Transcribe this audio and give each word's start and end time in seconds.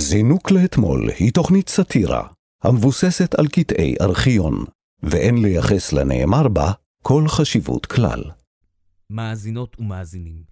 זינוק 0.00 0.50
לאתמול 0.50 1.10
היא 1.18 1.32
תוכנית 1.32 1.68
סאטירה 1.68 2.28
המבוססת 2.62 3.34
על 3.34 3.48
קטעי 3.48 3.94
ארכיון, 4.00 4.64
ואין 5.02 5.42
לייחס 5.42 5.92
לנאמר 5.92 6.48
בה 6.48 6.72
כל 7.02 7.24
חשיבות 7.28 7.86
כלל. 7.86 8.22
מאזינות 9.10 9.76
ומאזינים, 9.78 10.42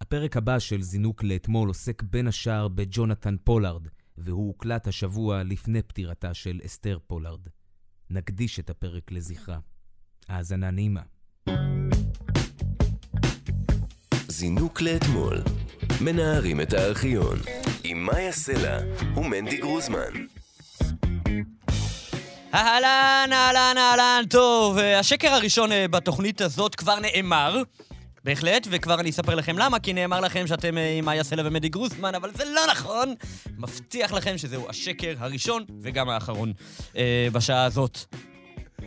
הפרק 0.00 0.36
הבא 0.36 0.58
של 0.58 0.82
זינוק 0.82 1.22
לאתמול 1.22 1.68
עוסק 1.68 2.02
בין 2.02 2.28
השאר 2.28 2.68
בג'ונתן 2.68 3.36
פולארד, 3.44 3.88
והוא 4.18 4.46
הוקלט 4.46 4.88
השבוע 4.88 5.42
לפני 5.42 5.82
פטירתה 5.82 6.34
של 6.34 6.60
אסתר 6.66 6.98
פולארד. 7.06 7.48
נקדיש 8.10 8.58
את 8.58 8.70
הפרק 8.70 9.12
לזכרה. 9.12 9.58
האזנה 10.28 10.70
נעימה. 10.70 11.02
זינוק 14.28 14.80
לאתמול. 14.80 15.42
מנערים 16.00 16.60
את 16.60 16.72
הארכיון. 16.72 17.38
עם 17.84 18.06
מאיה 18.06 18.32
סלע 18.32 18.78
ומנדי 19.16 19.56
גרוזמן. 19.56 20.26
אהלן, 22.54 23.28
אהלן, 23.32 23.74
אהלן, 23.78 24.22
טוב, 24.30 24.78
אה, 24.78 24.98
השקר 24.98 25.28
הראשון 25.28 25.72
אה, 25.72 25.88
בתוכנית 25.88 26.40
הזאת 26.40 26.74
כבר 26.74 26.98
נאמר. 27.00 27.62
בהחלט, 28.24 28.66
וכבר 28.70 29.00
אני 29.00 29.10
אספר 29.10 29.34
לכם 29.34 29.58
למה, 29.58 29.78
כי 29.78 29.92
נאמר 29.92 30.20
לכם 30.20 30.46
שאתם 30.46 30.78
אה, 30.78 30.90
עם 30.98 31.04
מאיה 31.04 31.24
סלע 31.24 31.42
ומדי 31.46 31.68
גרוסמן, 31.68 32.14
אבל 32.14 32.30
זה 32.34 32.44
לא 32.44 32.60
נכון. 32.70 33.14
מבטיח 33.58 34.12
לכם 34.12 34.38
שזהו 34.38 34.68
השקר 34.68 35.14
הראשון 35.18 35.64
וגם 35.82 36.08
האחרון 36.08 36.52
אה, 36.96 37.28
בשעה 37.32 37.64
הזאת. 37.64 37.98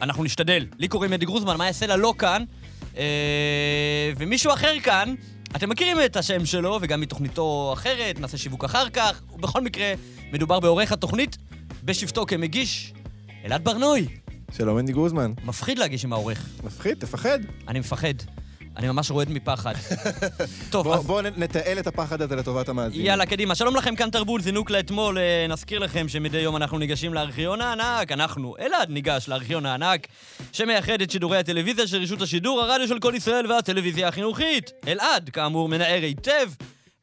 אנחנו 0.02 0.24
נשתדל. 0.24 0.66
לי 0.78 0.88
קוראים 0.88 1.12
מדי 1.12 1.26
גרוסמן, 1.26 1.58
מאיה 1.58 1.74
סלע 1.74 1.96
לא 1.96 2.14
כאן, 2.18 2.44
אה, 2.98 4.12
ומישהו 4.18 4.54
אחר 4.54 4.80
כאן, 4.80 5.16
אתם 5.56 5.70
מכירים 5.70 5.98
את 6.06 6.16
השם 6.16 6.46
שלו, 6.46 6.80
וגם 6.82 7.02
מתוכניתו 7.02 7.70
אחרת, 7.74 8.20
נעשה 8.20 8.38
שיווק 8.38 8.64
אחר 8.64 8.90
כך, 8.90 9.22
ובכל 9.34 9.62
מקרה, 9.62 9.94
מדובר 10.32 10.60
בעורך 10.60 10.92
התוכנית, 10.92 11.38
בשבתו 11.84 12.26
כמגיש, 12.26 12.94
אלעד 13.46 13.64
ברנוי. 13.64 14.08
שלום 14.52 14.78
אנדי 14.78 14.92
גוזמן. 14.94 15.34
מפחיד 15.46 15.80
להגיש 15.80 16.06
עם 16.06 16.14
העורך. 16.14 16.50
מפחיד, 16.64 17.00
תפחד. 17.00 17.40
אני 17.68 17.80
מפחד. 17.80 18.14
אני 18.78 18.88
ממש 18.88 19.12
רועד 19.12 19.30
מפחד. 19.30 19.74
טוב, 20.72 20.88
אז 20.88 21.06
בוא 21.06 21.22
נ- 21.22 21.26
נתעל 21.38 21.80
את 21.80 21.88
הפחד 21.88 22.22
הזה 22.22 22.36
לטובת 22.36 22.70
המאזינים. 22.70 23.06
יאללה, 23.06 23.26
קדימה. 23.26 23.56
שלום 23.56 23.76
לכם, 23.76 23.96
כאן 23.96 24.10
תרבות, 24.10 24.42
זינוק 24.42 24.70
לאתמול. 24.72 25.18
אה, 25.18 25.46
נזכיר 25.50 25.80
לכם 25.80 26.10
שמדי 26.10 26.38
יום 26.38 26.56
אנחנו 26.56 26.78
ניגשים 26.78 27.14
לארכיון 27.14 27.62
הענק. 27.62 28.12
אנחנו, 28.12 28.56
אלעד 28.60 28.90
ניגש 28.90 29.28
לארכיון 29.30 29.66
הענק, 29.66 30.08
שמייחד 30.52 31.02
את 31.02 31.12
שידורי 31.12 31.38
הטלוויזיה 31.38 31.88
של 31.88 31.98
רשות 32.02 32.22
השידור, 32.22 32.62
הרדיו 32.62 32.88
של 32.88 33.00
כל 33.00 33.14
ישראל 33.16 33.52
והטלוויזיה 33.52 34.08
החינוכית. 34.08 34.72
אלעד, 34.88 35.30
כאמור, 35.30 35.70
מנער 35.70 36.02
היטב. 36.04 36.50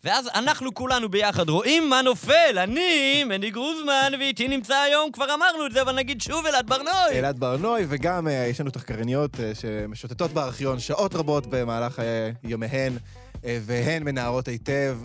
ואז 0.05 0.29
אנחנו 0.35 0.75
כולנו 0.75 1.09
ביחד 1.09 1.49
רואים 1.49 1.91
מה 1.91 2.03
נופל. 2.03 2.59
אני, 2.59 3.25
מני 3.25 3.51
גרוזמן, 3.51 4.13
ואיתי 4.19 4.49
נמצא 4.49 4.75
היום, 4.75 5.13
כבר 5.13 5.35
אמרנו 5.35 5.67
את 5.67 5.73
זה, 5.73 5.83
אבל 5.83 5.97
נגיד 5.97 6.21
שוב 6.21 6.47
אלעד 6.47 6.67
ברנוי. 6.67 7.11
אלעד 7.13 7.39
ברנוי, 7.39 7.85
וגם 7.89 8.29
אה, 8.29 8.47
יש 8.51 8.61
לנו 8.61 8.71
תחקרניות 8.71 9.41
אה, 9.41 9.53
שמשוטטות 9.55 10.33
בארכיון 10.33 10.79
שעות 10.81 11.15
רבות 11.15 11.47
במהלך 11.47 12.01
אה, 12.01 12.31
יומיהן, 12.45 12.93
אה, 13.45 13.59
והן 13.63 14.03
מנערות 14.03 14.49
היטב, 14.49 14.99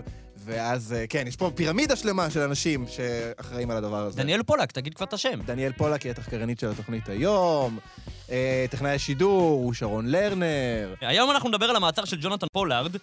ואז, 0.50 0.94
אה, 0.94 1.08
כן, 1.08 1.28
יש 1.28 1.36
פה 1.36 1.52
פירמידה 1.55 1.95
שלמה 1.95 2.30
של 2.30 2.39
אנשים 2.39 2.86
שאחראים 2.88 3.72
על 3.72 3.78
הדבר 3.78 3.97
הזה. 3.97 4.23
דניאל 4.23 4.44
פולק, 4.44 4.72
תגיד 4.72 4.94
כבר 4.94 5.06
את 5.06 5.14
השם. 5.14 5.41
דניאל 5.45 5.72
פולק 5.72 6.02
היא 6.02 6.11
התחקרנית 6.11 6.59
של 6.59 6.72
התוכנית 6.72 7.09
היום, 7.09 7.80
אה, 8.31 8.66
טכנאי 8.69 8.91
השידור 8.91 9.41
הוא 9.41 9.73
שרון 9.73 10.08
לרנר. 10.08 10.95
היום 11.02 11.31
אנחנו 11.31 11.50
נדבר 11.50 11.66
על 11.66 11.75
המעצר 11.75 12.06
של 12.06 12.17
ג'ונתן 12.22 12.47
פולארד. 12.53 12.95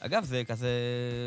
אגב, 0.00 0.24
זה 0.24 0.42
כזה... 0.48 0.68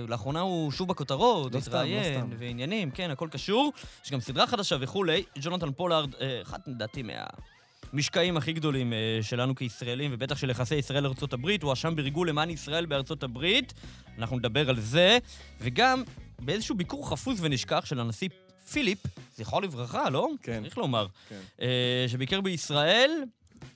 לאחרונה 0.07 0.39
הוא 0.39 0.71
שוב 0.71 0.87
בכותרות, 0.87 1.53
לא 1.53 1.59
לא 1.59 1.63
התראיין. 1.67 2.25
ועניינים, 2.39 2.91
כן, 2.91 3.11
הכל 3.11 3.27
קשור. 3.31 3.73
יש 4.05 4.11
גם 4.11 4.19
סדרה 4.19 4.47
חדשה 4.47 4.75
וכולי. 4.79 5.23
ג'ונתן 5.39 5.71
פולארד, 5.71 6.15
אה, 6.21 6.41
אחד 6.41 6.59
לדעתי 6.67 7.03
מהמשקעים 7.95 8.37
הכי 8.37 8.53
גדולים 8.53 8.93
אה, 8.93 9.19
שלנו 9.21 9.55
כישראלים, 9.55 10.11
ובטח 10.13 10.37
של 10.37 10.49
יחסי 10.49 10.75
ישראל 10.75 11.05
ארצות 11.05 11.33
הברית. 11.33 11.63
הוא 11.63 11.69
הואשם 11.69 11.95
בריגול 11.95 12.29
למען 12.29 12.49
ישראל 12.49 12.85
בארצות 12.85 13.23
הברית. 13.23 13.73
אנחנו 14.17 14.37
נדבר 14.37 14.69
על 14.69 14.79
זה. 14.79 15.17
וגם 15.61 16.03
באיזשהו 16.39 16.75
ביקור 16.75 17.09
חפוז 17.09 17.37
ונשכח 17.41 17.85
של 17.85 17.99
הנשיא 17.99 18.29
פיליפ, 18.71 18.99
זכרו 19.37 19.61
לברכה, 19.61 20.09
לא? 20.09 20.29
כן. 20.41 20.63
צריך 20.63 20.77
לומר. 20.77 21.07
כן. 21.29 21.39
אה, 21.61 22.05
שביקר 22.07 22.41
בישראל, 22.41 23.11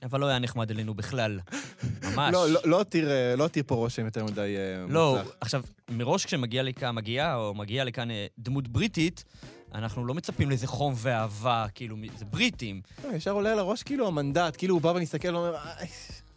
אבל 0.02 0.20
לא 0.20 0.26
היה 0.26 0.38
נחמד 0.38 0.70
אלינו 0.70 0.94
בכלל. 0.94 1.40
ממש. 2.14 2.32
לא, 2.32 2.50
לא, 2.50 2.60
לא 2.64 2.84
אה, 2.94 3.36
לא 3.36 3.48
פה 3.66 3.74
רושם 3.74 4.04
יותר 4.04 4.24
מדי 4.24 4.56
לא, 4.88 5.16
מוצלח. 5.18 5.34
עכשיו, 5.40 5.62
מראש 5.88 6.26
כשמגיע 6.26 6.62
לכאן, 6.62 6.94
מגיעה 6.94 7.36
או 7.36 7.54
מגיעה 7.54 7.84
לכאן 7.84 8.08
דמות 8.38 8.68
בריטית, 8.68 9.24
אנחנו 9.74 10.06
לא 10.06 10.14
מצפים 10.14 10.48
לאיזה 10.48 10.66
חום 10.66 10.94
ואהבה, 10.96 11.66
כאילו, 11.74 11.96
זה 12.18 12.24
בריטים. 12.24 12.80
לא, 13.04 13.16
ישר 13.16 13.30
עולה 13.30 13.52
על 13.52 13.58
הראש 13.58 13.82
כאילו 13.82 14.06
המנדט, 14.06 14.56
כאילו 14.56 14.74
הוא 14.74 14.82
בא 14.82 14.88
ומסתכל 14.88 15.34
ואומר, 15.34 15.54
"איי, 15.54 15.88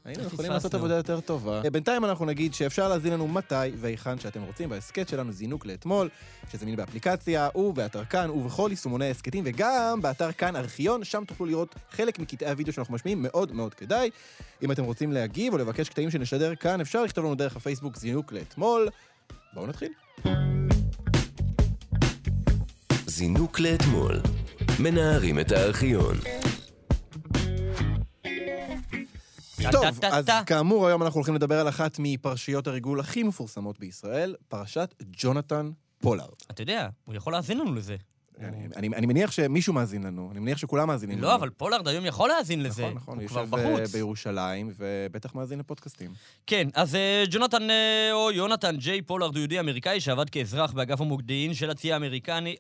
היינו 0.06 0.24
יכולים 0.24 0.32
פספסנו." 0.32 0.54
לעשות 0.54 0.74
עבודה 0.74 0.96
יותר 0.96 1.20
טובה. 1.20 1.62
בינתיים 1.72 2.06
אנחנו 2.06 2.26
נגיד 2.26 2.54
שאפשר 2.54 2.90
להזין 2.90 3.14
לנו 3.14 3.28
מתי 3.28 3.56
והיכן 3.78 4.20
שאתם 4.20 4.42
רוצים 4.42 4.70
בהסכת 4.70 5.08
שלנו 5.10 5.32
זינוק 5.32 5.66
לאתמול, 5.66 6.10
שזמין 6.52 6.76
באפליקציה 6.76 7.50
ובאתר 7.56 8.06
כאן 8.06 8.30
ובכל 8.30 8.68
יישומוני 8.70 9.06
ההסכתים 9.06 9.44
וגם 9.48 10.02
באתר 10.02 10.32
כאן 10.32 10.56
ארכיון, 10.56 11.04
שם 11.04 11.24
תוכלו 11.28 11.46
לראות 11.46 11.76
חלק 11.92 12.20
מקטעי 12.20 12.50
הוידאו 12.50 12.74
שאנחנו 12.74 12.94
משמיעים, 12.94 13.22
מאוד 13.22 13.52
מאוד 13.52 13.74
כדאי. 13.74 14.10
אם 14.64 14.72
אתם 14.72 14.84
רוצים 14.84 15.12
להגיב 15.12 15.54
או 15.54 15.58
לבקש 15.58 15.90
קטעים 15.90 16.12
שנשדר 16.12 16.56
כאן, 16.56 16.82
אפשר 16.82 17.04
לכתוב 17.04 17.26
לנו 17.26 17.36
דרך 17.36 17.56
הפייסבוק 17.56 17.98
זינוק 17.98 18.32
לאתמול. 18.32 18.90
בואו 19.54 19.68
נתחיל. 19.68 19.92
זינוק 23.16 23.59
לאתמול. 23.59 24.22
מנערים 24.79 25.40
את 25.40 25.51
הארכיון. 25.51 26.16
טוב, 29.72 29.85
אז. 30.12 30.25
כאמור, 30.46 30.88
היום 30.88 31.03
אנחנו 31.03 31.18
הולכים 31.18 31.35
לדבר 31.35 31.59
על 31.59 31.69
אחת 31.69 31.96
מפרשיות 32.00 32.68
הריגול 32.68 33.00
הכי 33.00 33.24
מפורסמות 33.24 33.79
בישראל, 33.79 34.35
פרשת 34.47 34.94
ג'ונתן 35.12 35.72
פולארד. 36.01 36.34
אתה 36.51 36.62
יודע, 36.62 36.90
הוא 37.06 37.16
יכול 37.16 37.34
להאזין 37.34 37.57
לנו 37.57 37.75
לזה. 37.75 37.96
אני, 38.40 38.68
אני, 38.76 38.88
אני 38.88 39.06
מניח 39.06 39.32
שמישהו 39.32 39.74
מאזין 39.74 40.04
לנו, 40.04 40.30
אני 40.32 40.40
מניח 40.40 40.58
שכולם 40.58 40.88
מאזינים 40.88 41.18
לנו. 41.18 41.28
לא, 41.28 41.36
אבל 41.36 41.50
פולארד 41.50 41.88
היום 41.88 42.06
יכול 42.06 42.30
להאזין 42.30 42.64
לזה. 42.64 42.84
נכון, 42.84 42.96
נכון, 42.96 43.20
הוא 43.20 43.28
כבר 43.28 43.42
יושב 43.42 43.56
אה, 43.56 43.76
בחוץ. 43.76 43.92
בירושלים, 43.96 44.72
ובטח 44.78 45.36
מאזין 45.36 45.60
לפודקאסטים. 45.60 46.12
כן, 46.48 46.68
אז 46.74 46.96
אה, 46.96 47.24
ג'ונתן, 47.30 47.70
אה, 47.70 48.10
או 48.14 48.32
יונתן 48.32 48.76
ג'יי 48.78 49.02
פולארד 49.02 49.36
הוא 49.36 49.40
יהודי 49.40 49.60
אמריקאי 49.60 50.00
שעבד 50.00 50.30
כאזרח 50.30 50.72
באגף 50.72 51.02
המודיעין 51.02 51.54
של 51.54 51.70
הצי 51.70 51.92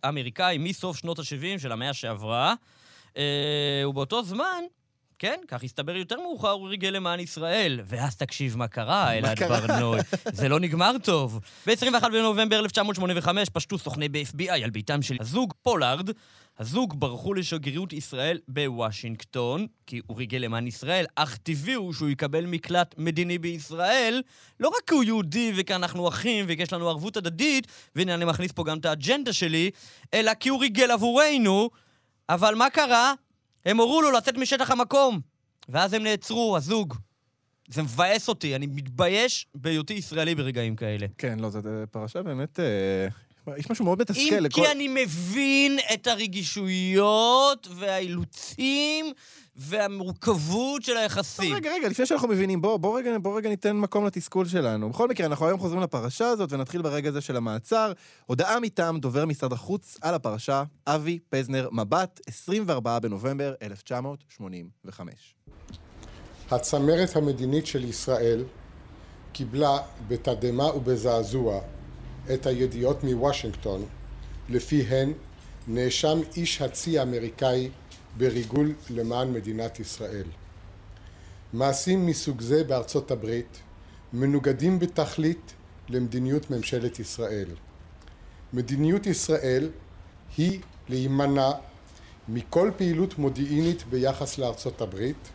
האמריקאי 0.03 0.57
מסוף 0.57 0.97
שנות 0.97 1.19
ה-70 1.19 1.59
של 1.59 1.71
המאה 1.71 1.93
שעברה. 1.93 2.53
אה, 3.17 3.83
ובאותו 3.87 4.23
זמן, 4.23 4.63
כן, 5.19 5.39
כך 5.47 5.63
הסתבר 5.63 5.95
יותר 5.95 6.21
מאוחר, 6.21 6.49
הוא 6.49 6.69
ריגל 6.69 6.89
למען 6.89 7.19
ישראל. 7.19 7.79
ואז 7.85 8.15
תקשיב 8.15 8.57
מה 8.57 8.67
קרה, 8.67 9.17
אלעד? 9.17 9.43
ברנוי. 9.43 9.99
זה 10.33 10.49
לא 10.49 10.59
נגמר 10.59 10.95
טוב. 11.03 11.39
ב-21 11.67 12.09
בנובמבר 12.09 12.59
1985 12.59 13.49
פשטו 13.49 13.77
סוכני 13.77 14.09
ה-FBI 14.09 14.63
על 14.63 14.69
ביתם 14.69 15.01
של 15.01 15.17
הזוג 15.19 15.53
פולארד. 15.61 16.09
הזוג 16.59 16.99
ברחו 16.99 17.33
לשגרירות 17.33 17.93
ישראל 17.93 18.39
בוושינגטון, 18.47 19.67
כי 19.87 20.01
הוא 20.07 20.17
ריגל 20.17 20.37
למען 20.37 20.67
ישראל, 20.67 21.05
אך 21.15 21.37
טבעי 21.37 21.73
הוא 21.73 21.93
שהוא 21.93 22.09
יקבל 22.09 22.45
מקלט 22.45 22.95
מדיני 22.97 23.37
בישראל, 23.37 24.21
לא 24.59 24.67
רק 24.67 24.81
כי 24.87 24.93
הוא 24.93 25.03
יהודי 25.03 25.53
וכי 25.55 25.75
אנחנו 25.75 26.07
אחים 26.07 26.45
ויש 26.47 26.73
לנו 26.73 26.89
ערבות 26.89 27.17
הדדית, 27.17 27.67
והנה 27.95 28.13
אני 28.13 28.25
מכניס 28.25 28.51
פה 28.51 28.63
גם 28.63 28.77
את 28.77 28.85
האג'נדה 28.85 29.33
שלי, 29.33 29.71
אלא 30.13 30.33
כי 30.33 30.49
הוא 30.49 30.61
ריגל 30.61 30.91
עבורנו, 30.91 31.69
אבל 32.29 32.55
מה 32.55 32.69
קרה? 32.69 33.13
הם 33.65 33.77
הורו 33.77 34.01
לו 34.01 34.11
לצאת 34.11 34.37
משטח 34.37 34.71
המקום, 34.71 35.19
ואז 35.69 35.93
הם 35.93 36.03
נעצרו, 36.03 36.57
הזוג. 36.57 36.93
זה 37.69 37.83
מבאס 37.83 38.29
אותי, 38.29 38.55
אני 38.55 38.67
מתבייש 38.67 39.47
בהיותי 39.55 39.93
ישראלי 39.93 40.35
ברגעים 40.35 40.75
כאלה. 40.75 41.07
כן, 41.17 41.39
לא, 41.39 41.49
זו 41.49 41.59
פרשה 41.91 42.23
באמת... 42.23 42.59
אה, 42.59 43.07
יש 43.57 43.69
משהו 43.69 43.85
מאוד 43.85 43.99
מתסכל 43.99 44.35
אם 44.35 44.43
לכל... 44.43 44.61
כי 44.61 44.71
אני 44.71 44.87
מבין 44.87 45.79
את 45.93 46.07
הרגישויות 46.07 47.67
והאילוצים 47.75 49.13
והמורכבות 49.55 50.83
של 50.83 50.97
היחסים. 50.97 51.55
רגע, 51.55 51.71
רגע, 51.73 51.89
לפני 51.89 52.05
שאנחנו 52.05 52.27
מבינים, 52.27 52.61
בוא, 52.61 52.77
בוא, 52.77 52.99
רגע, 52.99 53.17
בוא 53.17 53.37
רגע 53.37 53.49
ניתן 53.49 53.77
מקום 53.77 54.05
לתסכול 54.05 54.47
שלנו. 54.47 54.89
בכל 54.89 55.07
מקרה, 55.07 55.27
אנחנו 55.27 55.47
היום 55.47 55.59
חוזרים 55.59 55.81
לפרשה 55.81 56.27
הזאת 56.27 56.53
ונתחיל 56.53 56.81
ברגע 56.81 57.09
הזה 57.09 57.21
של 57.21 57.35
המעצר. 57.35 57.91
הודעה 58.25 58.59
מטעם 58.59 58.99
דובר 58.99 59.25
משרד 59.25 59.53
החוץ 59.53 59.97
על 60.01 60.13
הפרשה, 60.13 60.63
אבי 60.87 61.19
פזנר 61.29 61.69
מבט, 61.71 62.19
24 62.27 62.99
בנובמבר 62.99 63.53
1985. 63.61 65.35
הצמרת 66.51 67.15
המדינית 67.15 67.67
של 67.67 67.83
ישראל 67.83 68.43
קיבלה 69.33 69.77
בתדהמה 70.07 70.75
ובזעזוע 70.75 71.59
את 72.33 72.45
הידיעות 72.45 73.03
מוושינגטון, 73.03 73.85
לפיהן 74.49 75.13
נאשם 75.67 76.19
איש 76.35 76.61
הצי 76.61 76.99
האמריקאי 76.99 77.69
בריגול 78.17 78.73
למען 78.89 79.33
מדינת 79.33 79.79
ישראל. 79.79 80.25
מעשים 81.53 82.05
מסוג 82.05 82.41
זה 82.41 82.63
בארצות 82.63 83.11
הברית 83.11 83.59
מנוגדים 84.13 84.79
בתכלית 84.79 85.53
למדיניות 85.89 86.51
ממשלת 86.51 86.99
ישראל. 86.99 87.49
מדיניות 88.53 89.07
ישראל 89.07 89.69
היא 90.37 90.59
להימנע 90.89 91.51
מכל 92.27 92.71
פעילות 92.77 93.17
מודיעינית 93.17 93.83
ביחס 93.89 94.37
לארצות 94.37 94.81
הברית 94.81 95.29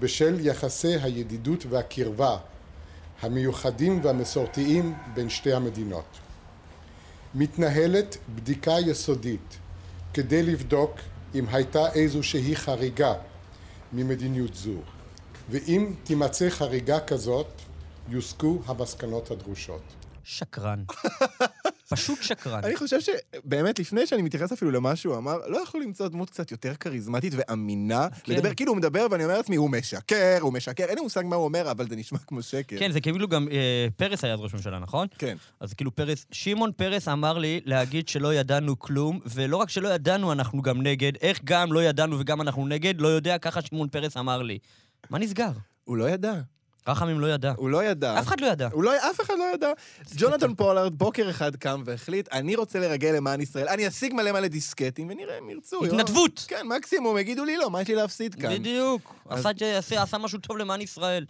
בשל 0.00 0.36
יחסי 0.40 0.96
הידידות 1.02 1.66
והקרבה 1.68 2.36
המיוחדים 3.22 4.00
והמסורתיים 4.02 4.94
בין 5.14 5.30
שתי 5.30 5.52
המדינות. 5.52 6.18
מתנהלת 7.34 8.16
בדיקה 8.34 8.74
יסודית 8.86 9.58
כדי 10.14 10.42
לבדוק 10.42 10.90
אם 11.34 11.44
הייתה 11.48 11.92
איזושהי 11.92 12.56
חריגה 12.56 13.14
ממדיניות 13.92 14.54
זו, 14.54 14.80
ואם 15.50 15.92
תימצא 16.04 16.50
חריגה 16.50 17.00
כזאת, 17.00 17.46
יוסקו 18.08 18.58
המסקנות 18.66 19.30
הדרושות. 19.30 19.82
שקרן. 20.24 20.84
פשוט 21.90 22.22
שקרן. 22.22 22.64
אני 22.64 22.76
חושב 22.76 22.98
שבאמת, 23.00 23.78
לפני 23.78 24.06
שאני 24.06 24.22
מתייחס 24.22 24.52
אפילו 24.52 24.70
למה 24.70 24.96
שהוא 24.96 25.16
אמר, 25.16 25.38
לא 25.46 25.58
יכלו 25.58 25.80
למצוא 25.80 26.08
דמות 26.08 26.30
קצת 26.30 26.50
יותר 26.50 26.74
כריזמטית 26.74 27.32
ואמינה. 27.36 28.08
כן. 28.22 28.32
לדבר, 28.32 28.54
כאילו 28.54 28.72
הוא 28.72 28.78
מדבר 28.78 29.06
ואני 29.10 29.24
אומר 29.24 29.36
לעצמי, 29.36 29.56
הוא 29.56 29.70
משקר, 29.70 30.38
הוא 30.40 30.52
משקר, 30.52 30.84
אין 30.84 30.94
לי 30.94 31.02
מושג 31.02 31.22
מה 31.24 31.36
הוא 31.36 31.44
אומר, 31.44 31.70
אבל 31.70 31.88
זה 31.88 31.96
נשמע 31.96 32.18
כמו 32.18 32.42
שקר. 32.42 32.78
כן, 32.78 32.92
זה 32.92 33.00
כאילו 33.00 33.28
גם 33.28 33.48
אה, 33.52 33.86
פרס 33.96 34.24
היה 34.24 34.34
אז 34.34 34.40
ראש 34.40 34.54
ממשלה, 34.54 34.78
נכון? 34.78 35.06
כן. 35.18 35.36
אז 35.60 35.74
כאילו 35.74 35.94
פרס, 35.94 36.26
שמעון 36.32 36.72
פרס 36.72 37.08
אמר 37.08 37.38
לי 37.38 37.60
להגיד 37.64 38.08
שלא 38.08 38.34
ידענו 38.34 38.78
כלום, 38.78 39.20
ולא 39.26 39.56
רק 39.56 39.70
שלא 39.70 39.88
ידענו, 39.88 40.32
אנחנו 40.32 40.62
גם 40.62 40.82
נגד. 40.82 41.12
איך 41.20 41.40
גם 41.44 41.72
לא 41.72 41.84
ידענו 41.84 42.20
וגם 42.20 42.40
אנחנו 42.40 42.66
נגד? 42.66 43.00
לא 43.00 43.08
יודע, 43.08 43.38
ככה 43.38 43.62
שמעון 43.62 43.88
פרס 43.88 44.16
אמר 44.16 44.42
לי. 44.42 44.58
מה 45.10 45.18
נסגר? 45.18 45.50
הוא 45.84 45.96
לא 45.96 46.10
ידע. 46.10 46.34
רחמים 46.88 47.20
לא 47.20 47.26
ידע. 47.26 47.52
הוא 47.56 47.68
לא 47.70 47.84
ידע. 47.84 48.18
אף 48.18 48.26
אחד 48.26 48.40
לא 48.40 48.46
ידע. 48.46 48.68
הוא 48.72 48.82
לא, 48.82 48.96
אף 49.10 49.20
אחד 49.20 49.34
לא 49.38 49.44
ידע. 49.54 49.70
ג'ונתן 50.16 50.54
פולארד 50.54 50.94
בוקר 50.98 51.30
אחד 51.30 51.56
קם 51.56 51.82
והחליט, 51.84 52.28
אני 52.32 52.56
רוצה 52.56 52.78
לרגל 52.80 53.12
למען 53.16 53.40
ישראל, 53.40 53.68
אני 53.68 53.88
אשיג 53.88 54.14
מלא 54.14 54.32
מלא 54.32 54.48
דיסקטים 54.48 55.08
ונראה 55.10 55.38
אם 55.38 55.50
ירצו. 55.50 55.84
התנדבות. 55.84 56.44
כן, 56.48 56.66
מקסימום, 56.76 57.18
יגידו 57.18 57.44
לי 57.44 57.56
לא, 57.56 57.70
מה 57.70 57.82
יש 57.82 57.88
לי 57.88 57.94
להפסיד 57.94 58.34
כאן? 58.34 58.54
בדיוק. 58.54 59.14
אז- 59.28 59.46
עשה 59.46 59.78
עשה 59.78 60.02
עשה 60.02 60.18
משהו 60.18 60.38
טוב 60.38 60.56
למען 60.56 60.80
ישראל. 60.80 61.24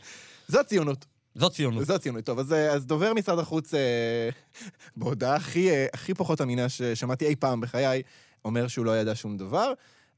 זו 0.49 0.59
ציונות. 0.67 1.07
זו 1.35 1.51
ציונות. 1.51 1.87
זו 1.87 1.99
ציונות. 1.99 2.25
טוב, 2.25 2.39
אז, 2.39 2.53
אה, 2.53 2.73
אז 2.73 2.87
דובר 2.87 3.15
משרד 3.15 3.39
החוץ, 3.39 3.75
אה, 3.75 4.29
בהודעה 4.97 5.35
הכי, 5.37 5.71
אה, 5.71 5.87
הכי 5.95 6.15
פחות 6.15 6.41
אמינה 6.41 6.69
ששמעתי 6.69 7.27
אי 7.27 7.37
פעם 7.37 7.61
בחיי, 7.61 8.03
אומר 8.45 8.69
שהוא 8.69 8.87
לא 8.87 8.99
ידע 8.99 9.15
שום 9.15 9.37
דבר, 9.37 9.73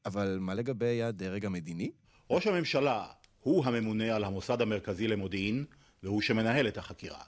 אבל 0.06 0.38
מה 0.40 0.54
לגבי 0.54 1.02
הדרג 1.02 1.46
המדיני? 1.46 1.90
ראש 2.30 2.46
הממשלה 2.46 3.04
הוא 3.42 3.64
הממונה 3.64 4.16
על 4.16 4.24
המוסד 4.24 4.62
המרכזי 4.62 5.08
למודיעין 5.08 5.64
והוא 6.02 6.22
שמנהל 6.22 6.68
את 6.68 6.78
החקירה. 6.78 7.22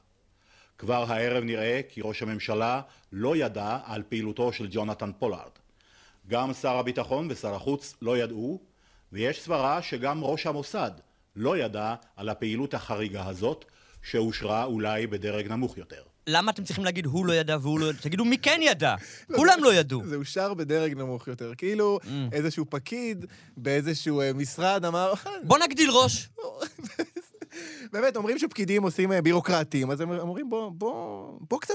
כבר 0.79 1.05
הערב 1.09 1.45
נראה 1.45 1.81
כי 1.89 2.01
ראש 2.05 2.23
הממשלה 2.23 2.81
לא 3.13 3.37
ידע 3.37 3.79
על 3.85 4.03
פעילותו 4.09 4.53
של 4.53 4.69
ג'ונתן 4.71 5.11
פולארד. 5.19 5.51
גם 6.29 6.53
שר 6.53 6.77
הביטחון 6.77 7.27
ושר 7.31 7.55
החוץ 7.55 7.95
לא 8.03 8.19
ידעו, 8.19 8.61
ויש 9.13 9.43
סברה 9.43 9.83
שגם 9.83 10.25
ראש 10.25 10.47
המוסד 10.47 10.91
לא 11.37 11.57
ידע 11.59 11.95
על 12.17 12.29
הפעילות 12.29 12.75
החריגה 12.75 13.27
הזאת, 13.27 13.65
שאושרה 14.03 14.65
אולי 14.65 15.07
בדרג 15.07 15.49
נמוך 15.49 15.79
יותר. 15.79 16.03
למה 16.27 16.51
אתם 16.51 16.65
צריכים 16.65 16.85
להגיד 16.85 17.07
הוא 17.07 17.27
לא 17.27 17.33
ידע 17.33 17.57
והוא 17.61 17.81
לא 17.81 17.87
ידע? 17.87 17.99
תגידו 18.01 18.25
מי 18.25 18.39
כן 18.39 18.61
ידע? 18.63 18.95
כולם 19.37 19.59
לא 19.63 19.75
ידעו. 19.75 20.03
זה 20.07 20.17
אושר 20.17 20.55
בדרג 20.55 20.95
נמוך 20.95 21.29
יותר. 21.29 21.53
כאילו, 21.59 21.99
Mm. 22.03 22.07
איזשהו 22.33 22.65
פקיד 22.71 23.25
באיזשהו 23.57 24.21
אה, 24.21 24.33
משרד 24.33 24.85
אמר, 24.85 25.13
בוא 25.45 25.59
נגדיל 25.59 25.91
ראש. 25.91 26.29
באמת, 27.93 28.17
אומרים 28.17 28.39
שפקידים 28.39 28.83
עושים 28.83 29.13
אה, 29.13 29.23
בירוקרטים, 29.23 29.91
אז 29.91 30.01
הם 30.01 30.11
אומרים, 30.11 30.51
בוא, 30.51 30.71
בוא, 30.71 31.39
בוא 31.51 31.61
קצת, 31.61 31.75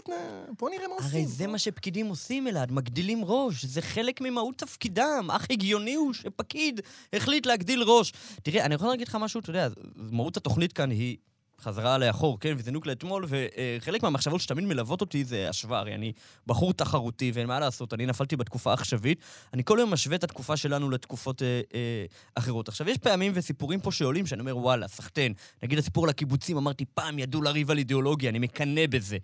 בוא 0.60 0.70
נראה 0.70 0.88
מה 0.88 0.94
עושים. 0.96 1.10
הרי 1.12 1.26
זה 1.28 1.48
מה 1.48 1.58
שפקידים 1.60 2.06
עושים, 2.08 2.48
אלעד, 2.48 2.72
מגדילים 2.72 3.22
ראש. 3.26 3.66
זה 3.66 3.82
חלק 3.82 4.22
ממהות 4.22 4.58
תפקידם. 4.58 5.28
אך 5.32 5.48
הגיוני 5.52 5.94
הוא 5.94 6.14
שפקיד 6.14 6.82
החליט 7.14 7.46
להגדיל 7.46 7.84
ראש. 7.84 8.14
תראה, 8.44 8.66
אני 8.66 8.76
יכול 8.76 8.88
להגיד 8.88 9.08
לך 9.08 9.18
משהו, 9.22 9.40
אתה 9.40 9.50
יודע, 9.50 9.68
מהות 9.96 10.38
התוכנית 10.38 10.74
כאן 10.74 10.92
היא... 10.92 11.18
חזרה 11.62 11.98
לאחור, 11.98 12.40
כן, 12.40 12.54
וזינוק 12.58 12.86
לאתמול, 12.86 13.26
וחלק 13.28 14.04
מהמחשבות 14.04 14.42
שתמיד 14.42 14.66
מלוות 14.66 15.02
אותי 15.02 15.24
זה 15.24 15.50
השוואה. 15.50 15.80
הרי 15.80 15.96
אני 15.96 16.14
בחור 16.48 16.74
תחרותי, 16.74 17.32
ואין 17.34 17.48
מה 17.48 17.60
לעשות, 17.60 17.94
אני 17.94 18.06
נפלתי 18.06 18.36
בתקופה 18.36 18.70
העכשווית. 18.70 19.20
אני 19.54 19.64
כל 19.66 19.78
יום 19.82 19.94
משווה 19.94 20.16
את 20.16 20.24
התקופה 20.24 20.58
שלנו 20.58 20.90
לתקופות 20.90 21.42
אה, 21.42 21.62
אה, 21.74 22.06
אחרות. 22.36 22.68
עכשיו, 22.68 22.90
יש 22.90 22.98
פעמים 22.98 23.32
וסיפורים 23.36 23.80
פה 23.80 23.92
שעולים 23.92 24.26
שאני 24.26 24.42
אומר, 24.42 24.58
וואלה, 24.58 24.88
סחטיין. 24.88 25.34
נגיד 25.64 25.80
הסיפור 25.80 26.04
על 26.04 26.10
הקיבוצים, 26.10 26.58
אמרתי, 26.58 26.86
פעם 26.86 27.20
ידעו 27.20 27.42
לריב 27.42 27.72
על 27.72 27.78
אידיאולוגיה, 27.78 28.30
אני 28.30 28.40
מקנא 28.40 28.88
בזה. 28.90 29.18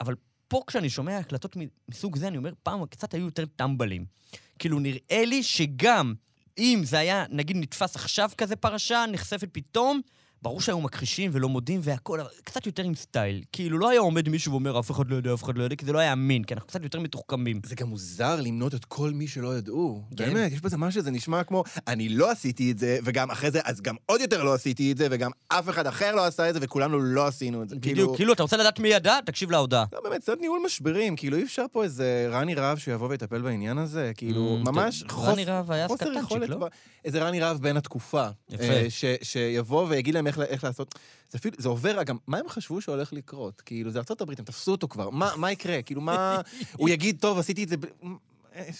אבל 0.00 0.14
פה 0.48 0.62
כשאני 0.66 0.90
שומע 0.90 1.18
הקלטות 1.18 1.56
מסוג 1.88 2.16
זה, 2.16 2.28
אני 2.28 2.36
אומר, 2.36 2.52
פעם 2.62 2.86
קצת 2.86 3.14
היו 3.14 3.24
יותר 3.24 3.44
טמבלים. 3.56 4.04
כאילו, 4.58 4.78
נראה 4.78 5.24
לי 5.24 5.42
שגם 5.42 6.14
אם 6.58 6.80
זה 6.84 6.98
היה, 6.98 7.24
נגיד, 7.30 7.56
נתפס 7.56 7.96
עכשיו 7.96 8.30
כזה 8.38 8.56
פרשה, 8.56 9.04
נחשפת 9.12 9.48
פתאום, 9.52 10.00
ברור 10.42 10.60
שהיו 10.60 10.80
מכחישים 10.80 11.30
ולא 11.34 11.48
מודים 11.48 11.80
והכל, 11.82 12.20
אבל 12.20 12.28
קצת 12.44 12.66
יותר 12.66 12.82
עם 12.82 12.94
סטייל. 12.94 13.42
כאילו, 13.52 13.78
לא 13.78 13.88
היה 13.90 14.00
עומד 14.00 14.28
מישהו 14.28 14.52
ואומר, 14.52 14.80
אף 14.80 14.90
אחד 14.90 15.10
לא 15.10 15.16
יודע, 15.16 15.34
אף 15.34 15.42
אחד 15.44 15.58
לא 15.58 15.62
יודע, 15.64 15.76
כי 15.76 15.84
זה 15.86 15.92
לא 15.92 15.98
היה 15.98 16.12
אמין, 16.12 16.44
כי 16.44 16.54
אנחנו 16.54 16.68
קצת 16.68 16.82
יותר 16.82 17.00
מתוחכמים. 17.00 17.60
זה 17.66 17.74
גם 17.74 17.88
מוזר 17.88 18.40
למנות 18.40 18.74
את 18.74 18.84
כל 18.84 19.10
מי 19.10 19.28
שלא 19.28 19.56
ידעו. 19.56 20.02
כן. 20.16 20.24
באמת, 20.34 20.52
יש 20.52 20.60
בזה 20.60 20.76
משהו, 20.76 21.02
זה 21.02 21.10
נשמע 21.10 21.44
כמו, 21.44 21.64
אני 21.88 22.08
לא 22.08 22.30
עשיתי 22.30 22.70
את 22.72 22.78
זה, 22.78 22.98
וגם 23.04 23.30
אחרי 23.30 23.50
זה, 23.50 23.60
אז 23.64 23.80
גם 23.80 23.94
עוד 24.06 24.20
יותר 24.20 24.42
לא 24.44 24.54
עשיתי 24.54 24.92
את 24.92 24.96
זה, 24.98 25.08
וגם 25.10 25.30
אף 25.48 25.68
אחד 25.68 25.86
אחר 25.86 26.14
לא 26.14 26.24
עשה 26.26 26.48
את 26.48 26.54
זה, 26.54 26.60
וכולנו 26.62 26.98
לא 27.00 27.26
עשינו 27.26 27.62
את 27.62 27.68
זה. 27.68 27.76
בדיוק, 27.76 28.16
כאילו, 28.16 28.32
אתה 28.32 28.42
רוצה 28.42 28.56
לדעת 28.56 28.78
מי 28.80 28.88
ידע? 28.88 29.18
תקשיב 29.26 29.50
להודעה. 29.50 29.84
לא, 29.92 30.00
באמת, 30.04 30.20
קצת 30.22 30.36
ניהול 30.40 30.60
משברים, 30.66 31.16
כאילו 31.16 31.36
אי 31.36 31.42
אפשר 31.42 31.64
פה 31.72 31.84
איזה 31.84 32.28
רני 32.30 32.54
רהב 32.54 32.78
שיבוא 32.78 33.08
ויטפל 33.08 33.42
בעניין 33.42 33.78
הזה, 33.78 34.12
כאילו, 34.16 34.58
Mm, 34.64 34.70
ממש 34.70 35.02
טוב, 35.08 35.24
רני 35.24 35.44
רהב 35.44 35.70
היה 35.70 35.84
אז 35.84 35.90
חוסר 35.90 36.12
יכולת 36.12 36.48
לא? 36.48 36.68
איזה 37.04 37.22
רני 37.26 37.40
רהב 37.40 37.56
בין 37.62 37.76
התקופה. 37.76 38.26
יפה. 38.50 38.64
אה, 38.64 38.86
ש- 38.88 39.04
שיבוא 39.22 39.86
ויגיד 39.88 40.14
להם 40.14 40.26
איך 40.40 40.50
איך 40.50 40.64
לעשות. 40.64 40.94
זה 41.30 41.38
אפילו, 41.38 41.56
זה 41.58 41.68
עובר, 41.68 42.02
גם, 42.02 42.16
מה 42.26 42.38
הם 42.38 42.48
חשבו 42.48 42.80
שהולך 42.80 43.12
לקרות? 43.12 43.60
כאילו, 43.60 43.90
זה 43.90 44.00
הברית, 44.20 44.38
הם 44.38 44.44
תפסו 44.44 44.72
אותו 44.72 44.88
כבר, 44.88 45.10
מה 45.10 45.30
מה 45.36 45.52
יקרה? 45.52 45.82
כאילו, 45.82 46.00
מה... 46.00 46.40
הוא 46.78 46.88
יגיד, 46.88 47.18
טוב, 47.20 47.38
עשיתי 47.38 47.64
את 47.64 47.68
זה... 47.68 47.76
ב-" 47.76 47.86
אה, 48.54 48.70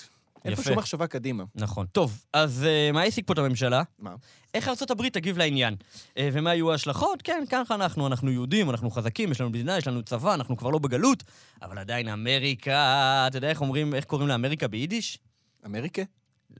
אין 0.44 0.54
פה. 0.54 0.62
שום 0.62 0.78
מחשבה 0.78 1.06
קדימה. 1.06 1.44
נכון. 1.54 1.86
טוב, 1.86 2.24
אז 2.32 2.66
uh, 2.66 2.92
מה 2.92 3.00
העסיק 3.00 3.26
פה 3.26 3.32
את 3.32 3.38
הממשלה? 3.38 3.82
מה? 3.98 4.14
איך 4.54 4.68
ארה"ב 4.68 5.08
תגיב 5.08 5.38
לעניין? 5.38 5.74
Uh, 5.74 6.18
ומה 6.32 6.50
היו 6.50 6.72
ההשלכות? 6.72 7.22
כן, 7.22 7.44
ככה 7.50 7.74
אנחנו, 7.74 8.06
אנחנו 8.06 8.30
יהודים, 8.30 8.70
אנחנו 8.70 8.90
חזקים, 8.90 9.32
יש 9.32 9.40
לנו 9.40 9.50
מדינה, 9.50 9.78
יש 9.78 9.86
לנו 9.86 10.02
צבא, 10.02 10.34
אנחנו 10.34 10.56
כבר 10.56 10.70
לא 10.70 10.78
בגלות, 10.78 11.22
אבל 11.62 11.78
עדיין 11.78 12.08
אמריקה, 12.08 13.24
אתה 13.26 13.36
יודע 13.36 13.50
איך 13.50 13.60
אומרים, 13.60 13.94
איך 13.94 14.04
קוראים 14.04 14.28
לאמריקה 14.28 14.68
ביידיש? 14.68 15.18
אמריקה? 15.66 16.02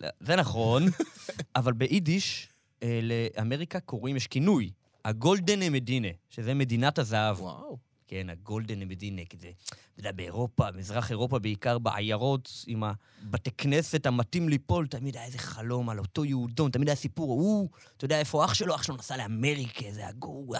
לא, 0.00 0.08
זה 0.20 0.36
נכון, 0.36 0.82
אבל 1.56 1.72
ביידיש 1.72 2.48
אה, 2.82 3.00
לאמריקה 3.02 3.80
קוראים, 3.80 4.16
יש 4.16 4.26
כינוי, 4.26 4.70
הגולדן 5.04 5.72
מדינה, 5.72 6.08
שזה 6.30 6.54
מדינת 6.54 6.98
הזהב. 6.98 7.40
וואו. 7.40 7.78
כן, 8.06 8.30
הגולדן 8.30 8.88
מדינה, 8.88 9.22
כי 9.30 9.36
זה, 9.36 9.50
אתה 9.66 10.00
יודע, 10.00 10.12
באירופה, 10.12 10.70
במזרח 10.70 11.10
אירופה, 11.10 11.38
בעיקר 11.38 11.78
בעיירות, 11.78 12.64
עם 12.66 12.82
הבתי 12.84 13.50
כנסת 13.50 14.06
המתאים 14.06 14.48
ליפול, 14.48 14.86
תמיד 14.86 15.16
היה 15.16 15.26
איזה 15.26 15.38
חלום 15.38 15.90
על 15.90 15.98
אותו 15.98 16.24
יהודון, 16.24 16.70
תמיד 16.70 16.88
היה 16.88 16.96
סיפור, 16.96 17.32
הוא, 17.32 17.68
אתה 17.96 18.04
יודע 18.04 18.18
איפה 18.18 18.44
אח 18.44 18.54
שלו? 18.54 18.74
אח 18.74 18.82
שלו 18.82 18.96
נסע 18.96 19.16
לאמריקה, 19.16 19.84
זה 19.92 20.06
הגור, 20.06 20.44
הוא, 20.46 20.56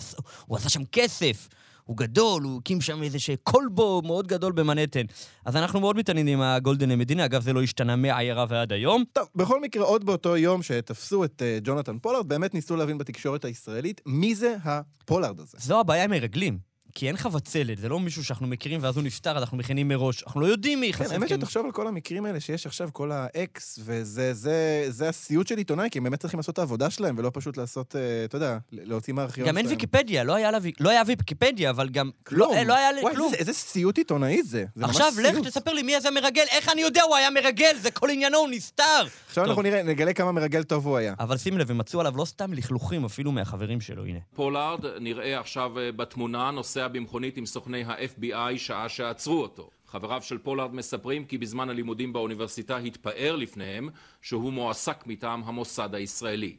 הוא 0.47 0.57
עשה 0.57 0.69
שם 0.69 0.85
כסף. 0.93 1.49
הוא 1.85 1.97
גדול, 1.97 2.43
הוא 2.43 2.59
הקים 2.59 2.81
שם 2.81 3.03
איזה 3.03 3.19
קולבו 3.43 4.03
מאוד 4.05 4.27
גדול 4.27 4.53
במנהטן. 4.53 5.05
אז 5.45 5.57
אנחנו 5.57 5.81
מאוד 5.81 5.97
מתעניינים 5.97 6.39
מהגולדענע 6.39 6.99
מדינה, 6.99 7.25
אגב, 7.25 7.43
זה 7.43 7.53
לא 7.53 7.63
השתנה 7.63 7.97
מהעיירה 7.97 8.47
ועד 8.49 8.73
היום. 8.73 9.05
טוב, 9.13 9.29
בכל 9.35 9.61
מקרה, 9.61 9.85
עוד 9.85 10.05
באותו 10.05 10.37
יום 10.37 10.63
שתפסו 10.63 11.25
את 11.25 11.43
אה, 11.43 11.59
ג'ונתן 11.65 11.99
פולארד, 11.99 12.29
באמת 12.29 12.55
ניסו 12.55 12.77
להבין 12.77 12.99
בתקשורת 12.99 13.45
הישראלית 13.45 14.01
מי 14.07 14.35
זה 14.35 14.57
הפולארד 14.65 15.41
הזה. 15.41 15.59
זו 15.61 15.81
הבעיה 15.81 16.05
עם 16.05 16.11
מרגלים. 16.11 16.72
כי 16.95 17.09
אין 17.09 17.17
חבצלת, 17.17 17.79
זה 17.79 17.89
לא 17.89 18.01
מישהו 18.01 18.25
שאנחנו 18.25 18.47
מכירים 18.47 18.81
ואז 18.83 18.97
הוא 18.97 19.05
נפטר, 19.05 19.37
אז 19.37 19.43
אנחנו 19.43 19.57
מכינים 19.57 19.89
מראש. 19.89 20.23
אנחנו 20.23 20.41
לא 20.41 20.47
יודעים 20.47 20.81
מי 20.81 20.93
כן, 20.93 21.03
ייחשף. 21.03 21.13
האמת 21.15 21.29
כי 21.29 21.35
הם- 21.35 21.41
שתחשוב 21.41 21.67
על 21.67 21.73
כל 21.73 21.87
המקרים 21.87 22.25
האלה 22.25 22.41
שיש 22.41 22.67
עכשיו, 22.67 22.89
כל 22.93 23.13
האקס, 23.13 23.79
וזה 23.85 24.35
זה, 24.35 24.85
זה 24.89 25.09
הסיוט 25.09 25.47
של 25.47 25.59
עיתונאי, 25.59 25.89
כי 25.91 25.99
הם 25.99 26.05
באמת 26.05 26.21
צריכים 26.21 26.39
לעשות 26.39 26.53
את 26.53 26.59
העבודה 26.59 26.91
שלהם, 26.91 27.15
ולא 27.19 27.31
פשוט 27.35 27.57
לעשות, 27.57 27.97
אה, 27.97 28.01
אתה 28.25 28.37
יודע, 28.37 28.59
להוציא 28.73 29.15
מהארכיון 29.15 29.49
גם 29.49 29.57
אין 29.57 29.67
שלהם. 29.67 29.77
ויקיפדיה, 29.77 30.25
לא 30.25 30.35
היה 30.35 30.51
לא 30.81 30.91
היה 30.91 31.03
ויקיפדיה, 31.07 31.71
אבל 31.71 31.89
גם... 31.89 32.11
כלום. 32.25 32.55
לא, 32.57 32.63
לא 32.63 32.77
היה 32.77 32.89
וואי, 33.03 33.15
כלום. 33.15 33.27
איזה, 33.27 33.37
איזה 33.37 33.53
סיוט 33.53 33.99
עיתונאי 33.99 34.43
זה. 34.43 34.65
זה 34.75 34.85
עכשיו 34.85 35.13
לך. 35.23 35.37
תספר 35.49 35.73
לי 35.73 35.83
מי 35.83 36.01
זה 36.01 36.11
מרגל, 36.11 36.45
איך 36.51 36.69
אני 36.69 36.81
יודע 36.83 37.03
הוא 37.03 37.17
היה 37.17 37.31
מרגל, 37.31 37.77
זה 37.81 37.91
כל 37.91 38.11
עניינו, 38.11 38.39
הוא 38.39 38.49
נסתר. 38.51 38.85
עכשיו 39.29 39.45
טוב. 39.45 39.49
אנחנו 39.49 39.63
נראה, 39.63 39.83
נגלה 39.83 40.13
כמה 40.13 40.33
מרגל 40.33 40.63
טוב 40.63 40.87
הוא 40.87 40.97
היה. 40.97 41.15
אבל 41.19 41.37
שים 41.39 41.59
לב, 41.59 41.71
הם 41.71 41.79
מצאו 41.79 42.01
עליו 42.01 42.17
לא 42.17 42.25
סתם 42.25 42.53
לכלוכים 42.53 43.05
אפילו 43.05 43.33
מהחברים 43.33 43.81
שלו, 43.81 44.05
הנה. 44.05 44.19
פולארד 44.35 44.87
נראה 45.01 45.41
עכשיו 45.41 45.79
אה, 45.79 45.93
בתמונה, 45.93 46.51
נוסע 46.51 46.82
במכונית 46.89 47.37
עם 47.37 47.47
סוכני 47.47 47.85
ה-FBI 47.85 48.59
שעה 48.59 48.89
שעצרו 48.89 49.43
אותו. 49.43 49.71
חבריו 49.87 50.23
של 50.23 50.39
פולארד 50.39 50.75
מספרים 50.75 51.25
כי 51.25 51.39
בזמן 51.39 51.71
הלימודים 51.71 52.13
באוניברסיטה 52.13 52.77
התפאר 52.77 53.37
לפניהם 53.37 53.89
שהוא 54.23 54.53
מועסק 54.53 55.07
מטעם 55.07 55.43
המוסד 55.45 55.95
הישראלי. 55.95 56.57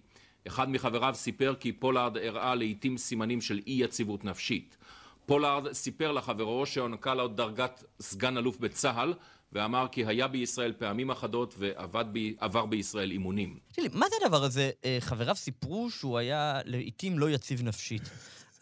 אחד 0.48 0.70
מחבריו 0.70 1.16
סיפר 1.16 1.56
כי 1.60 1.72
פולארד 1.72 2.18
הראה 2.18 2.56
לעיתים 2.56 2.98
סימנים 2.98 3.42
של 3.42 3.60
אי 3.68 3.74
יציבות 3.74 4.26
נפשית. 4.26 4.78
פולארד 5.26 5.72
סיפר 5.74 6.12
לחברו 6.12 6.66
שהוענקה 6.66 7.14
לו 7.14 7.28
דרגת 7.28 7.84
סגן 8.00 8.38
אלוף 8.38 8.58
בצה"ל 8.58 9.14
ואמר 9.54 9.88
כי 9.92 10.06
היה 10.06 10.28
בישראל 10.28 10.74
פעמים 10.78 11.12
אחדות 11.12 11.56
ועבר 11.58 12.66
בישראל 12.66 13.12
אימונים. 13.12 13.60
תראי, 13.74 13.88
מה 13.94 14.06
זה 14.10 14.16
הדבר 14.26 14.44
הזה? 14.44 14.72
אה, 14.86 14.98
חבריו 15.00 15.36
סיפרו 15.36 15.90
שהוא 15.92 16.18
היה 16.18 16.60
לעיתים 16.66 17.20
לא 17.20 17.30
יציב 17.30 17.64
נפשית. 17.64 18.02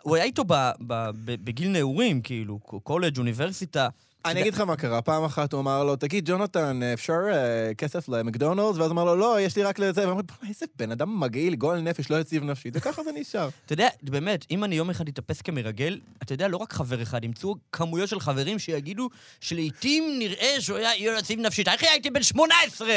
הוא 0.02 0.16
היה 0.16 0.26
איתו 0.26 0.44
ב- 0.48 0.54
ב- 0.88 1.10
ב- 1.26 1.46
בגיל 1.46 1.68
נעורים, 1.70 2.22
כאילו, 2.22 2.60
קולג', 2.60 3.18
אוניברסיטה. 3.18 3.88
אני 4.26 4.42
אגיד 4.42 4.54
לך 4.54 4.60
מה 4.60 4.76
קרה, 4.76 5.02
פעם 5.02 5.24
אחת 5.24 5.54
הוא 5.54 5.62
אמר 5.62 5.84
לו, 5.84 5.96
תגיד, 5.96 6.30
ג'ונתן, 6.30 6.80
אפשר 6.94 7.14
אה, 7.32 7.74
כסף 7.74 8.10
למקדונלדס? 8.10 8.78
ואז 8.78 8.92
אמר 8.92 9.04
לו, 9.06 9.16
לא, 9.16 9.42
יש 9.42 9.56
לי 9.56 9.64
רק 9.64 9.80
לזה. 9.80 10.02
ואמר, 10.10 10.22
"בוא'נה, 10.22 10.50
איזה 10.50 10.66
בן 10.76 10.92
אדם 10.92 11.20
מגעיל, 11.20 11.56
גועל 11.56 11.82
נפש, 11.82 12.10
לא 12.12 12.20
יציב 12.20 12.44
נפשית, 12.44 12.74
וככה 12.78 13.04
זה 13.04 13.12
נשאר. 13.16 13.50
אתה 13.66 13.74
יודע, 13.74 13.88
באמת, 14.04 14.46
אם 14.52 14.64
אני 14.64 14.76
יום 14.76 14.90
אחד 14.90 15.08
אתאפס 15.08 15.42
כמרגל, 15.42 16.00
אתה 16.24 16.34
יודע, 16.34 16.48
לא 16.48 16.58
רק 16.58 16.74
חבר 16.74 17.02
אחד, 17.02 17.24
ימצאו 17.24 17.56
כמויות 17.72 18.10
של 18.10 18.20
חברים 18.20 18.60
שיגידו 18.60 19.10
שלעיתים 19.40 20.04
נראה 20.20 20.56
שהוא 20.60 20.78
היה 20.78 21.18
יציב 21.20 21.40
נפשית. 21.40 21.68
אחי, 21.68 21.88
הייתי 21.88 22.10
בן 22.10 22.24
18! 22.24 22.88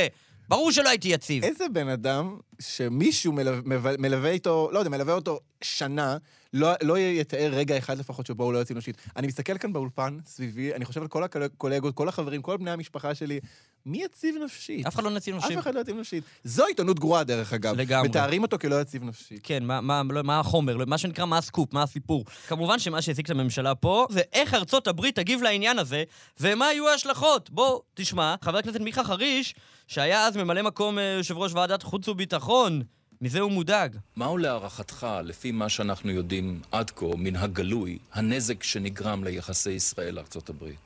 ברור 0.49 0.73
שלא 0.73 0.89
הייתי 0.89 1.09
יציב. 1.09 1.45
איזה 1.45 1.65
בן 1.73 1.89
אדם 1.89 2.37
שמישהו 2.61 3.33
מלווה- 3.33 3.93
מלווה 3.99 4.31
איתו, 4.31 4.69
לא 4.73 4.79
יודע, 4.79 4.91
מלווה 4.91 5.15
אותו 5.15 5.41
שנה, 5.63 6.17
לא, 6.55 6.73
לא 6.83 6.99
יתאר 6.99 7.51
רגע 7.53 7.79
אחד 7.79 7.99
לפחות 7.99 8.27
שבו 8.27 8.45
הוא 8.45 8.53
לא 8.53 8.59
יוצא 8.59 8.75
נשית. 8.75 8.97
אני 9.17 9.27
מסתכל 9.27 9.59
כאן 9.59 9.73
באולפן, 9.73 10.19
סביבי, 10.27 10.75
אני 10.75 10.85
חושב 10.85 11.03
על 11.03 11.09
כל 11.09 11.23
הקולגות, 11.25 11.95
כל 11.95 12.09
החברים, 12.09 12.43
כל 12.43 12.57
בני 12.57 12.71
המשפחה 12.71 13.15
שלי, 13.15 13.41
מי 13.87 14.03
יציב 14.03 14.37
נפשית? 14.45 14.87
אף 14.87 14.95
אחד 14.95 15.05
לא 15.05 15.11
נציב 15.11 15.37
נפשית. 15.37 15.59
אף 15.59 15.63
אחד 15.63 15.75
לא 15.75 15.81
יציב 15.81 15.97
נפשית. 15.97 16.25
זו 16.45 16.67
עיתונות 16.67 16.99
גרועה, 16.99 17.25
דרך 17.25 17.53
אגב. 17.53 17.77
לגמרי. 17.77 18.09
מתארים 18.09 18.43
אותו 18.43 18.59
כלא 18.59 18.81
יציב 18.81 19.05
נפשית. 19.05 19.41
כן, 19.43 19.65
מה, 19.65 19.81
מה, 19.81 20.03
לא, 20.11 20.23
מה 20.23 20.41
החומר, 20.41 20.77
לא, 20.77 20.85
מה 20.87 20.99
שנקרא, 20.99 21.25
מה 21.25 21.39
הסקופ, 21.39 21.73
מה 21.73 21.83
הסיפור. 21.83 22.25
כמובן 22.49 22.79
שמה 22.79 23.03
שהזיק 23.03 23.27
את 23.27 23.31
הממשלה 23.31 23.75
פה, 23.75 24.07
זה 24.11 24.21
איך 24.33 24.55
ארצות 24.55 24.87
הברית 24.87 25.17
תגיב 25.17 25.43
לעניין 25.43 25.79
הזה, 25.79 26.05
ומה 26.41 26.73
יהיו 26.73 26.89
ההשלכות. 26.89 27.51
בוא, 27.51 27.81
תשמע, 27.95 28.35
חבר 28.43 28.59
הכנסת 28.59 28.81
מיכה 28.81 29.05
חריש, 29.05 29.55
שהיה 29.87 30.27
אז 30.27 30.37
ממלא 30.37 30.63
מקום 30.63 30.99
אה, 30.99 31.05
יושב 31.05 31.39
ראש 31.39 31.53
ועדת 31.53 31.83
חוץ 31.83 32.09
וביטחון, 32.09 32.83
מזה 33.21 33.41
הוא 33.41 33.53
מודאג. 33.53 33.97
מהו 34.17 34.39
להערכתך, 34.39 35.07
לפי 35.25 35.53
מה 35.53 35.69
שאנחנו 35.69 36.11
יודעים 36.11 36.61
עד 36.73 36.91
כה, 36.91 37.07
מן 37.17 37.37
הגלוי, 37.37 37.99
הנזק 38.13 38.63
שנגרם 38.63 39.25
ליחסי 39.25 39.71
ישראל-ארצות 39.71 40.49
הברית? 40.49 40.79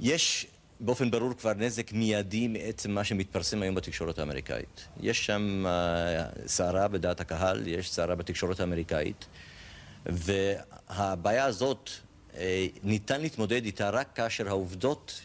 יש 0.00 0.46
באופן 0.80 1.10
ברור 1.10 1.34
כבר 1.34 1.52
נזק 1.54 1.92
מיידי 1.92 2.48
מעצם 2.48 2.90
מה 2.90 3.04
שמתפרסם 3.04 3.62
היום 3.62 3.74
בתקשורת 3.74 4.18
האמריקאית. 4.18 4.84
יש 5.00 5.26
שם 5.26 5.64
אה, 5.66 6.26
סערה 6.46 6.88
בדעת 6.88 7.20
הקהל, 7.20 7.66
יש 7.66 7.90
סערה 7.92 8.14
בתקשורת 8.14 8.60
האמריקאית, 8.60 9.26
והבעיה 10.06 11.44
הזאת, 11.44 11.90
אה, 12.36 12.66
ניתן 12.82 13.20
להתמודד 13.20 13.64
איתה 13.64 13.90
רק 13.90 14.08
כאשר 14.14 14.48
העובדות 14.48 15.20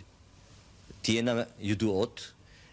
תהיינה 1.01 1.43
ידועות. 1.59 2.31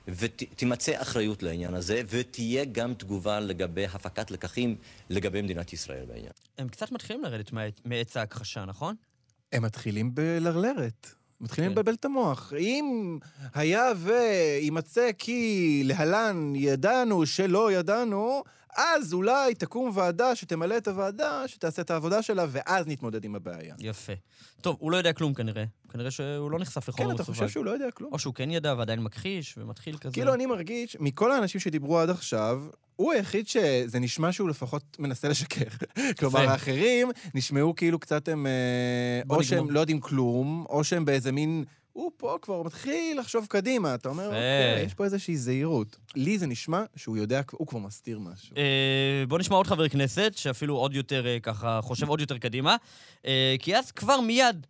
ותימצא 0.08 1.02
אחריות 1.02 1.42
לעניין 1.42 1.74
הזה, 1.74 2.02
ותהיה 2.08 2.64
גם 2.64 2.94
תגובה 2.94 3.40
לגבי 3.40 3.84
הפקת 3.84 4.30
לקחים 4.30 4.76
לגבי 5.10 5.42
מדינת 5.42 5.72
ישראל 5.72 6.04
בעניין. 6.06 6.32
הם 6.58 6.68
קצת 6.68 6.92
מתחילים 6.92 7.22
לרדת 7.24 7.52
מעץ- 7.84 8.16
ההכחשה, 8.16 8.64
נכון? 8.64 8.94
הם 9.52 9.62
מתחילים 9.62 10.14
בלרלרת. 10.14 11.10
מתחילים 11.40 11.70
כן. 11.70 11.72
לבלבל 11.78 11.94
את 11.94 12.04
המוח. 12.04 12.52
אם 12.58 13.18
היה 13.54 13.90
ויימצא 13.96 15.10
כי 15.18 15.82
להלן 15.84 16.52
ידענו 16.56 17.26
שלא 17.26 17.72
ידענו, 17.72 18.42
אז 18.76 19.12
אולי 19.12 19.54
תקום 19.54 19.90
ועדה 19.94 20.34
שתמלא 20.34 20.76
את 20.76 20.88
הוועדה, 20.88 21.48
שתעשה 21.48 21.82
את 21.82 21.90
העבודה 21.90 22.22
שלה, 22.22 22.46
ואז 22.48 22.86
נתמודד 22.86 23.24
עם 23.24 23.34
הבעיה. 23.34 23.74
יפה. 23.78 24.12
טוב, 24.60 24.76
הוא 24.78 24.92
לא 24.92 24.96
יודע 24.96 25.12
כלום 25.12 25.34
כנראה. 25.34 25.64
כנראה 25.88 26.10
שהוא 26.10 26.50
לא 26.50 26.58
נחשף 26.58 26.88
לחומר 26.88 27.08
כן, 27.08 27.14
אתה 27.14 27.22
מסווג. 27.22 27.36
חושב 27.36 27.48
שהוא 27.48 27.64
לא 27.64 27.70
יודע 27.70 27.90
כלום. 27.90 28.12
או 28.12 28.18
שהוא 28.18 28.34
כן 28.34 28.50
ידע 28.50 28.74
ועדיין 28.78 29.00
מכחיש, 29.02 29.54
ומתחיל 29.58 29.96
כזה. 29.98 30.12
כאילו, 30.12 30.34
אני 30.34 30.46
מרגיש, 30.46 30.96
מכל 31.00 31.32
האנשים 31.32 31.60
שדיברו 31.60 31.98
עד 31.98 32.10
עכשיו, 32.10 32.62
הוא 32.96 33.12
היחיד 33.12 33.48
שזה 33.48 33.98
נשמע 33.98 34.32
שהוא 34.32 34.48
לפחות 34.48 34.96
מנסה 34.98 35.28
לשקר. 35.28 35.70
כלומר, 36.18 36.50
האחרים 36.50 37.10
נשמעו 37.34 37.74
כאילו 37.76 37.98
קצת 37.98 38.28
הם... 38.28 38.46
אה, 38.46 39.22
או. 39.30 39.44
שהם 39.44 39.70
לא 39.70 39.80
יודעים 39.80 40.00
כלום, 40.00 40.64
או 40.68 40.84
שהם 40.84 41.04
באיזה 41.04 41.32
מין... 41.32 41.64
הוא 41.96 42.10
פה 42.16 42.38
כבר 42.42 42.62
מתחיל 42.62 43.20
לחשוב 43.20 43.46
קדימה, 43.46 43.94
אתה 43.94 44.08
אומר. 44.08 44.26
אוקיי, 44.26 44.82
יש 44.86 44.94
פה 44.94 45.04
איזושהי 45.04 45.36
זהירות. 45.36 45.96
לי 46.16 46.38
זה 46.38 46.46
נשמע 46.46 46.82
שהוא 46.96 47.16
יודע, 47.16 47.40
הוא 47.52 47.66
כבר 47.66 47.78
מסתיר 47.78 48.18
משהו. 48.18 48.56
אה, 48.56 49.24
בוא 49.28 49.38
נשמע 49.38 49.56
עוד 49.56 49.66
חבר 49.66 49.88
כנסת, 49.88 50.32
שאפילו 50.36 50.76
עוד 50.76 50.94
יותר, 50.94 51.26
אה, 51.26 51.40
ככה, 51.40 51.80
חושב 51.82 52.08
עוד 52.08 52.20
יותר 52.20 52.38
קדימה. 52.38 52.76
אה, 53.26 53.56
כי 53.58 53.76
אז 53.76 53.92
כבר 53.92 54.20
מיד 54.20 54.66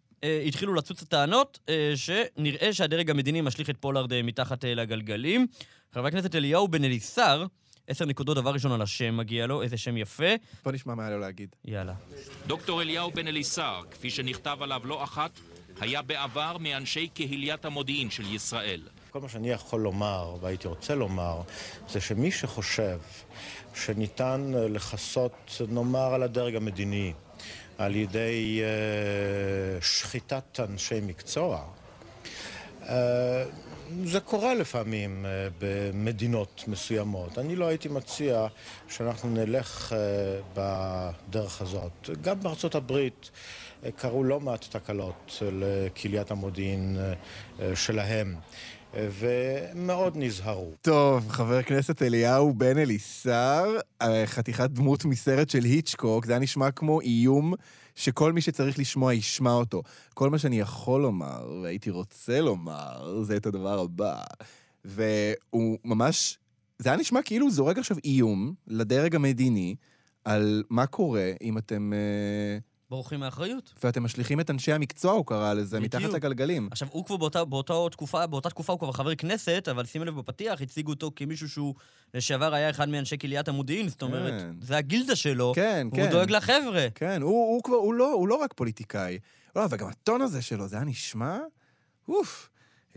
התחילו 0.47 0.75
לצוץ 0.75 1.02
הטענות, 1.02 1.59
אה, 1.68 1.92
שנראה 1.97 2.73
שהדרג 2.73 3.11
המדיני 3.11 3.40
משליך 3.40 3.71
את 3.71 3.76
פולארד 3.80 4.23
מתחת 4.23 4.64
לגלגלים. 4.64 5.47
חבר 5.92 6.06
הכנסת 6.06 6.35
אליהו 6.35 6.68
בן 6.68 6.85
אליסר, 6.85 7.47
עשר 7.88 8.04
נקודות, 8.04 8.37
דבר 8.37 8.50
ראשון 8.50 8.73
על 8.73 8.83
השם 8.83 9.16
מגיע 9.16 9.47
לו, 9.47 9.62
איזה 9.62 9.76
שם 9.76 9.97
יפה. 9.97 10.35
בוא 10.64 10.73
נשמע 10.73 10.95
מה 10.95 11.02
היה 11.02 11.11
לו 11.11 11.21
להגיד. 11.21 11.56
יאללה. 11.64 11.95
דוקטור 12.47 12.83
אליהו 12.83 13.11
בן 13.11 13.28
אליסר, 13.28 13.83
כפי 13.90 14.11
שנכתב 14.11 14.56
עליו 14.61 14.80
לא 14.85 15.04
אחת, 15.04 15.30
היה 15.80 16.02
בעבר 16.02 16.56
מאנשי 16.61 17.09
קהיליית 17.09 17.64
המודיעין 17.64 18.11
של 18.11 18.35
ישראל. 18.35 18.80
כל 19.11 19.21
מה 19.21 19.28
שאני 19.28 19.50
יכול 19.50 19.80
לומר, 19.80 20.37
והייתי 20.40 20.68
רוצה 20.68 20.95
לומר, 20.95 21.40
זה 21.88 22.00
שמי 22.00 22.30
שחושב 22.30 22.99
שניתן 23.75 24.52
לכסות, 24.54 25.61
נאמר, 25.68 26.14
על 26.14 26.23
הדרג 26.23 26.56
המדיני, 26.56 27.12
על 27.78 27.97
ידי 27.97 28.61
אה, 28.62 29.80
שחיטת 29.80 30.61
אנשי 30.61 31.00
מקצוע, 31.02 31.64
אה, 32.88 33.45
זה 34.04 34.21
קורה 34.21 34.54
לפעמים 34.54 35.26
אה, 35.26 35.49
במדינות 35.59 36.64
מסוימות. 36.66 37.38
אני 37.38 37.56
לא 37.56 37.66
הייתי 37.66 37.88
מציע 37.88 38.47
שאנחנו 38.88 39.30
נלך 39.30 39.92
אה, 39.92 39.99
בדרך 41.28 41.61
הזאת. 41.61 42.11
גם 42.21 42.40
בארצות 42.40 42.75
הברית 42.75 43.30
קרו 43.97 44.25
לא 44.25 44.40
מעט 44.40 44.64
תקלות 44.71 45.42
לקהיליית 45.52 46.30
המודיעין 46.30 46.97
אה, 46.99 47.12
אה, 47.61 47.76
שלהם, 47.76 48.35
אה, 48.95 49.09
ומאוד 49.18 50.12
נזהרו. 50.16 50.73
טוב, 50.83 51.28
חבר 51.28 51.59
הכנסת 51.59 52.02
אליהו 52.02 52.54
בן 52.54 52.78
אליסר, 52.78 53.76
אה, 54.02 54.23
חתיכת 54.26 54.71
דמות 54.71 55.04
מסרט 55.04 55.50
של 55.50 55.64
היצ'קוק, 55.64 56.26
זה 56.26 56.33
היה 56.33 56.38
נשמע 56.38 56.71
כמו 56.71 57.00
איום 57.00 57.54
שכל 57.95 58.33
מי 58.33 58.40
שצריך 58.40 58.78
לשמוע 58.78 59.14
ישמע 59.14 59.52
אותו. 59.52 59.83
כל 60.14 60.30
מה 60.30 60.38
שאני 60.38 60.61
יכול 60.61 61.02
לומר, 61.02 61.59
והייתי 61.62 61.90
רוצה 61.90 62.40
לומר, 62.40 63.23
זה 63.23 63.37
את 63.37 63.47
הדבר 63.47 63.80
הבא. 63.80 64.23
והוא 64.85 65.78
ממש, 65.85 66.38
זה 66.78 66.88
היה 66.88 66.99
נשמע 66.99 67.23
כאילו 67.23 67.47
הוא 67.47 67.52
זורק 67.52 67.78
עכשיו 67.78 67.97
איום 68.04 68.54
לדרג 68.66 69.14
המדיני 69.14 69.75
על 70.25 70.62
מה 70.71 70.87
קורה 70.87 71.33
אם 71.42 71.59
אתם... 71.59 71.92
אה, 71.92 72.59
בורחים 72.90 73.21
מאחריות. 73.21 73.75
ואתם 73.85 74.02
משליכים 74.02 74.40
את 74.40 74.50
אנשי 74.50 74.73
המקצוע, 74.73 75.12
הוא 75.12 75.26
קרא 75.26 75.55
לזה, 75.55 75.81
בדיוק. 75.81 75.95
מתחת 75.95 76.12
לגלגלים. 76.14 76.69
עכשיו, 76.71 76.88
הוא 76.90 77.05
כבר 77.05 77.16
באותה, 77.16 77.45
באותה, 77.45 77.75
תקופה, 77.90 78.26
באותה 78.26 78.50
תקופה 78.50 78.73
הוא 78.73 78.81
כבר 78.81 78.93
חבר 78.93 79.14
כנסת, 79.14 79.69
אבל 79.71 79.85
שים 79.85 80.05
לב 80.05 80.16
בפתיח, 80.16 80.62
הציגו 80.62 80.90
אותו 80.90 81.11
כמישהו 81.16 81.49
שהוא 81.49 81.75
לשעבר 82.14 82.55
היה 82.55 82.71
אחד 82.71 82.88
מאנשי 82.88 83.16
קהיליית 83.16 83.49
המודיעין, 83.49 83.88
זאת 83.88 84.02
אומרת, 84.02 84.40
כן. 84.40 84.55
זה 84.61 84.76
הגילדה 84.76 85.16
שלו, 85.16 85.52
כן, 85.55 85.87
והוא 85.93 86.05
כן. 86.05 86.11
דואג 86.11 86.31
לחבר'ה. 86.31 86.87
כן, 86.95 87.23
הוא, 87.23 87.55
הוא 87.55 87.62
כבר, 87.62 87.76
הוא 87.76 87.95
לא, 87.95 88.12
הוא 88.12 88.28
לא 88.28 88.35
רק 88.35 88.52
פוליטיקאי. 88.52 89.19
לא, 89.57 89.62
וגם 89.71 89.88
הטון 89.88 90.21
הזה 90.21 90.43
שלו, 90.43 90.69
זה 90.69 90.76
היה 90.76 90.85
נשמע? 90.85 91.38
אוף. 92.09 92.49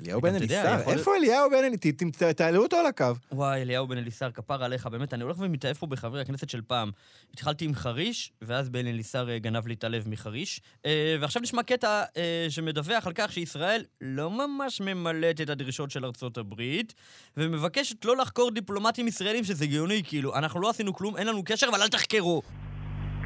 אליהו 0.03 0.21
בן 0.21 0.35
אליסר, 0.35 0.77
יכול- 0.81 0.93
איפה 0.93 1.15
אליהו 1.15 1.49
בן 1.49 1.63
אליסר? 1.63 2.31
תעלו 2.33 2.63
אותו 2.63 2.77
על 2.77 2.85
הקו. 2.85 3.05
וואי, 3.31 3.61
אליהו 3.61 3.87
בן 3.87 3.97
אליסר, 3.97 4.31
כפר 4.31 4.63
עליך, 4.63 4.87
באמת, 4.87 5.13
אני 5.13 5.23
הולך 5.23 5.37
ומתאהב 5.39 5.75
פה 5.77 5.87
בחברי 5.87 6.21
הכנסת 6.21 6.49
של 6.49 6.61
פעם. 6.67 6.91
התחלתי 7.33 7.65
עם 7.65 7.75
חריש, 7.75 8.31
ואז 8.41 8.69
בן 8.69 8.87
אליסר 8.87 9.29
אה, 9.29 9.39
גנב 9.39 9.67
לי 9.67 9.73
את 9.73 9.83
הלב 9.83 10.09
מחריש. 10.09 10.61
אה, 10.85 11.15
ועכשיו 11.21 11.41
נשמע 11.41 11.63
קטע 11.63 12.03
אה, 12.17 12.45
שמדווח 12.49 13.07
על 13.07 13.13
כך 13.15 13.31
שישראל 13.31 13.83
לא 14.01 14.31
ממש 14.31 14.81
ממלאת 14.81 15.41
את 15.41 15.49
הדרישות 15.49 15.91
של 15.91 16.05
ארצות 16.05 16.37
הברית, 16.37 16.93
ומבקשת 17.37 18.05
לא 18.05 18.17
לחקור 18.17 18.51
דיפלומטים 18.51 19.07
ישראלים, 19.07 19.43
שזה 19.43 19.65
גאוני, 19.67 20.01
כאילו, 20.05 20.35
אנחנו 20.35 20.61
לא 20.61 20.69
עשינו 20.69 20.93
כלום, 20.93 21.17
אין 21.17 21.27
לנו 21.27 21.43
קשר, 21.43 21.67
אבל 21.71 21.81
אל 21.81 21.87
תחקרו. 21.87 22.41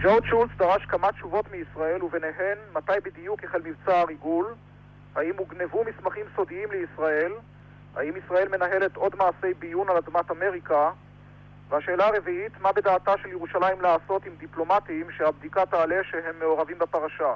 ג'ורג' 0.04 0.24
שולץ 0.30 0.50
דרש 0.58 0.82
כמה 0.90 1.12
תשובות 1.12 1.46
מישראל, 1.52 2.04
וביניהן 2.04 2.58
מתי 2.76 2.92
בדיוק 3.06 3.44
החל 3.44 3.62
מבצע 3.62 4.00
הריגול, 4.00 4.56
האם 5.16 5.38
הוגנבו 5.38 5.84
מסמכים 5.84 6.26
סודיים 6.36 6.70
לישראל, 6.72 7.32
האם 7.96 8.14
ישראל 8.18 8.50
מנהלת 8.50 8.96
עוד 8.96 9.16
מעשי 9.16 9.54
ביון 9.60 9.90
על 9.90 9.98
אדמת 9.98 10.32
אמריקה, 10.32 10.92
והשאלה 11.70 12.08
הרביעית, 12.08 12.52
מה 12.62 12.72
בדעתה 12.72 13.14
של 13.18 13.30
ירושלים 13.30 13.82
לעשות 13.82 14.26
עם 14.26 14.36
דיפלומטים 14.38 15.12
שהבדיקה 15.12 15.66
תעלה 15.66 16.04
שהם 16.04 16.40
מעורבים 16.40 16.80
בפרשה. 16.80 17.34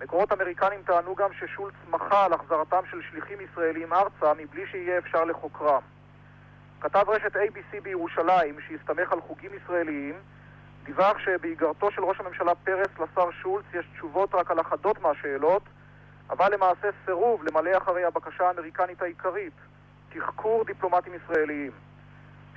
מקורות 0.00 0.32
אמריקנים 0.32 0.82
טענו 0.82 1.14
גם 1.14 1.28
ששולץ 1.32 1.74
מחה 1.90 2.24
על 2.24 2.32
החזרתם 2.32 2.80
של 2.90 3.02
שליחים 3.10 3.38
ישראלים 3.40 3.92
ארצה 3.92 4.32
מבלי 4.38 4.66
שיהיה 4.66 4.98
אפשר 4.98 5.24
לחוקרם. 5.24 5.82
כתב 6.80 7.04
רשת 7.08 7.36
ABC 7.36 7.80
בירושלים, 7.82 8.56
שהסתמך 8.68 9.12
על 9.12 9.20
חוגים 9.20 9.50
ישראליים, 9.54 10.14
דיווח 10.84 11.18
שבאיגרתו 11.18 11.90
של 11.90 12.04
ראש 12.04 12.20
הממשלה 12.20 12.54
פרס 12.54 12.88
לשר 12.94 13.30
שולץ 13.30 13.64
יש 13.74 13.86
תשובות 13.94 14.34
רק 14.34 14.50
על 14.50 14.60
אחדות 14.60 15.02
מהשאלות, 15.02 15.62
אבל 16.30 16.54
למעשה 16.54 16.88
סירוב 17.04 17.44
למלא 17.44 17.76
אחרי 17.76 18.04
הבקשה 18.04 18.46
האמריקנית 18.48 19.02
העיקרית, 19.02 19.52
תחקור 20.08 20.64
דיפלומטים 20.64 21.12
ישראליים. 21.14 21.72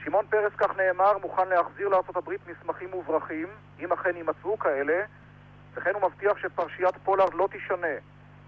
שמעון 0.03 0.25
פרס, 0.29 0.53
כך 0.57 0.77
נאמר, 0.77 1.17
מוכן 1.17 1.47
להחזיר 1.47 1.89
הברית 2.15 2.41
מסמכים 2.47 2.91
מוברחים, 2.91 3.47
אם 3.79 3.93
אכן 3.93 4.17
יימצאו 4.17 4.59
כאלה, 4.59 5.03
וכן 5.73 5.93
הוא 5.93 6.01
מבטיח 6.01 6.37
שפרשיית 6.37 6.97
פולארד 7.03 7.33
לא 7.33 7.47
תישנה, 7.51 7.95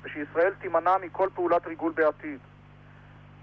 ושישראל 0.01 0.53
תימנע 0.61 0.97
מכל 0.97 1.29
פעולת 1.35 1.67
ריגול 1.67 1.91
בעתיד. 1.91 2.39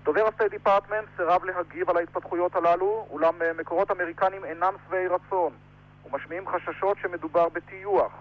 דובר 0.03 0.27
ה 0.29 0.32
State 0.32 0.51
Department 0.51 1.09
סירב 1.17 1.45
להגיב 1.45 1.91
על 1.91 1.97
ההתפתחויות 1.97 2.57
הללו, 2.57 3.07
אולם 3.11 3.43
אה, 3.43 3.53
מקורות 3.53 3.91
אמריקנים 3.91 4.45
אינם 4.45 4.75
שבעי 4.87 5.07
רצון, 5.07 5.53
ומשמיעים 6.07 6.49
חששות 6.49 6.97
שמדובר 7.03 7.49
בטיוח. 7.49 8.13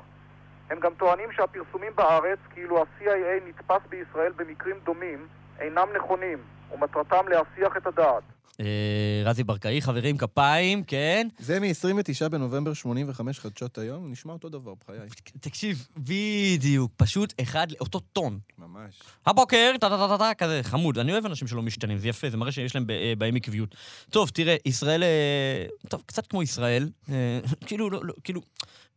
הם 0.69 0.79
גם 0.79 0.91
טוענים 0.97 1.31
שהפרסומים 1.31 1.91
בארץ, 1.95 2.39
כאילו 2.53 2.81
ה-CIA 2.81 3.47
נתפס 3.47 3.81
בישראל 3.89 4.31
במקרים 4.35 4.75
דומים, 4.83 5.27
אינם 5.59 5.87
נכונים, 5.95 6.37
ומטרתם 6.71 7.27
להסיח 7.27 7.77
את 7.77 7.87
הדעת. 7.87 8.23
אה, 8.59 9.21
רזי 9.25 9.43
ברקאי, 9.43 9.81
חברים, 9.81 10.17
כפיים, 10.17 10.83
כן? 10.83 11.27
זה 11.37 11.59
מ-29 11.59 12.29
בנובמבר 12.29 12.73
85 12.73 13.39
חדשות 13.39 13.77
היום, 13.77 14.11
נשמע 14.11 14.33
אותו 14.33 14.49
דבר, 14.49 14.73
בחיי. 14.79 14.99
תקשיב, 15.39 15.87
בדיוק, 15.97 16.91
פשוט 16.97 17.33
אחד, 17.41 17.67
אותו 17.79 17.99
טון. 17.99 18.39
ממש. 18.57 18.99
הבוקר, 19.25 19.71
טה-טה-טה-טה, 19.79 20.33
כזה 20.33 20.59
חמוד. 20.63 20.97
אני 20.97 21.11
אוהב 21.11 21.25
אנשים 21.25 21.47
שלא 21.47 21.61
משתנים, 21.61 21.97
זה 21.97 22.09
יפה, 22.09 22.29
זה 22.29 22.37
מראה 22.37 22.51
שיש 22.51 22.75
להם 22.75 22.85
אה, 22.89 23.13
בהם 23.17 23.35
עקביות. 23.35 23.75
טוב, 24.09 24.29
תראה, 24.29 24.55
ישראל, 24.65 25.03
אה, 25.03 25.65
טוב, 25.87 26.03
קצת 26.05 26.27
כמו 26.27 26.43
ישראל, 26.43 26.89
כאילו, 27.67 27.89
לא, 27.89 27.99
לא, 28.03 28.13
כאילו, 28.23 28.41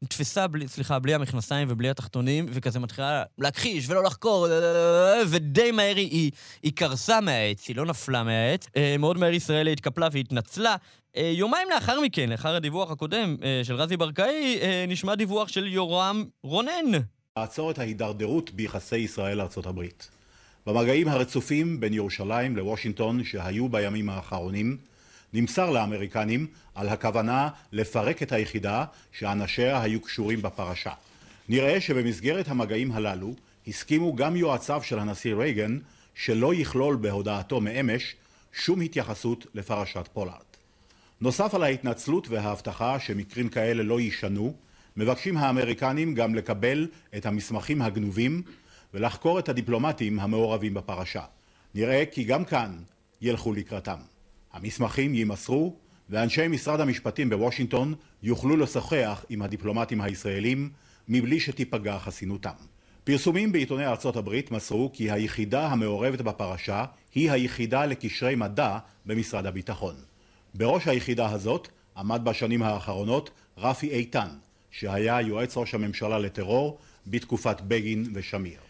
נתפסה, 0.03 0.47
בלי, 0.47 0.69
סליחה, 0.69 0.99
בלי 0.99 1.15
המכנסיים 1.15 1.69
ובלי 1.71 1.91
התחתונים, 1.91 2.47
וכזה 2.49 2.81
מתחילה 2.81 3.23
להכחיש 3.39 3.89
ולא 3.89 4.03
לחקור, 4.03 4.47
ודי 5.29 5.71
מהר 5.71 5.97
היא, 5.97 6.11
היא, 6.11 6.31
היא 6.63 6.73
קרסה 6.75 7.21
מהעץ, 7.21 7.69
היא 7.69 7.77
לא 7.77 7.87
נפלה 7.87 8.23
מהעץ. 8.23 8.67
אה, 8.77 8.97
מאוד 8.99 9.19
מהר 9.19 9.33
ישראל 9.33 9.69
התקפלה 9.69 10.09
והתנצלה. 10.13 10.77
אה, 11.17 11.33
יומיים 11.35 11.69
לאחר 11.75 12.01
מכן, 12.01 12.31
לאחר 12.31 12.55
הדיווח 12.55 12.91
הקודם 12.91 13.37
אה, 13.43 13.61
של 13.65 13.75
רזי 13.75 13.97
ברקאי, 13.97 14.59
נשמע 14.89 15.15
דיווח 15.15 15.49
של 15.49 15.67
יורם 15.67 16.25
רונן. 16.43 17.01
לעצור 17.37 17.71
את 17.71 17.79
ההידרדרות 17.79 18.51
ביחסי 18.51 18.97
ישראל-ארצות 18.97 19.67
הברית. 19.67 20.09
במגעים 20.67 21.09
הרצופים 21.09 21.81
בין 21.81 21.95
ירושלים 21.95 22.57
לוושינגטון 22.57 23.25
שהיו 23.25 23.69
בימים 23.69 24.11
האחרונים, 24.11 24.77
נמסר 25.33 25.71
לאמריקנים 25.71 26.47
על 26.75 26.89
הכוונה 26.89 27.49
לפרק 27.73 28.23
את 28.23 28.33
היחידה 28.33 28.85
שאנשיה 29.13 29.83
היו 29.83 30.01
קשורים 30.01 30.43
בפרשה. 30.43 30.93
נראה 31.49 31.81
שבמסגרת 31.81 32.49
המגעים 32.49 32.93
הללו 32.93 33.35
הסכימו 33.67 34.17
גם 34.17 34.37
יועציו 34.37 34.83
של 34.83 34.99
הנשיא 34.99 35.35
רייגן 35.35 35.79
שלא 36.15 36.55
יכלול 36.55 36.97
בהודעתו 36.97 37.61
מאמש 37.61 38.15
שום 38.53 38.81
התייחסות 38.81 39.47
לפרשת 39.55 40.09
פולארד. 40.13 40.37
נוסף 41.21 41.55
על 41.55 41.63
ההתנצלות 41.63 42.29
וההבטחה 42.29 43.01
שמקרים 43.01 43.49
כאלה 43.49 43.83
לא 43.83 44.01
יישנו, 44.01 44.55
מבקשים 44.97 45.37
האמריקנים 45.37 46.15
גם 46.15 46.35
לקבל 46.35 46.89
את 47.17 47.27
המסמכים 47.27 47.83
הגנובים 47.83 48.43
ולחקור 48.95 49.39
את 49.39 49.49
הדיפלומטים 49.49 50.21
המעורבים 50.21 50.75
בפרשה. 50.75 51.23
נראה 51.75 52.05
כי 52.13 52.25
גם 52.25 52.45
כאן 52.45 52.79
ילכו 53.21 53.53
לקראתם. 53.53 53.99
המסמכים 54.53 55.15
יימסרו 55.15 55.77
ואנשי 56.11 56.49
משרד 56.49 56.81
המשפטים 56.81 57.31
בוושינגטון 57.31 57.95
יוכלו 58.23 58.57
לשוחח 58.57 59.25
עם 59.29 59.43
הדיפלומטים 59.43 60.01
הישראלים 60.01 60.71
מבלי 61.09 61.41
שתיפגע 61.41 61.99
חסינותם. 61.99 62.55
פרסומים 63.05 63.53
בעיתוני 63.53 63.87
ארצות 63.87 64.17
הברית 64.17 64.51
מסרו 64.51 64.91
כי 64.93 65.11
היחידה 65.11 65.67
המעורבת 65.67 66.21
בפרשה 66.21 66.85
היא 67.15 67.31
היחידה 67.31 67.87
לקשרי 67.87 68.35
מדע 68.35 68.79
במשרד 69.07 69.47
הביטחון. 69.47 69.95
בראש 70.55 70.89
היחידה 70.89 71.31
הזאת 71.31 71.69
עמד 71.97 72.21
בשנים 72.25 72.63
האחרונות 72.63 73.31
רפי 73.59 73.91
איתן, 73.91 74.29
שהיה 74.71 75.21
יועץ 75.21 75.57
ראש 75.57 75.75
הממשלה 75.75 76.19
לטרור 76.19 76.79
בתקופת 77.07 77.61
בגין 77.61 78.05
ושמיר. 78.15 78.61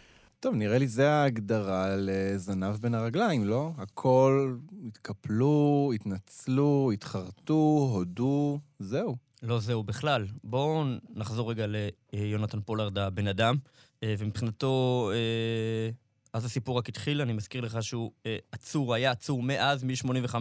טוב, 0.43 0.55
נראה 0.55 0.79
לי 0.79 0.89
זה 0.89 1.11
ההגדרה 1.11 1.97
לזנב 1.97 2.77
בין 2.77 2.95
הרגליים, 2.95 3.45
לא? 3.45 3.73
הכל 3.79 4.57
התקפלו, 4.87 5.91
התנצלו, 5.95 6.91
התחרטו, 6.95 7.91
הודו, 7.93 8.61
זהו. 8.79 9.17
לא 9.43 9.61
זהו 9.61 9.83
בכלל. 9.83 10.27
בואו 10.45 10.85
נחזור 11.15 11.51
רגע 11.51 11.67
ליונתן 12.13 12.61
פולארד 12.61 12.99
הבן 12.99 13.27
אדם, 13.27 13.57
אה, 14.03 14.15
ומבחינתו, 14.19 15.11
אה, 15.15 15.91
אז 16.33 16.45
הסיפור 16.45 16.79
רק 16.79 16.89
התחיל, 16.89 17.21
אני 17.21 17.33
מזכיר 17.33 17.61
לך 17.61 17.83
שהוא 17.83 18.13
אה, 18.27 18.37
עצור, 18.53 18.95
היה 18.95 19.11
עצור 19.11 19.43
מאז, 19.43 19.85
מ-85, 19.85 20.35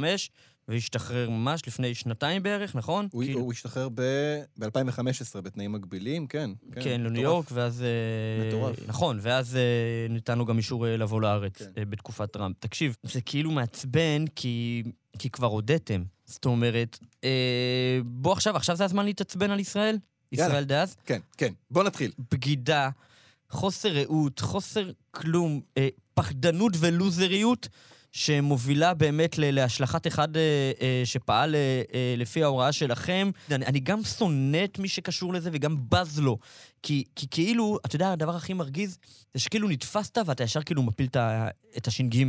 והשתחרר 0.68 1.30
ממש 1.30 1.62
לפני 1.68 1.96
שנתיים 1.96 2.44
בערך, 2.44 2.76
נכון? 2.76 3.08
הוא, 3.12 3.24
כאילו- 3.24 3.40
הוא 3.40 3.52
השתחרר 3.52 3.90
ב-2015 3.90 5.42
בתנאים 5.42 5.72
מגבילים, 5.72 6.28
כן. 6.28 6.50
כן, 6.82 7.02
לניו 7.02 7.12
מטורף. 7.12 7.24
יורק, 7.24 7.46
ואז... 7.52 7.84
אה, 7.84 8.48
מטורף. 8.48 8.76
נכון, 8.88 9.20
ואז 9.22 9.56
אה, 9.56 9.62
ניתן 10.10 10.38
לו 10.38 10.46
גם 10.46 10.58
אישור 10.58 10.88
אה, 10.88 10.98
לבוא 10.98 11.22
לארץ 11.22 11.58
כן. 11.58 11.90
בתקופת 11.90 12.32
טראמפ. 12.32 12.56
תקשיב, 12.60 12.96
זה 13.04 13.22
כאילו 13.22 13.52
מעצבן, 13.52 14.26
כי, 14.36 14.84
כי 15.20 15.30
כבר 15.30 15.48
הודיתם. 15.48 16.04
זאת 16.26 16.46
אומרת, 16.46 17.00
אה, 17.24 18.00
בוא 18.06 18.34
עכשיו, 18.34 18.56
עכשיו 18.56 18.76
זה 18.76 18.86
הזמן 18.86 19.06
להתעצבן 19.06 19.52
על 19.52 19.60
ישראל? 19.60 19.98
יאללה. 20.32 20.48
ישראל 20.50 20.64
דאז? 20.64 20.96
כן, 21.06 21.20
כן. 21.38 21.54
בוא 21.72 21.84
נתחיל. 21.84 22.12
בגידה, 22.32 22.90
חוסר 23.50 23.90
רעות, 23.90 24.40
חוסר 24.40 24.92
כלום, 25.12 25.62
אה, 25.78 25.88
פחדנות 26.14 26.74
ולוזריות. 26.80 27.68
שמובילה 28.12 28.94
באמת 28.94 29.36
להשלכת 29.38 30.08
אחד 30.08 30.38
אה, 30.38 30.72
אה, 30.82 31.02
שפעל 31.06 31.56
אה, 31.56 32.16
לפי 32.18 32.44
ההוראה 32.44 32.72
שלכם. 32.72 33.32
אני, 33.52 33.66
אני 33.66 33.80
גם 33.80 34.04
שונא 34.04 34.64
את 34.64 34.80
מי 34.80 34.88
שקשור 34.88 35.34
לזה 35.34 35.50
וגם 35.54 35.78
בז 35.90 36.20
לו. 36.20 36.38
כי, 36.84 37.04
כי 37.16 37.28
כאילו, 37.32 37.78
אתה 37.86 37.96
יודע, 37.96 38.12
הדבר 38.12 38.36
הכי 38.36 38.54
מרגיז 38.54 38.98
זה 39.34 39.40
שכאילו 39.40 39.70
נתפסת 39.70 40.18
ואתה 40.26 40.44
ישר 40.44 40.64
כאילו 40.64 40.84
מפיל 40.84 41.08
את 41.78 41.88
הש"ג. 41.88 42.26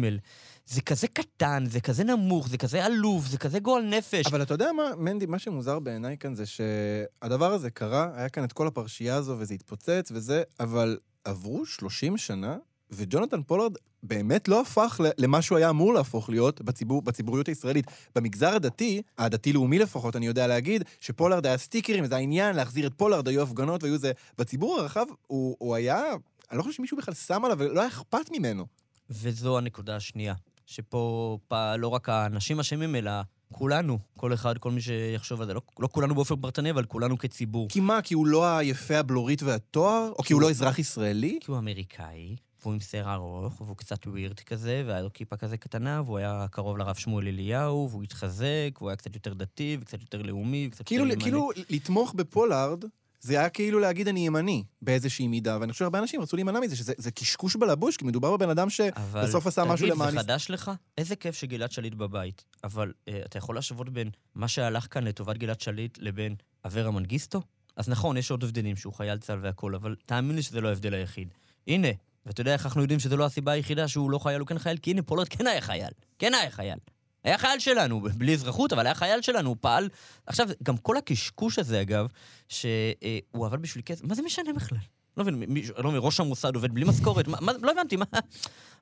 זה 0.67 0.81
כזה 0.81 1.09
קטן, 1.09 1.65
זה 1.67 1.81
כזה 1.81 2.05
נמוך, 2.05 2.49
זה 2.49 2.59
כזה 2.59 2.85
עלוב, 2.85 3.27
זה 3.27 3.39
כזה 3.39 3.59
גועל 3.61 3.83
נפש. 3.83 4.27
אבל 4.27 4.43
אתה 4.43 4.55
יודע 4.55 4.73
מה, 4.73 4.97
מנדי, 4.97 5.27
מה 5.27 5.39
שמוזר 5.39 5.79
בעיניי 5.79 6.19
כאן 6.19 6.35
זה 6.35 6.47
שהדבר 6.47 7.53
הזה 7.53 7.71
קרה, 7.71 8.11
היה 8.15 8.29
כאן 8.29 8.45
את 8.45 8.53
כל 8.53 8.67
הפרשייה 8.67 9.17
הזו 9.17 9.37
וזה 9.39 9.55
התפוצץ 9.55 10.13
וזה, 10.15 10.43
אבל 10.61 10.99
עברו 11.25 11.67
30 11.67 12.17
שנה, 12.17 12.57
וג'ונתן 12.95 13.43
פולארד 13.43 13.75
באמת 14.03 14.49
לא 14.49 14.61
הפך 14.61 15.01
למה 15.19 15.43
שהוא 15.43 15.59
היה 15.59 15.71
אמור 15.71 15.95
להפוך 15.95 16.29
להיות 16.31 16.63
בציבור, 16.63 17.03
בציבוריות 17.03 17.49
הישראלית. 17.49 17.87
במגזר 18.17 18.55
הדתי, 18.55 19.03
הדתי-לאומי 19.19 19.79
לפחות, 19.79 20.17
אני 20.17 20.27
יודע 20.27 20.47
להגיד, 20.47 20.85
שפולארד 21.01 21.47
היה 21.47 21.59
סטיקרים, 21.59 22.07
זה 22.07 22.17
העניין, 22.17 22.57
להחזיר 22.57 22.87
את 22.87 22.93
פולארד, 22.97 23.29
היו 23.29 23.43
הפגנות 23.43 23.83
והיו 23.83 23.99
זה. 23.99 24.13
בציבור 24.39 24.79
הרחב, 24.81 25.05
הוא, 25.27 25.57
הוא 25.59 25.75
היה, 25.75 26.03
אני 26.51 26.59
לא 26.59 26.63
חושב 26.63 26.75
שמישהו 26.77 26.97
בכלל 26.97 27.15
שם 27.15 27.45
עליו, 27.45 27.59
ולא 27.61 27.81
היה 27.81 27.89
אכפת 27.89 28.31
ממנו. 28.33 28.67
וזו 29.11 29.59
הנקודה 29.59 29.97
השנייה, 29.97 30.35
שפה 30.67 31.39
פ- 31.49 31.55
לא 31.79 31.89
רק 31.89 32.09
האנשים 32.09 32.61
אשמים, 32.61 32.95
אלא 32.97 33.11
כולנו, 33.53 33.99
כל 34.19 34.35
אחד, 34.35 34.59
כל 34.59 34.71
מי 34.71 34.81
שיחשוב 34.81 35.41
על 35.41 35.47
זה. 35.47 35.55
לא, 35.55 35.61
לא 35.79 35.89
כולנו 35.93 36.15
באופן 36.15 36.37
פרטני, 36.37 36.71
אבל 36.71 36.85
כולנו 36.85 37.19
כציבור. 37.19 37.69
כי 37.69 37.81
מה, 37.81 38.03
כי 38.03 38.15
הוא 38.15 38.27
לא 38.27 38.57
היפה, 38.57 38.99
הבלורית 38.99 39.43
והתואר? 39.43 40.13
או 40.19 40.23
כי 40.23 40.33
הוא 40.33 40.43
לא 40.43 40.51
אזרח 40.51 40.79
ישראלי? 40.79 41.39
כי 41.41 41.51
הוא 41.51 41.59
אמריקאי, 41.59 42.37
והוא 42.63 42.75
עם 42.75 42.81
שיער 42.81 43.15
ארוך, 43.15 43.61
והוא 43.61 43.77
קצת 43.77 44.07
ווירד 44.07 44.41
כזה, 44.41 44.83
והיה 44.87 45.03
לו 45.03 45.13
כיפה 45.13 45.37
כזה 45.37 45.57
קטנה, 45.57 46.03
והוא 46.05 46.19
היה 46.19 46.47
קרוב 46.51 46.79
לרב 46.79 46.95
שמואל 46.95 47.29
אליהו, 47.29 47.89
והוא 47.91 48.03
התחזק, 48.03 48.71
והוא 48.79 48.91
היה 48.91 48.97
קצת 48.97 49.15
יותר 49.15 49.35
דתי, 49.35 49.77
וקצת 49.81 50.01
יותר 50.01 50.23
לאומי, 50.23 50.69
וקצת 50.71 50.87
כאילו, 50.87 51.05
יותר 51.05 51.13
ימני. 51.15 51.25
כאילו 51.25 51.51
לתמוך 51.71 52.15
בפולארד, 52.15 52.85
זה 53.21 53.39
היה 53.39 53.49
כאילו 53.49 53.79
להגיד 53.79 54.09
אני 54.09 54.27
ימני, 54.27 54.65
באיזושהי 54.83 55.29
מידה, 55.29 55.59
ואני 55.61 55.73
חושב 55.73 55.79
שהרבה 55.85 55.99
אנשים 55.99 56.21
רצו 56.21 56.37
להימנע 56.37 56.61
מזה, 56.61 56.77
שזה 56.77 56.93
זה 56.97 57.11
קשקוש 57.11 57.57
בלבוש, 57.57 57.97
כי 57.97 58.05
מדובר 58.05 58.37
בבן 58.37 58.51
אדם 58.51 58.71
שבסוף 58.71 59.47
עשה 59.47 59.65
משהו 59.65 59.87
למען... 59.87 60.01
אבל 60.01 60.11
תגיד, 60.11 60.21
זה 60.21 60.27
חדש 60.27 60.51
לך? 60.51 60.71
איזה 60.99 61.17
כיף 61.17 61.35
שגלעד 61.35 61.73
שליט 61.73 61.95
בבית. 61.95 62.45
אבל 62.65 62.93
uh, 62.93 63.13
אתה 63.27 63.39
יכול 63.39 63.55
להשוות 63.55 63.89
בין 63.89 64.11
מה 64.35 64.49
שהלך 64.49 64.87
כאן 64.91 65.05
לטובת 65.05 65.37
גלעד 65.37 65.61
שליט 65.61 65.99
לבין 66.01 66.35
אברה 66.65 66.91
מנגיסטו? 66.91 67.43
אז 67.77 67.89
נכון, 67.89 68.17
יש 68.17 68.31
עוד 68.31 68.45
הבדלים 68.45 68.77
שהוא 68.77 68.95
חייל 68.95 69.19
צה"ל 69.19 69.39
והכול, 69.43 69.75
אבל 69.75 69.97
תאמין 70.07 70.37
לי 70.37 70.43
שזה 70.43 70.61
לא 70.61 70.69
ההבדל 70.69 70.95
היחיד. 70.95 71.29
הנה, 71.67 71.89
ואתה 72.27 72.41
יודע 72.41 72.53
איך 72.53 72.67
אנחנו 72.67 72.83
יודעים 72.83 73.01
שזו 73.01 73.17
לא 73.17 73.27
הסיבה 73.27 73.53
היחידה 73.53 73.89
שהוא 73.89 74.11
לא 74.11 74.19
חייל, 74.19 74.41
הוא 74.41 74.49
כן 74.49 74.59
חייל? 74.59 74.77
כי 74.77 74.91
הנה, 74.91 75.03
פולארד 75.03 75.29
כן 75.29 75.47
היה 75.47 75.61
חייל. 75.61 75.91
כן 76.19 76.35
היה 76.35 76.51
חייל. 76.51 76.79
היה 77.25 77.39
חייל 77.39 77.59
שלנו, 77.59 78.01
בלי 78.01 78.35
אזרחות, 78.35 78.73
אבל 78.73 78.87
היה 78.87 78.95
חייל 78.95 79.23
שלנו, 79.23 79.49
הוא 79.49 79.57
פעל... 79.61 79.89
עכשיו, 80.27 80.49
גם 80.63 80.77
כל 80.77 80.97
הקשקוש 80.97 81.59
הזה, 81.59 81.81
אגב, 81.81 82.07
שהוא 82.49 83.47
עבד 83.47 83.63
בשביל 83.63 83.83
כסף, 83.87 84.05
מה 84.05 84.15
זה 84.15 84.23
משנה 84.23 84.53
בכלל? 84.53 84.79
לא 85.17 85.25
מבין, 85.25 85.35
מי, 85.49 85.63
לא 85.79 85.91
מבין, 85.91 86.01
ראש 86.05 86.21
המוסד 86.21 86.55
עובד 86.55 86.75
בלי 86.75 86.85
משכורת? 86.85 87.29
מה, 87.29 87.39
מה, 87.41 87.53
לא 87.63 87.71
הבנתי, 87.71 87.97
מה, 87.97 88.05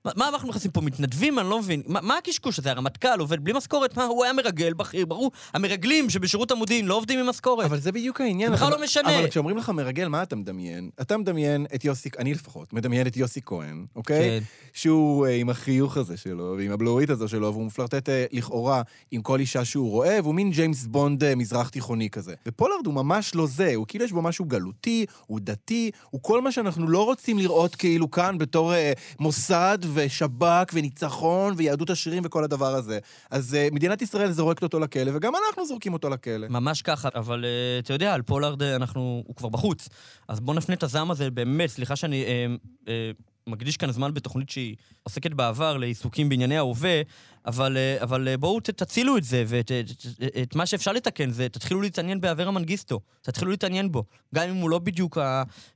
מה, 0.05 0.12
מה 0.16 0.29
אנחנו 0.29 0.49
נכנסים 0.49 0.71
פה, 0.71 0.81
מתנדבים? 0.81 1.38
אני 1.38 1.51
לא 1.51 1.59
מבין. 1.59 1.83
מה, 1.87 2.01
מה 2.01 2.19
הקשקוש 2.19 2.59
הזה? 2.59 2.71
הרמטכ"ל 2.71 3.21
עובד 3.21 3.45
בלי 3.45 3.53
משכורת? 3.53 3.97
מה, 3.97 4.05
הוא 4.05 4.25
היה 4.25 4.33
מרגל, 4.33 4.73
בכיר, 4.73 5.07
ברור. 5.07 5.31
המרגלים 5.55 6.11
שבשירות 6.11 6.51
המודיעין 6.51 6.87
לא 6.87 6.95
עובדים 6.95 7.19
עם 7.19 7.27
משכורת. 7.27 7.64
אבל 7.64 7.81
זה 7.81 7.93
בדיוק 7.93 8.21
העניין. 8.21 8.51
זה 8.51 8.57
בכלל 8.57 8.71
לא 8.71 8.83
משנה. 8.83 9.19
אבל 9.19 9.29
כשאומרים 9.29 9.57
לך 9.57 9.69
מרגל, 9.69 10.09
מה 10.09 10.23
אתה 10.23 10.37
מדמיין? 10.37 10.90
אתה 11.01 11.16
מדמיין 11.16 11.66
את 11.75 11.85
יוסי, 11.85 12.09
אני 12.19 12.35
לפחות, 12.35 12.73
מדמיין 12.73 13.07
את 13.07 13.16
יוסי 13.16 13.40
כהן, 13.45 13.87
אוקיי? 13.97 14.40
כן. 14.40 14.45
שהוא 14.73 15.27
אה, 15.27 15.35
עם 15.35 15.51
החיוך 15.51 15.97
הזה 15.97 16.16
שלו, 16.16 16.55
ועם 16.59 16.71
הבלורית 16.71 17.11
הזו 17.11 17.29
שלו, 17.29 17.53
והוא 17.53 17.64
מפלרטט 17.64 18.09
אה, 18.09 18.27
לכאורה 18.33 18.83
עם 19.11 19.23
כל 19.23 19.40
אישה 19.40 19.64
שהוא 19.64 19.90
רואה, 19.90 20.19
והוא 20.23 20.35
מין 20.35 20.51
ג'יימס 20.51 20.87
בונד 20.87 21.25
אה, 21.25 21.35
מזרח 21.35 21.69
תיכוני 21.69 22.11
כזה. 22.11 22.35
ופולארד 22.47 22.87
הוא 22.87 22.95
ממש 22.95 23.35
לא 23.35 23.47
זה, 23.47 23.73
הוא 23.75 23.87
כאילו 23.88 24.05
יש 24.05 24.12
בו 24.12 24.23
משהו 24.23 24.45
גלותי, 24.45 25.07
הוא 25.27 25.40
דתי, 25.43 25.90
הוא 26.11 26.19
כל 26.22 26.40
מה 26.40 26.52
שאנחנו 26.52 26.88
לא 26.88 27.04
רוצים 27.04 27.38
לראות 27.38 27.74
כאילו 27.74 28.11
כאן 28.11 28.38
בתור 28.38 28.74
אה, 28.74 28.92
מוסד 29.18 29.78
ושב"כ 29.94 30.70
וניצחון 30.72 31.54
ויהדות 31.56 31.90
השירים 31.90 32.22
וכל 32.26 32.44
הדבר 32.44 32.74
הזה. 32.74 32.98
אז 33.30 33.54
אה, 33.54 33.68
מדינת 33.72 34.02
ישראל 34.02 34.33
זורקת 34.33 34.62
אותו 34.62 34.78
לכלא, 34.78 35.12
וגם 35.14 35.33
אנחנו 35.46 35.66
זורקים 35.66 35.92
אותו 35.92 36.09
לכלא. 36.09 36.48
ממש 36.48 36.83
ככה, 36.83 37.09
אבל 37.14 37.44
אה, 37.44 37.78
אתה 37.78 37.92
יודע, 37.92 38.14
על 38.14 38.22
פולארד 38.22 38.62
אה, 38.62 38.76
אנחנו, 38.76 39.22
הוא 39.26 39.37
כבר 39.37 39.48
בחוץ. 39.48 39.88
אז 40.28 40.40
בואו 40.40 40.56
נפנה 40.56 40.74
את 40.74 40.83
הזעם 40.83 41.11
הזה, 41.11 41.30
באמת, 41.30 41.68
סליחה 41.68 41.96
שאני 41.96 42.24
אה, 42.24 42.46
אה, 42.88 43.11
מקדיש 43.46 43.76
כאן 43.76 43.92
זמן 43.92 44.14
בתוכנית 44.14 44.50
שהיא 44.50 44.76
עוסקת 45.02 45.35
בעבר 45.35 45.76
לעיסוקים 45.76 46.28
בענייני 46.28 46.56
ההווה, 46.56 47.02
אבל, 47.46 47.76
אה, 47.76 48.03
אבל 48.03 48.29
אה, 48.29 48.37
בואו 48.37 48.61
תצילו 48.61 49.16
את 49.16 49.24
זה, 49.24 49.44
ואת 49.46 49.72
את, 49.72 49.90
את, 49.90 50.37
את 50.42 50.55
מה 50.55 50.66
שאפשר 50.66 50.92
לתקן 50.92 51.31
זה, 51.31 51.48
תתחילו 51.48 51.81
להתעניין 51.81 52.20
באברה 52.20 52.50
מנגיסטו. 52.50 53.00
תתחילו 53.22 53.50
להתעניין 53.50 53.92
בו. 53.92 54.05
גם 54.35 54.48
אם 54.48 54.57
הוא 54.57 54.70
לא 54.70 54.79
בדיוק 54.79 55.18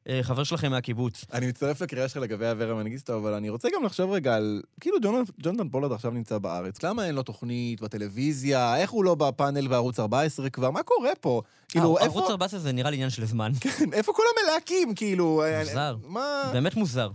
החבר 0.06 0.44
שלכם 0.44 0.70
מהקיבוץ. 0.70 1.24
אני 1.32 1.46
מצטרף 1.46 1.80
לקריאה 1.80 2.08
שלך 2.08 2.22
לגבי 2.22 2.50
אברה 2.50 2.74
מנגיסטו, 2.74 3.16
אבל 3.16 3.34
אני 3.34 3.48
רוצה 3.48 3.68
גם 3.76 3.84
לחשוב 3.84 4.10
רגע 4.10 4.34
על... 4.34 4.62
כאילו 4.80 4.96
ג'ונתן- 5.42 5.68
פולארד 5.70 5.92
עכשיו 5.92 6.10
נמצא 6.10 6.38
בארץ, 6.38 6.82
למה 6.82 7.06
אין 7.06 7.14
לו 7.14 7.22
תוכנית 7.22 7.80
בטלוויזיה? 7.80 8.76
איך 8.76 8.90
הוא 8.90 9.04
לא 9.04 9.14
בפאנל 9.14 9.68
בערוץ 9.68 10.00
14 10.00 10.50
כבר? 10.50 10.70
מה 10.70 10.82
קורה 10.82 11.10
פה? 11.20 11.42
כאילו, 11.68 11.96
אה, 11.98 12.04
איפה... 12.04 12.18
ערוץ 12.18 12.30
14 12.30 12.60
זה 12.60 12.72
נראה 12.72 12.90
לי 12.90 12.96
עניין 12.96 13.10
של 13.10 13.24
זמן. 13.24 13.52
כן, 13.60 13.92
איפה 13.92 14.12
כל 14.12 14.22
המלהקים? 14.36 14.94
כאילו... 14.94 15.42
אה, 15.44 15.58
מוזר. 15.60 15.96
מה... 16.06 16.50
באמת 16.52 16.76
מוזר. 16.76 17.10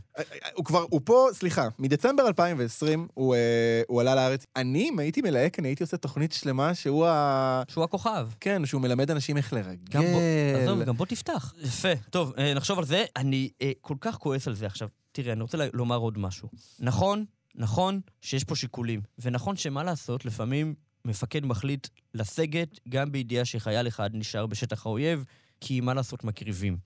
הוא 0.54 0.66
כבר, 0.66 0.86
הוא 0.90 1.02
פה, 1.04 1.28
סליחה, 1.34 1.68
מדצמבר 1.80 2.28
2020 2.28 3.08
הוא, 3.14 3.36
אה, 3.36 3.82
הוא 3.88 4.02
עלה 4.02 4.16
לארץ. 4.16 4.39
אני, 4.56 4.90
אם 4.90 5.00
הייתי 5.00 5.22
מלהק, 5.22 5.60
אני 5.60 5.68
הייתי 5.68 5.84
עושה 5.84 5.98
תוכנית 5.98 6.32
שלמה 6.32 6.76
שהוא 6.76 7.06
ה... 7.08 7.64
שהוא 7.68 7.84
הכוכב. 7.84 8.30
כן, 8.40 8.66
שהוא 8.66 8.82
מלמד 8.82 9.12
אנשים 9.12 9.38
איך 9.38 9.54
גם 9.54 10.04
לרגל. 10.04 10.12
בוא, 10.12 10.22
עזוב, 10.64 10.84
גם 10.84 10.96
בוא 10.98 11.06
תפתח. 11.06 11.54
יפה. 11.64 11.96
טוב, 12.10 12.34
אה, 12.38 12.54
נחשוב 12.54 12.80
על 12.80 12.86
זה. 12.86 13.06
אני 13.16 13.50
אה, 13.62 13.72
כל 13.82 13.96
כך 14.02 14.16
כועס 14.16 14.48
על 14.48 14.54
זה 14.54 14.66
עכשיו. 14.66 14.88
תראה, 15.12 15.34
אני 15.34 15.42
רוצה 15.42 15.58
לומר 15.74 15.96
עוד 15.96 16.18
משהו. 16.18 16.50
נכון, 16.80 17.26
נכון 17.56 18.02
שיש 18.22 18.44
פה 18.44 18.56
שיקולים, 18.56 19.02
ונכון 19.20 19.56
שמה 19.56 19.84
לעשות, 19.84 20.26
לפעמים 20.26 20.76
מפקד 21.06 21.46
מחליט 21.46 21.88
לסגת 22.14 22.80
גם 22.90 23.12
בידיעה 23.12 23.46
שחייל 23.46 23.88
אחד 23.88 24.10
נשאר 24.14 24.46
בשטח 24.46 24.86
האויב, 24.86 25.26
כי 25.62 25.82
מה 25.82 25.94
לעשות, 25.94 26.24
מקריבים. 26.24 26.78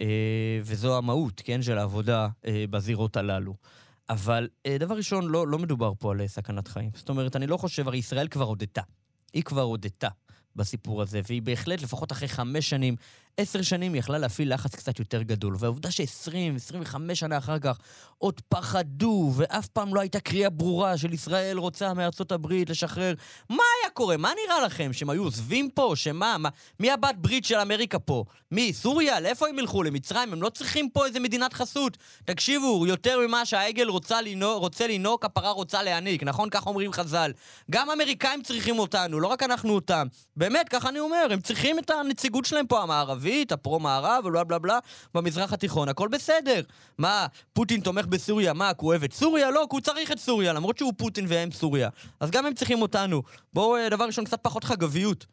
אה, 0.00 0.60
וזו 0.62 0.98
המהות, 0.98 1.42
כן, 1.44 1.62
של 1.62 1.78
העבודה 1.78 2.28
בזירות 2.70 3.16
הללו. 3.16 3.54
אבל 4.10 4.48
אה, 4.66 4.76
דבר 4.78 4.94
ראשון, 4.96 5.28
לא, 5.28 5.48
לא 5.48 5.58
מדובר 5.58 5.92
פה 5.98 6.10
על 6.12 6.20
אה, 6.20 6.28
סכנת 6.28 6.68
חיים. 6.68 6.90
זאת 6.94 7.08
אומרת, 7.08 7.36
אני 7.36 7.46
לא 7.46 7.56
חושב, 7.56 7.88
הרי 7.88 7.98
ישראל 7.98 8.28
כבר 8.28 8.44
הודתה. 8.44 8.82
היא 9.32 9.42
כבר 9.42 9.62
הודתה 9.62 10.08
בסיפור 10.56 11.02
הזה, 11.02 11.20
והיא 11.28 11.42
בהחלט, 11.42 11.82
לפחות 11.82 12.12
אחרי 12.12 12.28
חמש 12.28 12.70
שנים, 12.70 12.96
עשר 13.40 13.62
שנים, 13.62 13.92
היא 13.92 13.98
יכלה 14.00 14.18
להפעיל 14.18 14.54
לחץ 14.54 14.74
קצת 14.74 14.98
יותר 14.98 15.22
גדול. 15.22 15.56
והעובדה 15.58 15.90
ש-20, 15.90 16.56
25 16.56 17.20
שנה 17.20 17.38
אחר 17.38 17.58
כך 17.58 17.78
עוד 18.18 18.40
פחדו, 18.48 19.32
ואף 19.36 19.66
פעם 19.66 19.94
לא 19.94 20.00
הייתה 20.00 20.20
קריאה 20.20 20.50
ברורה 20.50 20.98
של 20.98 21.12
ישראל 21.12 21.58
רוצה 21.58 21.94
מארצות 21.94 22.32
הברית 22.32 22.70
לשחרר, 22.70 23.14
מה 23.50 23.62
היה 23.82 23.90
קורה? 23.90 24.16
מה 24.16 24.30
נראה 24.46 24.60
לכם? 24.60 24.92
שהם 24.92 25.10
היו 25.10 25.22
עוזבים 25.22 25.70
פה? 25.70 25.92
שמה? 25.94 26.38
מה? 26.38 26.48
מי 26.80 26.90
הבת 26.90 27.14
ברית 27.16 27.44
של 27.44 27.58
אמריקה 27.58 27.98
פה? 27.98 28.24
מי? 28.50 28.72
סוריה? 28.72 29.20
לאיפה 29.20 29.48
הם 29.48 29.58
ילכו? 29.58 29.82
למצרים? 29.82 30.32
הם 30.32 30.42
לא 30.42 30.48
צריכים 30.48 30.90
פה 30.90 31.06
איזה 31.06 31.20
מדינת 31.20 31.52
חסות. 31.52 31.96
תקשיבו, 32.24 32.86
יותר 32.86 33.18
ממה 33.26 33.46
שהעגל 33.46 33.88
רוצה 33.88 34.20
לינוק, 34.20 34.60
רוצה 34.60 34.86
לינוק, 34.86 35.24
הפרה 35.24 35.50
רוצה 35.50 35.82
להעניק, 35.82 36.22
נכון? 36.22 36.50
כך 36.50 36.66
אומרים 36.66 36.92
חז"ל. 36.92 37.32
גם 37.70 37.90
אמריקאים 37.90 38.42
צריכים 38.42 38.78
אותנו, 38.78 39.20
לא 39.20 39.26
רק 39.26 39.42
אנחנו 39.42 39.74
אותם. 39.74 40.06
באמת, 40.36 40.68
ככה 40.68 40.88
אני 40.88 41.00
אומר, 41.00 41.26
הם 41.30 41.40
צריכים 41.40 41.78
את 41.78 41.90
הנציגות 41.90 42.44
שלהם 42.44 42.66
פה, 42.66 42.82
המערבית, 43.28 43.52
הפרו-מערב, 43.52 44.24
ובלה 44.24 44.44
בלה 44.44 44.58
בלה, 44.58 44.78
במזרח 45.14 45.52
התיכון, 45.52 45.88
הכל 45.88 46.08
בסדר. 46.08 46.60
מה, 46.98 47.26
פוטין 47.52 47.80
תומך 47.80 48.06
בסוריה, 48.06 48.52
מה, 48.52 48.68
כי 48.74 48.78
הוא 48.80 48.90
אוהב 48.90 49.04
את 49.04 49.12
סוריה? 49.12 49.50
לא, 49.50 49.66
כי 49.70 49.76
הוא 49.76 49.80
צריך 49.80 50.12
את 50.12 50.18
סוריה, 50.18 50.52
למרות 50.52 50.78
שהוא 50.78 50.92
פוטין 50.96 51.24
והם 51.28 51.50
סוריה. 51.50 51.88
אז 52.20 52.30
גם 52.30 52.46
הם 52.46 52.54
צריכים 52.54 52.82
אותנו. 52.82 53.22
בואו, 53.52 53.76
אה, 53.76 53.88
דבר 53.88 54.04
ראשון, 54.04 54.24
קצת 54.24 54.38
פחות 54.42 54.64
חגביות. 54.64 55.26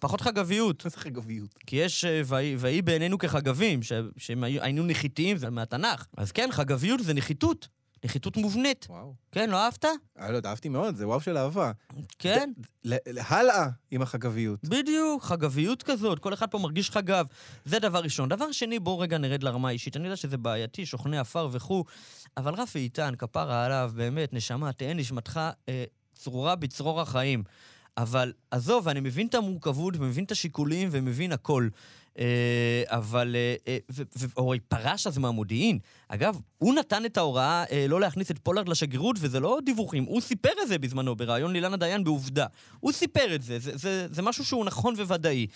פחות 0.00 0.20
חגביות. 0.20 0.84
איזה 0.84 0.96
חגביות. 0.96 1.54
כי 1.66 1.76
יש 1.76 2.04
אה, 2.04 2.22
ויהי 2.58 2.82
בעינינו 2.82 3.18
כחגבים, 3.18 3.82
ש- 3.82 3.92
שהם 4.16 4.44
היו- 4.44 4.62
היינו 4.62 4.82
נחיתיים, 4.82 5.36
זה 5.36 5.50
מהתנ"ך. 5.50 6.06
אז 6.16 6.32
כן, 6.32 6.48
חגביות 6.52 7.00
זה 7.02 7.14
נחיתות. 7.14 7.68
נחיתות 8.04 8.36
מובנית. 8.36 8.86
וואו. 8.90 9.14
כן, 9.32 9.50
לא 9.50 9.56
אהבת? 9.64 9.84
אה, 10.18 10.30
לא, 10.30 10.38
אהבתי 10.44 10.68
מאוד, 10.68 10.96
זה 10.96 11.08
וואו 11.08 11.20
של 11.20 11.36
אהבה. 11.36 11.72
כן. 12.18 12.52
ל- 12.84 12.94
ל- 12.94 13.18
הלאה 13.28 13.68
עם 13.90 14.02
החגביות. 14.02 14.64
בדיוק, 14.64 15.22
חגביות 15.22 15.82
כזאת, 15.82 16.18
כל 16.18 16.34
אחד 16.34 16.50
פה 16.50 16.58
מרגיש 16.58 16.90
חגב. 16.90 17.26
זה 17.64 17.78
דבר 17.78 17.98
ראשון. 18.00 18.28
דבר 18.28 18.52
שני, 18.52 18.78
בואו 18.78 18.98
רגע 18.98 19.18
נרד 19.18 19.42
לרמה 19.42 19.68
האישית. 19.68 19.96
אני 19.96 20.04
יודע 20.04 20.16
שזה 20.16 20.36
בעייתי, 20.36 20.86
שוכני 20.86 21.18
עפר 21.18 21.48
וכו', 21.52 21.84
אבל 22.36 22.54
רפי 22.54 22.78
איתן, 22.78 23.14
כפרה 23.18 23.64
עליו, 23.64 23.90
באמת, 23.94 24.32
נשמה, 24.32 24.72
תהא 24.72 24.94
נשמתך 24.94 25.40
אה, 25.68 25.84
צרורה 26.14 26.56
בצרור 26.56 27.00
החיים. 27.00 27.42
אבל 27.98 28.32
עזוב, 28.50 28.88
אני 28.88 29.00
מבין 29.00 29.26
את 29.26 29.34
המורכבות, 29.34 29.94
ומבין 29.96 30.24
את 30.24 30.30
השיקולים, 30.30 30.88
ומבין 30.92 31.32
הכל. 31.32 31.68
אה, 32.18 32.82
אבל, 32.86 33.36
אה, 33.36 33.54
אה, 33.68 33.78
ו- 33.92 34.02
ו- 34.18 34.26
אורי 34.36 34.60
פרש 34.60 35.06
אז 35.06 35.18
מהמודיעין. 35.18 35.78
אגב, 36.08 36.40
הוא 36.58 36.74
נתן 36.74 37.04
את 37.04 37.16
ההוראה 37.16 37.64
אה, 37.70 37.86
לא 37.88 38.00
להכניס 38.00 38.30
את 38.30 38.38
פולארד 38.38 38.68
לשגרירות, 38.68 39.16
וזה 39.20 39.40
לא 39.40 39.58
דיווחים, 39.64 40.04
הוא 40.04 40.20
סיפר 40.20 40.52
את 40.62 40.68
זה 40.68 40.78
בזמנו, 40.78 41.16
בריאיון 41.16 41.52
לאילנה 41.52 41.76
דיין 41.76 42.04
בעובדה. 42.04 42.46
הוא 42.80 42.92
סיפר 42.92 43.34
את 43.34 43.42
זה, 43.42 43.58
זה, 43.58 43.76
זה, 43.76 44.06
זה 44.10 44.22
משהו 44.22 44.44
שהוא 44.44 44.64
נכון 44.64 44.94
וודאי. 44.94 45.46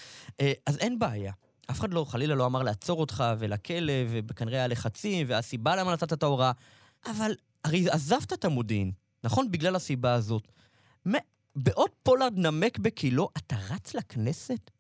אז 0.67 0.79
אין 0.79 0.99
בעיה. 0.99 1.33
אף 1.71 1.81
אחד 1.81 1.95
לא, 1.95 2.05
חלילה 2.09 2.35
לא 2.35 2.47
אמר 2.47 2.63
לעצור 2.63 3.01
אותך 3.01 3.25
ולכלא, 3.39 3.93
וכנראה 4.29 4.59
היה 4.59 4.67
לחצים, 4.67 5.27
והסיבה 5.29 5.77
למה 5.77 5.93
נתת 5.93 6.13
את 6.13 6.23
ההוראה. 6.23 6.53
אבל 7.07 7.33
הרי 7.65 7.91
עזבת 7.91 8.33
את 8.33 8.45
המודיעין, 8.45 8.93
נכון? 9.25 9.51
בגלל 9.51 9.77
הסיבה 9.77 10.15
הזאת. 10.15 10.49
בעוד 11.57 11.91
פולארד 12.03 12.33
נמק 12.37 12.79
בכילו, 12.79 13.29
אתה 13.37 13.57
רץ 13.71 13.95
לכנסת? 13.95 14.71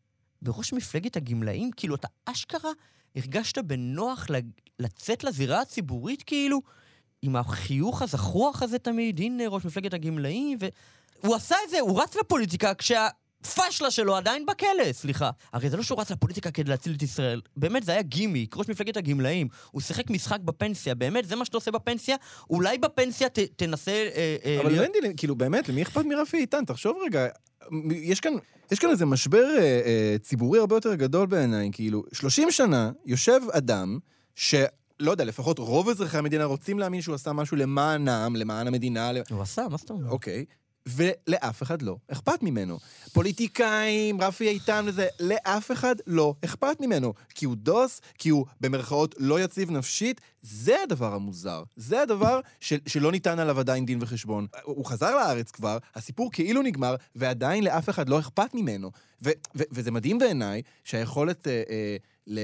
בראש 0.42 0.72
מפלגת 0.72 1.16
הגמלאים? 1.16 1.70
כאילו, 1.76 1.94
אתה 1.94 2.09
אשכרה 2.24 2.70
הרגשת 3.16 3.59
בנוח 3.59 4.26
לצאת 4.79 5.24
לזירה 5.24 5.61
הציבורית, 5.61 6.22
כאילו? 6.22 6.61
עם 7.22 7.37
החיוך 7.37 8.03
הזחוח 8.03 8.62
הזה 8.62 8.79
תמיד, 8.79 9.20
הנה 9.20 9.48
ראש 9.48 9.64
מפלגת 9.64 9.94
הגמלאים, 9.94 10.59
והוא 11.22 11.35
עשה 11.35 11.57
את 11.64 11.70
זה, 11.70 11.81
הוא 11.81 12.03
רץ 12.03 12.16
לפוליטיקה 12.16 12.74
כשהפשלה 12.74 13.90
שלו 13.90 14.16
עדיין 14.16 14.46
בכלא, 14.46 14.92
סליחה. 14.92 15.31
הרי 15.53 15.70
זה 15.70 15.76
לא 15.76 15.83
שהוא 15.83 16.00
רץ 16.00 16.11
לפוליטיקה 16.11 16.50
כדי 16.50 16.70
להציל 16.70 16.94
את 16.94 17.03
ישראל, 17.03 17.40
באמת 17.57 17.83
זה 17.83 17.92
היה 17.92 18.03
גימיק, 18.03 18.57
ראש 18.57 18.68
מפלגת 18.68 18.96
הגמלאים, 18.96 19.48
הוא 19.70 19.81
שיחק 19.81 20.11
משחק 20.11 20.40
בפנסיה, 20.40 20.94
באמת, 20.94 21.29
זה 21.29 21.37
מה 21.37 21.44
שאתה 21.44 21.57
עושה 21.57 21.70
בפנסיה, 21.70 22.16
אולי 22.50 22.79
בפנסיה 22.79 23.29
ת, 23.29 23.38
תנסה 23.38 23.90
אה, 23.90 24.37
אה, 24.44 24.61
אבל 24.61 24.70
להיות... 24.70 24.90
כאילו, 25.16 25.37
באמת, 25.37 25.68
למי 25.68 25.83
אכפת 25.83 26.05
מרפי 26.05 26.37
איתן? 26.37 26.64
תחשוב 26.64 26.96
רגע, 27.05 27.26
יש 27.90 28.20
כאן, 28.20 28.33
יש 28.71 28.79
כאן 28.79 28.91
איזה 28.91 29.07
משבר 29.07 29.45
אה, 29.59 29.81
אה, 29.85 30.17
ציבורי 30.23 30.59
הרבה 30.59 30.77
יותר 30.77 30.95
גדול 30.95 31.27
בעיניי, 31.27 31.71
כאילו, 31.73 32.05
30 32.13 32.51
שנה 32.51 32.91
יושב 33.07 33.41
אדם 33.53 33.99
ש... 34.35 34.55
לא 35.01 35.11
יודע, 35.11 35.25
לפחות 35.25 35.59
רוב 35.59 35.89
אזרחי 35.89 36.19
המדינה 36.19 36.45
רוצים 36.45 36.79
להאמין 36.79 37.01
שהוא 37.01 37.15
עשה 37.15 37.33
משהו 37.33 37.57
למען 37.57 38.09
העם, 38.09 38.37
למען 38.37 38.67
המדינה. 38.67 39.11
הוא 39.31 39.43
עשה, 39.43 39.67
מה 39.71 39.77
זאת 39.77 39.91
אומרת? 39.91 40.11
אוקיי. 40.11 40.45
ולאף 40.87 41.62
אחד 41.62 41.83
לא 41.83 41.97
אכפת 42.09 42.43
ממנו. 42.43 42.79
פוליטיקאים, 43.12 44.21
רפי 44.21 44.49
איתן 44.49 44.85
וזה, 44.88 45.07
לאף 45.21 45.71
אחד 45.71 45.95
לא 46.07 46.35
אכפת 46.45 46.77
ממנו. 46.81 47.14
כי 47.35 47.45
הוא 47.45 47.57
דוס, 47.57 48.01
כי 48.19 48.29
הוא 48.29 48.47
במרכאות 48.61 49.14
לא 49.19 49.40
יציב 49.40 49.71
נפשית, 49.71 50.21
זה 50.43 50.83
הדבר 50.83 51.14
המוזר. 51.14 51.62
זה 51.77 52.03
הדבר 52.03 52.40
של, 52.61 52.79
שלא 52.87 53.12
ניתן 53.12 53.38
עליו 53.38 53.61
עדיין 53.61 53.87
דין 53.87 53.99
וחשבון. 54.03 54.47
הוא 54.62 54.85
חזר 54.85 55.16
לארץ 55.16 55.51
כבר, 55.51 55.79
הסיפור 55.95 56.33
כאילו 56.33 56.62
נגמר, 56.62 56.95
ועדיין 57.16 57.64
לאף 57.64 57.88
אחד 57.88 58.09
לא 58.09 58.19
אכפת 58.19 58.55
ממנו. 58.55 58.90
ו- 59.25 59.31
ו- 59.57 59.62
וזה 59.73 59.90
מדהים 59.90 60.19
בעיניי 60.19 60.62
שהיכולת 60.85 61.49
אה, 61.49 61.62
אה, 61.71 61.97
ל... 62.27 62.38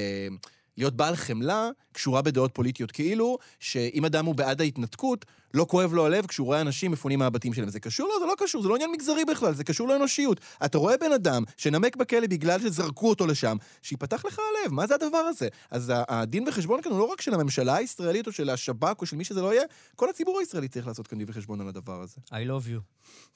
להיות 0.78 0.96
בעל 0.96 1.16
חמלה 1.16 1.68
קשורה 1.92 2.22
בדעות 2.22 2.54
פוליטיות. 2.54 2.92
כאילו 2.92 3.38
שאם 3.60 4.04
אדם 4.04 4.26
הוא 4.26 4.34
בעד 4.34 4.60
ההתנתקות, 4.60 5.24
לא 5.54 5.66
כואב 5.68 5.94
לו 5.94 6.06
הלב 6.06 6.26
כשהוא 6.26 6.46
רואה 6.46 6.60
אנשים 6.60 6.90
מפונים 6.90 7.18
מהבתים 7.18 7.54
שלהם. 7.54 7.68
זה 7.68 7.80
קשור? 7.80 8.08
לא, 8.08 8.14
זה 8.20 8.26
לא 8.26 8.34
קשור, 8.38 8.62
זה 8.62 8.68
לא 8.68 8.74
עניין 8.74 8.90
מגזרי 8.92 9.24
בכלל, 9.24 9.54
זה 9.54 9.64
קשור 9.64 9.88
לאנושיות. 9.88 10.40
אתה 10.64 10.78
רואה 10.78 10.96
בן 10.96 11.12
אדם 11.12 11.42
שנמק 11.56 11.96
בכלא 11.96 12.26
בגלל 12.26 12.60
שזרקו 12.60 13.08
אותו 13.08 13.26
לשם, 13.26 13.56
שיפתח 13.82 14.24
לך 14.24 14.38
הלב, 14.38 14.72
מה 14.72 14.86
זה 14.86 14.94
הדבר 14.94 15.18
הזה? 15.18 15.48
אז 15.70 15.92
הדין 16.08 16.48
וחשבון 16.48 16.82
כאן 16.82 16.92
הוא 16.92 16.98
לא 16.98 17.04
רק 17.04 17.20
של 17.20 17.34
הממשלה 17.34 17.76
הישראלית 17.76 18.26
או 18.26 18.32
של 18.32 18.50
השב"כ 18.50 19.00
או 19.00 19.06
של 19.06 19.16
מי 19.16 19.24
שזה 19.24 19.42
לא 19.42 19.54
יהיה, 19.54 19.64
כל 19.96 20.10
הציבור 20.10 20.40
הישראלי 20.40 20.68
צריך 20.68 20.86
לעשות 20.86 21.06
כאן 21.06 21.18
דין 21.18 21.26
וחשבון 21.30 21.60
על 21.60 21.68
הדבר 21.68 22.02
הזה. 22.02 22.16
I 22.28 22.48
love 22.48 22.68
you. 22.68 22.80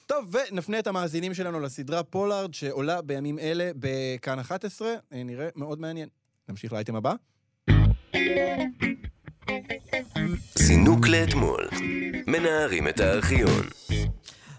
טוב, 0.06 0.34
ונפנה 0.34 0.78
את 0.78 0.86
המאזינים 0.86 1.34
שלנו 1.34 1.60
לסדרה 1.60 2.02
פולארד, 2.02 2.54
שעולה 2.54 3.02
בימים 3.02 3.38
אלה 3.38 3.70
בכאן 3.76 4.38
11. 4.38 4.88
אה, 5.12 5.22
נראה 5.22 5.48
מאוד 5.56 5.80
מעניין. 5.80 6.08
נמשיך 6.48 6.72
לאייטם 6.72 6.96
הבא. 6.96 7.14
זינוק 10.54 11.08
לאתמול. 11.08 11.68
מנערים 12.26 12.88
את 12.88 13.00
הארכיון. 13.00 13.62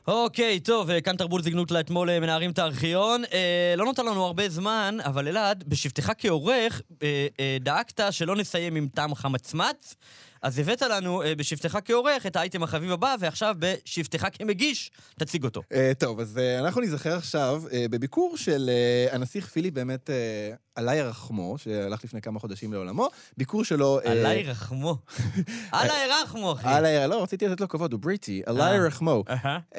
אוקיי, 0.08 0.60
טוב, 0.60 0.90
אה, 0.90 1.02
כאן 1.02 1.16
תרבות 1.16 1.44
זיגנות 1.44 1.72
לאתמול 1.72 2.10
אה, 2.10 2.20
מנערים 2.20 2.52
את 2.52 2.60
הארכיון. 2.60 3.24
אה, 3.34 3.74
לא 3.78 3.86
נותר 3.86 4.04
לנו 4.04 4.26
הרבה 4.26 4.50
זמן, 4.50 4.98
אבל 5.06 5.28
אלעד, 5.28 5.64
בשבתך 5.68 6.12
כעורך, 6.18 6.82
אה, 7.04 7.28
אה, 7.40 7.58
דאגת 7.60 8.02
שלא 8.12 8.36
נסיים 8.36 8.76
עם 8.76 8.88
טעם 8.94 9.16
חמצמץ, 9.16 9.96
אז 10.42 10.60
הבאת 10.60 10.82
לנו 10.82 11.24
אה, 11.24 11.36
בשבתך 11.36 11.78
כעורך 11.86 12.26
את 12.26 12.36
האייטם 12.36 12.64
החביב 12.64 12.92
הבא, 12.92 13.16
ועכשיו 13.20 13.56
בשבתך 13.60 14.28
כמגיש, 14.34 14.92
תציג 15.20 15.44
אותו. 15.44 15.62
אה, 15.74 15.92
טוב, 16.00 16.20
אז 16.20 16.38
אה, 16.38 16.60
אנחנו 16.60 16.82
ניזכר 16.82 17.16
עכשיו 17.18 17.64
אה, 17.74 17.86
בביקור 17.90 18.38
של 18.38 18.70
אה, 18.70 19.16
הנסיך 19.16 19.48
פיליפ, 19.48 19.74
באמת 19.74 20.10
אה, 20.10 20.16
עליי 20.76 20.98
ירחמו, 20.98 21.58
שהלך 21.58 22.04
לפני 22.04 22.22
כמה 22.22 22.40
חודשים 22.40 22.74
לעולמו. 22.74 23.08
ביקור 23.38 23.64
שלו... 23.64 24.00
אה, 24.00 24.12
עליי 24.12 24.44
רחמו. 24.44 24.98
עליי 25.72 26.08
רחמו, 26.24 26.54
אחי. 26.54 26.68
עליי, 26.68 27.08
לא, 27.08 27.24
רציתי 27.24 27.48
לתת 27.48 27.62
לו 27.62 27.68
כבוד, 27.68 27.94
הוא 27.94 28.00
בריטי, 28.00 28.42
עליי 28.46 28.72
אה. 28.72 28.76
ירחמו. 28.76 29.24
אהה. 29.30 29.60
Um, 29.74 29.78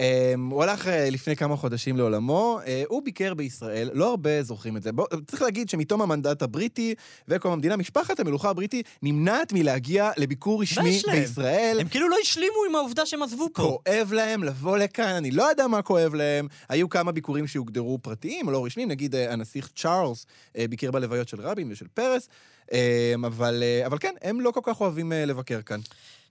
הוא 0.50 0.62
הלך 0.62 0.86
uh, 0.86 0.90
לפני 1.10 1.36
כמה 1.36 1.56
חודשים 1.56 1.96
לעולמו, 1.96 2.60
הוא 2.88 3.02
ביקר 3.02 3.34
בישראל, 3.34 3.90
לא 3.92 4.10
הרבה 4.10 4.42
זוכרים 4.42 4.76
את 4.76 4.82
זה. 4.82 4.90
צריך 5.26 5.42
להגיד 5.42 5.68
שמתום 5.68 6.02
המנדט 6.02 6.42
הבריטי 6.42 6.94
וקום 7.28 7.52
המדינה, 7.52 7.76
משפחת 7.76 8.20
המלוכה 8.20 8.50
הבריטי 8.50 8.82
נמנעת 9.02 9.52
מלהגיע 9.52 10.10
לביקור 10.16 10.62
רשמי? 10.62 11.00
בישראל. 11.12 11.76
הם 11.80 11.88
כאילו 11.88 12.08
לא 12.08 12.16
השלימו 12.22 12.56
עם 12.68 12.74
העובדה 12.74 13.06
שהם 13.06 13.22
עזבו 13.22 13.48
פה. 13.54 13.78
כואב 13.84 14.12
להם 14.12 14.44
לבוא 14.44 14.78
לכאן, 14.78 15.14
אני 15.14 15.30
לא 15.30 15.42
יודע 15.42 15.66
מה 15.66 15.82
כואב 15.82 16.14
להם. 16.14 16.48
היו 16.68 16.88
כמה 16.88 17.12
ביקורים 17.12 17.46
שהוגדרו 17.46 17.98
פרטיים, 18.02 18.48
לא 18.48 18.64
רשמיים, 18.64 18.88
נגיד 18.88 19.14
אה, 19.14 19.32
הנסיך 19.32 19.70
צ'ארלס 19.76 20.26
אה, 20.58 20.68
ביקר 20.82 20.90
בלוויות 20.90 21.28
של 21.28 21.40
רבין 21.40 21.72
ושל 21.72 21.86
פרס, 21.94 22.28
אה, 22.72 23.14
אבל, 23.26 23.62
אה, 23.62 23.86
אבל 23.86 23.98
כן, 23.98 24.14
הם 24.22 24.40
לא 24.40 24.50
כל 24.50 24.60
כך 24.62 24.80
אוהבים 24.80 25.12
אה, 25.12 25.24
לבקר 25.24 25.62
כאן. 25.62 25.80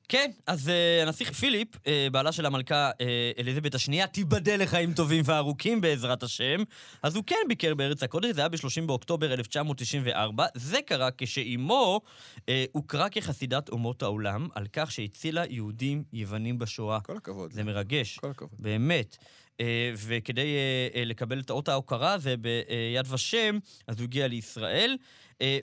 כן, 0.09 0.31
אז 0.47 0.67
uh, 0.67 1.03
הנסיך 1.03 1.31
פיליפ, 1.31 1.75
uh, 1.75 1.79
בעלה 2.11 2.31
של 2.31 2.45
המלכה 2.45 2.91
uh, 2.91 3.39
אליזבת 3.39 3.75
השנייה, 3.75 4.07
תיבדל 4.07 4.61
לחיים 4.61 4.93
טובים 4.93 5.23
וארוכים 5.25 5.81
בעזרת 5.81 6.23
השם, 6.23 6.63
אז 7.03 7.15
הוא 7.15 7.23
כן 7.27 7.35
ביקר 7.47 7.73
בארץ 7.73 8.03
הקודש, 8.03 8.31
זה 8.31 8.41
היה 8.41 8.49
ב-30 8.49 8.85
באוקטובר 8.85 9.33
1994. 9.33 10.45
זה 10.55 10.79
קרה 10.85 11.09
כשאימו 11.17 12.01
uh, 12.35 12.41
הוכרה 12.71 13.09
כחסידת 13.09 13.69
אומות 13.69 14.03
העולם 14.03 14.47
על 14.55 14.67
כך 14.73 14.91
שהצילה 14.91 15.43
יהודים 15.49 16.03
יוונים 16.13 16.59
בשואה. 16.59 16.99
כל 16.99 17.17
הכבוד. 17.17 17.51
זה 17.51 17.63
מרגש. 17.63 18.17
כל 18.17 18.29
הכבוד. 18.29 18.59
באמת. 18.59 19.17
אה, 19.59 19.91
וכדי 19.95 20.55
אה, 20.55 20.99
אה, 20.99 21.05
לקבל 21.05 21.39
את 21.39 21.51
אות 21.51 21.69
ההוקרה 21.69 22.13
הזה 22.13 22.35
ביד 22.37 23.05
ושם, 23.11 23.57
אז 23.87 23.97
הוא 23.97 24.03
הגיע 24.03 24.27
לישראל. 24.27 24.97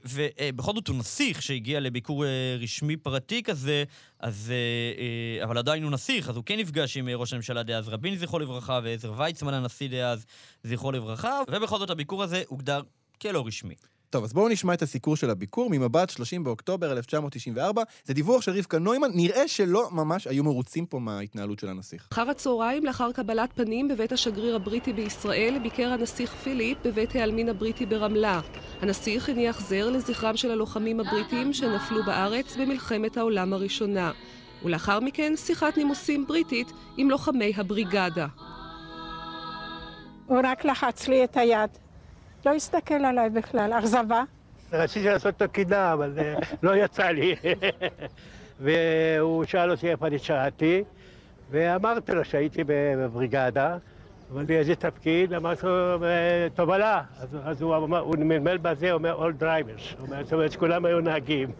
ובכל 0.05 0.75
זאת 0.75 0.89
הוא 0.89 0.97
נסיך 0.97 1.43
שהגיע 1.43 1.81
לביקור 1.81 2.25
רשמי 2.59 2.97
פרטי 2.97 3.43
כזה, 3.43 3.85
אז, 4.21 4.53
אבל 5.45 5.59
עדיין 5.59 5.83
הוא 5.83 5.91
נסיך, 5.91 6.29
אז 6.29 6.37
הוא 6.37 6.45
כן 6.45 6.59
נפגש 6.59 6.97
עם 6.97 7.09
ראש 7.09 7.33
הממשלה 7.33 7.63
דאז 7.63 7.89
רבין, 7.89 8.17
זכרו 8.17 8.39
לברכה, 8.39 8.81
ועזר 8.83 9.13
ויצמן 9.17 9.55
הנשיא 9.55 9.89
דאז, 9.89 10.27
זכרו 10.63 10.93
לברכה, 10.93 11.41
ובכל 11.51 11.79
זאת 11.79 11.91
הביקור 11.91 12.23
הזה 12.23 12.43
הוגדר 12.47 12.81
כלא 13.21 13.47
רשמי. 13.47 13.75
טוב, 14.11 14.25
אז 14.25 14.33
בואו 14.33 14.49
נשמע 14.49 14.75
את 14.75 14.83
הסיקור 14.83 15.17
של 15.17 15.31
הביקור 15.31 15.71
ממבט 15.71 16.11
30 16.11 16.45
באוקטובר 16.45 16.93
1994. 16.93 17.83
זה 18.05 18.15
דיווח 18.15 18.43
של 18.43 18.53
רבקה 18.53 18.79
נוימן, 18.79 19.09
נראה 19.15 19.49
שלא 19.49 19.89
ממש 19.93 20.27
היו 20.27 20.45
מרוצים 20.45 20.87
פה 20.87 20.99
מההתנהלות 20.99 21.59
של 21.59 21.69
הנסיך. 21.69 22.09
אחר 22.13 22.31
הצהריים, 22.31 22.85
לאחר 22.85 23.13
קבלת 23.13 23.51
פנים 23.55 23.89
בבית 23.89 24.13
השגריר 24.13 24.57
הבריטי 24.57 24.93
בישראל, 24.93 25.59
ביקר 25.63 25.93
הנסיך 25.93 26.35
פיליפ 26.35 26.79
בבית 26.85 27.15
העלמין 27.15 27.49
הבריטי 27.49 27.87
ברמלה. 27.87 28.41
הנסיך 28.81 29.29
הניח 29.29 29.61
זר 29.61 29.91
לזכרם 29.91 30.37
של 30.37 30.51
הלוחמים 30.51 31.01
הבריטים 31.01 31.53
שנפלו 31.53 32.05
בארץ 32.07 32.57
במלחמת 32.57 33.17
העולם 33.17 33.53
הראשונה. 33.53 34.13
ולאחר 34.65 35.01
מכן, 35.01 35.33
שיחת 35.37 35.77
נימוסים 35.77 36.27
בריטית 36.27 36.73
עם 36.97 37.11
לוחמי 37.11 37.53
הבריגדה. 37.57 38.27
הוא 40.27 40.41
רק 40.45 40.65
לחץ 40.65 41.09
לי 41.09 41.25
את 41.25 41.37
היד. 41.37 41.88
לא 42.47 42.55
הסתכל 42.55 42.95
עליי 42.95 43.31
בכלל, 43.31 43.73
אכזבה. 43.79 44.23
רציתי 44.73 45.07
לעשות 45.09 45.41
לו 45.41 45.49
קידה, 45.49 45.93
אבל 45.93 46.19
לא 46.63 46.77
יצא 46.77 47.07
לי. 47.07 47.37
והוא 48.61 49.45
שאל 49.45 49.71
אותי 49.71 49.91
איפה 49.91 50.07
אני 50.07 50.19
שירתי, 50.19 50.85
ואמרתי 51.51 52.13
לו 52.13 52.25
שהייתי 52.25 52.63
בבריגדה, 52.67 53.77
לי 54.49 54.59
איזה 54.59 54.75
תפקיד, 54.75 55.33
אמרתי 55.33 55.67
לו 55.67 56.05
"אה, 56.05 56.49
תובלה. 56.55 57.03
אז, 57.45 57.63
הוא 57.63 57.77
אמר, 57.77 57.99
הוא 57.99 58.17
מלמל 58.19 58.57
בזה, 58.57 58.91
הוא 58.91 58.99
אומר 58.99 59.29
all 59.29 59.43
drivers. 59.43 59.99
הוא 59.99 60.07
אומר, 60.07 60.25
זאת 60.25 60.33
אומרת 60.33 60.53
שכולם 60.53 60.85
היו 60.85 61.01
נהגים. 61.01 61.51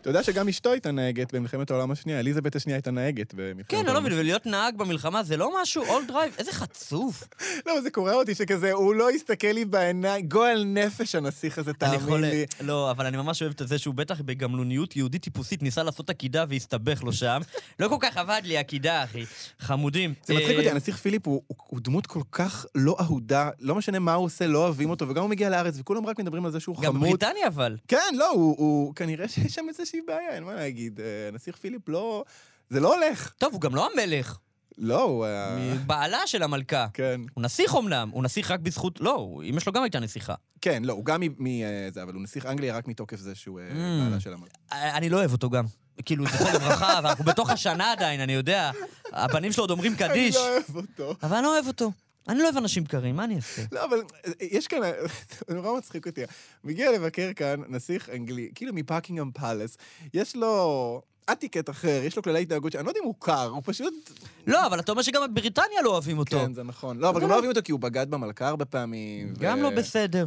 אתה 0.00 0.10
יודע 0.10 0.22
שגם 0.22 0.48
אשתו 0.48 0.70
הייתה 0.70 0.90
נהגת 0.90 1.34
במלחמת 1.34 1.70
העולם 1.70 1.90
השנייה, 1.90 2.20
אליזבת 2.20 2.56
השנייה 2.56 2.76
הייתה 2.76 2.90
נהגת 2.90 3.34
במלחמת 3.34 3.66
כן, 3.68 3.76
אני 3.76 3.86
העולם 3.88 4.02
לא 4.02 4.08
מבין, 4.08 4.18
ולהיות 4.18 4.46
נהג 4.46 4.76
במלחמה 4.76 5.22
זה 5.22 5.36
לא 5.36 5.62
משהו, 5.62 5.84
old 5.84 6.08
drive, 6.08 6.34
איזה 6.38 6.52
חצוף. 6.52 7.28
לא, 7.66 7.80
זה 7.80 7.90
קורע 7.90 8.12
אותי 8.14 8.34
שכזה, 8.34 8.72
הוא 8.72 8.94
לא 8.94 9.10
הסתכל 9.10 9.48
לי 9.48 9.64
בעיניים, 9.64 10.28
גועל 10.28 10.64
נפש 10.64 11.14
הנסיך 11.14 11.58
הזה, 11.58 11.72
תאמין. 11.72 12.20
לי. 12.20 12.46
לא, 12.60 12.90
אבל 12.90 13.06
אני 13.06 13.16
ממש 13.16 13.42
אוהב 13.42 13.52
את 13.60 13.68
זה 13.68 13.78
שהוא 13.78 13.94
בטח 13.94 14.20
בגמלוניות 14.20 14.96
יהודית 14.96 15.22
טיפוסית 15.22 15.62
ניסה 15.62 15.82
לעשות 15.82 16.04
את 16.04 16.10
הקידה 16.10 16.44
והסתבך 16.48 17.02
לו 17.04 17.12
שם. 17.12 17.40
לא 17.80 17.88
כל 17.88 17.96
כך 18.00 18.16
עבד 18.16 18.40
לי 18.44 18.58
הקידה, 18.58 19.04
אחי. 19.04 19.24
חמודים. 19.60 20.14
זה 20.24 20.34
מצחיק 20.34 20.50
אה, 20.50 20.56
אותי, 20.56 20.70
הנסיך 20.70 20.96
פיליפ 20.96 21.26
הוא, 21.26 21.42
הוא 21.46 21.80
דמות 21.94 22.06
כל 22.06 22.22
כך 22.32 22.66
לא 22.74 22.96
אהודה, 23.00 23.50
לא 23.60 23.74
משנה 23.74 23.98
מה 23.98 24.14
הוא 24.14 24.24
עושה, 24.24 24.46
לא 24.46 24.58
אוהבים 24.64 24.90
אותו, 24.90 25.08
וגם 25.08 25.22
הוא 25.22 25.30
מגיע 25.30 25.50
לארץ, 25.50 25.74
וכולם 25.78 26.06
רק 26.06 26.18
מדברים 26.18 26.44
על 26.46 26.52
זה 26.52 26.60
שהוא 26.60 26.76
גם 26.76 26.82
חמוד. 26.82 27.00
בבריטניה 27.08 27.46
אבל. 27.46 27.76
כן, 27.88 28.14
לא, 28.16 28.30
הוא, 28.30 28.54
הוא 28.58 28.94
כנראה 28.94 29.28
שיש 29.28 29.54
שם 29.54 29.66
איזושהי 29.68 30.00
בעיה, 30.06 30.34
אין 30.34 30.44
מה 30.44 30.54
להגיד. 30.54 31.00
אה, 31.00 31.28
הנסיך 31.28 31.56
פיליפ 31.56 31.88
לא... 31.88 32.24
זה 32.70 32.80
לא 32.80 32.94
הולך. 32.94 33.32
טוב, 33.38 33.52
הוא 33.52 33.60
גם 33.60 33.74
לא 33.74 33.88
המלך. 33.92 34.38
לא, 34.78 35.02
הוא... 35.02 35.24
היה- 35.24 35.74
בעלה 35.86 36.18
של 36.26 36.42
המלכה. 36.42 36.86
כן. 36.94 37.20
הוא 37.34 37.42
נסיך 37.42 37.74
אמנם, 37.78 38.10
הוא 38.12 38.22
נסיך 38.22 38.50
רק 38.50 38.60
בזכות... 38.60 39.00
לא, 39.00 39.40
אמא 39.44 39.60
שלו 39.60 39.72
גם 39.72 39.82
הייתה 39.82 40.00
נסיכה. 40.00 40.34
כן, 40.60 40.82
לא, 40.84 40.92
הוא 40.92 41.04
גם 41.04 41.20
מ... 41.20 41.24
מ 41.38 41.46
אה, 41.46 41.62
זה, 41.92 42.02
אבל 42.02 42.14
הוא 42.14 42.22
נסיך 42.22 42.46
אנגליה 42.46 42.76
רק 42.76 42.88
מתוקף 42.88 43.18
זה 43.20 43.34
שהוא 43.34 43.60
אה, 43.60 43.64
Mm. 43.70 44.04
בעלה 44.04 44.20
של 44.20 44.32
המלכה. 44.32 44.56
אני 44.96 45.08
לא 45.10 45.16
אוהב 45.16 45.32
אותו 45.32 45.50
גם. 45.50 45.64
כאילו, 46.04 46.24
זכרו 46.26 46.48
לברכה, 46.54 47.00
ואנחנו 47.04 47.24
בתוך 47.24 47.50
השנה 47.50 47.92
עדיין, 47.92 48.20
אני 48.20 48.32
יודע. 48.32 48.70
הבנים 49.12 49.52
שלו 49.52 49.62
עוד 49.62 49.70
אומרים 49.70 49.96
קדיש. 49.96 50.36
אני 50.36 50.44
לא 50.44 50.50
אוהב 50.50 50.76
אותו. 50.76 51.14
אבל 51.22 51.36
אני 51.36 51.44
לא 51.44 51.54
אוהב 51.54 51.66
אותו. 51.66 51.92
אני 52.28 52.38
לא 52.38 52.44
אוהב 52.44 52.56
אנשים 52.56 52.84
קרים, 52.84 53.16
מה 53.16 53.24
אני 53.24 53.36
אעשה? 53.36 53.62
לא, 53.72 53.84
אבל 53.84 54.02
אה, 54.26 54.32
יש 54.40 54.66
כאן, 54.66 54.78
זה 55.48 55.54
נורא 55.54 55.78
מצחיק 55.78 56.06
אותי. 56.06 56.22
מגיע 56.64 56.92
לבקר 56.92 57.30
כאן 57.36 57.60
נסיך 57.68 58.08
אנגלי, 58.08 58.50
כאילו 58.54 58.72
מפאקינגהם 58.74 59.30
פאלס, 59.30 59.76
יש 60.14 60.36
לו 60.36 61.02
אטיקט 61.32 61.70
אחר, 61.70 62.00
יש 62.04 62.16
לו 62.16 62.22
כללי 62.22 62.42
התנהגות 62.42 62.72
שאני 62.72 62.84
לא 62.84 62.90
יודע 62.90 63.00
אם 63.00 63.06
הוא 63.06 63.14
קר, 63.18 63.48
הוא 63.48 63.62
פשוט... 63.64 64.10
לא, 64.46 64.66
אבל 64.66 64.80
אתה 64.80 64.92
אומר 64.92 65.02
שגם 65.02 65.22
בבריטניה 65.30 65.82
לא 65.82 65.90
אוהבים 65.90 66.18
אותו. 66.18 66.38
כן, 66.38 66.54
זה 66.54 66.62
נכון. 66.62 66.98
לא, 66.98 67.08
אבל 67.08 67.20
גם 67.20 67.28
לא 67.28 67.34
אוהבים 67.34 67.50
אותו 67.50 67.60
כי 67.64 67.72
הוא 67.72 67.80
בגד 67.80 68.10
במלכה 68.10 68.48
הרבה 68.48 68.64
פעמים. 68.64 69.34
גם 69.38 69.62
לא 69.62 69.70
בסדר. 69.70 70.26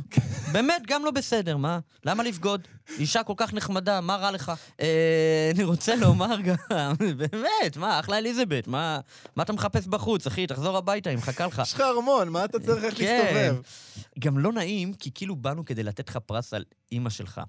באמת, 0.52 0.82
גם 0.88 1.06
לא 1.06 1.12
בסדר, 1.12 1.58
מה? 1.58 1.80
למה 2.06 2.24
לבגוד? 2.24 2.68
אישה 3.00 3.24
כל 3.24 3.34
כך 3.38 3.54
נחמדה, 3.54 4.02
מה 4.02 4.16
רע 4.16 4.32
לך? 4.32 4.52
אה, 4.82 5.52
אני 5.56 5.64
רוצה 5.64 5.96
לומר 5.96 6.42
גם, 6.42 6.56
באמת, 7.18 7.78
מה, 7.78 8.00
אחלה 8.00 8.18
אליזבת, 8.18 8.68
מה 8.68 9.00
אתה 9.42 9.54
מחפש 9.54 9.88
בחוץ, 9.88 10.28
אחי? 10.28 10.48
תחזור 10.48 10.78
הביתה, 10.78 11.10
היא 11.10 11.18
מחכה 11.18 11.48
לך. 11.48 11.62
יש 11.66 11.74
לך 11.74 11.82
ארמון, 11.82 12.30
מה 12.30 12.46
אתה 12.46 12.60
צריך 12.60 12.84
איך 12.84 12.98
כן. 12.98 13.22
להסתובב? 13.24 13.62
גם 14.20 14.38
לא 14.38 14.52
נעים, 14.52 14.94
כי 14.94 15.12
כאילו 15.14 15.36
באנו 15.36 15.66
כדי 15.66 15.84
לתת 15.84 16.10
לך 16.10 16.18
פרס 16.18 16.54
על 16.54 16.64
אימא 16.92 17.10
שלך. 17.10 17.42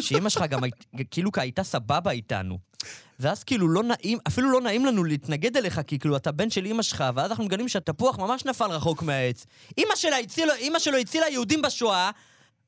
שאימא 0.00 0.28
שלך 0.28 0.42
גם 0.42 0.60
כאילו 1.10 1.30
הייתה 1.36 1.62
סבבה 1.62 2.10
איתנו. 2.10 2.58
ואז 3.20 3.44
כאילו 3.44 3.68
לא 3.68 3.82
נעים, 3.82 4.18
אפילו 4.28 4.50
לא 4.50 4.60
נעים 4.60 4.84
לנו 4.84 5.04
להתנגד 5.04 5.56
אליך, 5.56 5.80
כי 5.86 5.98
כאילו 5.98 6.16
אתה 6.16 6.32
בן 6.32 6.50
של 6.50 6.64
אימא 6.64 6.82
שלך, 6.82 7.04
ואז 7.14 7.30
אנחנו 7.30 7.44
מגלים 7.44 7.68
שהתפוח 7.68 8.18
ממש 8.18 8.44
נפל 8.44 8.70
רחוק 8.70 9.02
מהעץ. 9.02 9.46
אימא 9.78 10.78
שלו 10.78 10.96
הצילה 10.98 11.28
יהודים 11.28 11.62
בשואה, 11.62 12.10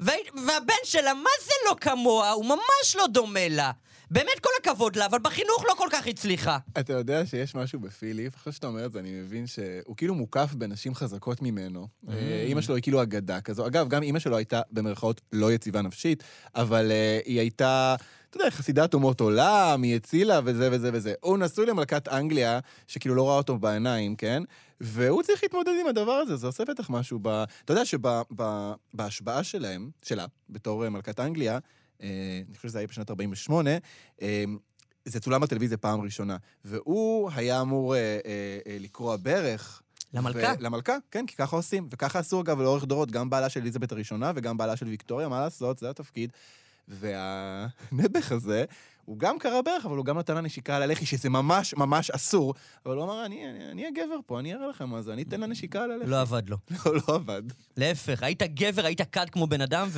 והבן 0.01 0.85
שלה, 0.85 1.15
מה 1.15 1.31
זה 1.45 1.53
לא 1.71 1.77
כמוה? 1.81 2.31
הוא 2.31 2.45
ממש 2.45 2.97
לא 2.97 3.07
דומה 3.07 3.49
לה. 3.49 3.73
באמת 4.11 4.41
כל 4.41 4.51
הכבוד 4.61 4.97
לה, 4.97 5.07
אבל 5.07 5.19
בחינוך 5.19 5.65
לא 5.69 5.75
כל 5.79 5.89
כך 5.93 6.07
הצליחה. 6.07 6.59
אתה 6.81 6.93
יודע 6.93 7.27
שיש 7.27 7.55
משהו 7.55 7.81
בפיליפ, 7.81 8.35
אחרי 8.35 8.53
שאתה 8.53 8.67
אומר 8.67 8.87
את 8.87 8.93
זה, 8.93 8.99
אני 8.99 9.21
מבין 9.21 9.47
שהוא 9.47 9.97
כאילו 9.97 10.15
מוקף 10.15 10.55
בנשים 10.55 10.95
חזקות 10.95 11.43
ממנו. 11.43 11.87
Mm. 11.87 12.11
אה, 12.13 12.45
אימא 12.47 12.61
שלו 12.61 12.75
היא 12.75 12.83
כאילו 12.83 13.03
אגדה 13.03 13.41
כזו. 13.41 13.67
אגב, 13.67 13.89
גם 13.89 14.03
אימא 14.03 14.19
שלו 14.19 14.37
הייתה 14.37 14.61
במרכאות 14.71 15.21
לא 15.33 15.53
יציבה 15.53 15.83
נפשית, 15.83 16.23
אבל 16.55 16.91
אה, 16.91 17.21
היא 17.25 17.41
הייתה... 17.41 17.97
אתה 18.31 18.37
יודע, 18.37 18.51
חסידת 18.51 18.95
אומות 18.95 19.21
עולם, 19.21 19.83
היא 19.83 19.97
הצילה 19.97 20.41
וזה 20.45 20.69
וזה 20.73 20.91
וזה. 20.93 21.15
הוא 21.21 21.39
נשוי 21.39 21.67
למלכת 21.67 22.09
אנגליה, 22.09 22.61
שכאילו 22.87 23.15
לא 23.15 23.29
ראה 23.29 23.37
אותו 23.37 23.59
בעיניים, 23.59 24.17
כן? 24.17 24.43
והוא 24.81 25.23
צריך 25.23 25.43
להתמודד 25.43 25.73
עם 25.81 25.87
הדבר 25.87 26.13
הזה, 26.13 26.37
זה 26.37 26.47
עושה 26.47 26.65
בטח 26.65 26.91
משהו 26.91 27.19
ב... 27.23 27.29
אתה 27.65 27.73
יודע 27.73 27.85
שבהשבעה 27.85 29.45
שלהם, 29.45 29.91
שלה, 30.03 30.27
בתור 30.51 30.85
אה, 30.85 30.91
מלכת 30.91 31.21
אנגליה, 31.21 31.59
אה, 32.03 32.43
אני 32.49 32.57
חושב 32.57 32.69
שזה 32.69 32.79
היה 32.79 32.87
בשנת 32.87 33.11
48, 33.11 33.71
אה, 34.23 34.45
זה 35.05 35.21
צולם 35.21 35.41
בטלוויזיה 35.41 35.79
פעם 35.79 36.01
ראשונה, 36.01 36.37
והוא 36.65 37.31
היה 37.35 37.61
אמור 37.61 37.95
אה, 37.95 38.01
אה, 38.01 38.59
אה, 38.67 38.77
לקרוע 38.81 39.17
ברך. 39.17 39.83
למלכה? 40.15 40.53
ו- 40.59 40.63
למלכה, 40.63 40.97
כן, 41.11 41.27
כי 41.27 41.37
ככה 41.37 41.57
עושים. 41.57 41.89
וככה 41.91 42.19
עשו 42.19 42.41
אגב 42.41 42.61
לאורך 42.61 42.85
דורות, 42.85 43.11
גם 43.11 43.31
בעלה 43.31 43.49
של 43.49 43.61
אליזבת 43.61 43.93
הראשונה 43.93 44.33
וגם 44.35 44.57
בעלה 44.57 44.77
של 44.77 44.87
ויקטוריה, 44.87 45.29
מה 45.29 45.41
לעשות, 45.41 45.79
זה 45.79 45.91
התפקיד. 45.91 46.33
והנעבך 46.89 48.33
הזה, 48.33 48.65
הוא 49.09 49.19
גם 49.19 49.39
קרע 49.39 49.61
ברך, 49.63 49.87
אבל 49.87 49.97
הוא 49.97 50.05
גם 50.05 50.19
נתן 50.19 50.35
לה 50.35 50.41
נשיקה 50.41 50.77
על 50.77 50.83
הלחי, 50.83 51.07
שזה 51.07 51.31
ממש 51.31 51.75
ממש 51.75 52.11
אסור. 52.11 52.55
אבל 52.87 52.97
הוא 52.97 53.05
אמר, 53.05 53.27
אני, 53.27 53.51
אני, 53.51 53.71
אני 53.71 53.87
הגבר 53.87 54.19
פה, 54.27 54.39
אני 54.39 54.55
אראה 54.55 54.67
לכם 54.67 54.89
מה 54.89 55.03
זה, 55.03 55.13
אני 55.13 55.23
אתן 55.23 55.41
לה 55.41 55.47
נשיקה 55.47 55.83
על 55.83 55.91
הלחי. 55.91 56.11
לא 56.11 56.21
עבד 56.21 56.49
לו. 56.49 56.57
לא, 56.87 56.95
לא 56.95 57.15
עבד. 57.15 57.43
להפך, 57.77 58.23
היית 58.23 58.43
גבר, 58.43 58.87
היית 58.87 59.01
קד 59.01 59.31
כמו 59.31 59.47
בן 59.47 59.61
אדם, 59.61 59.89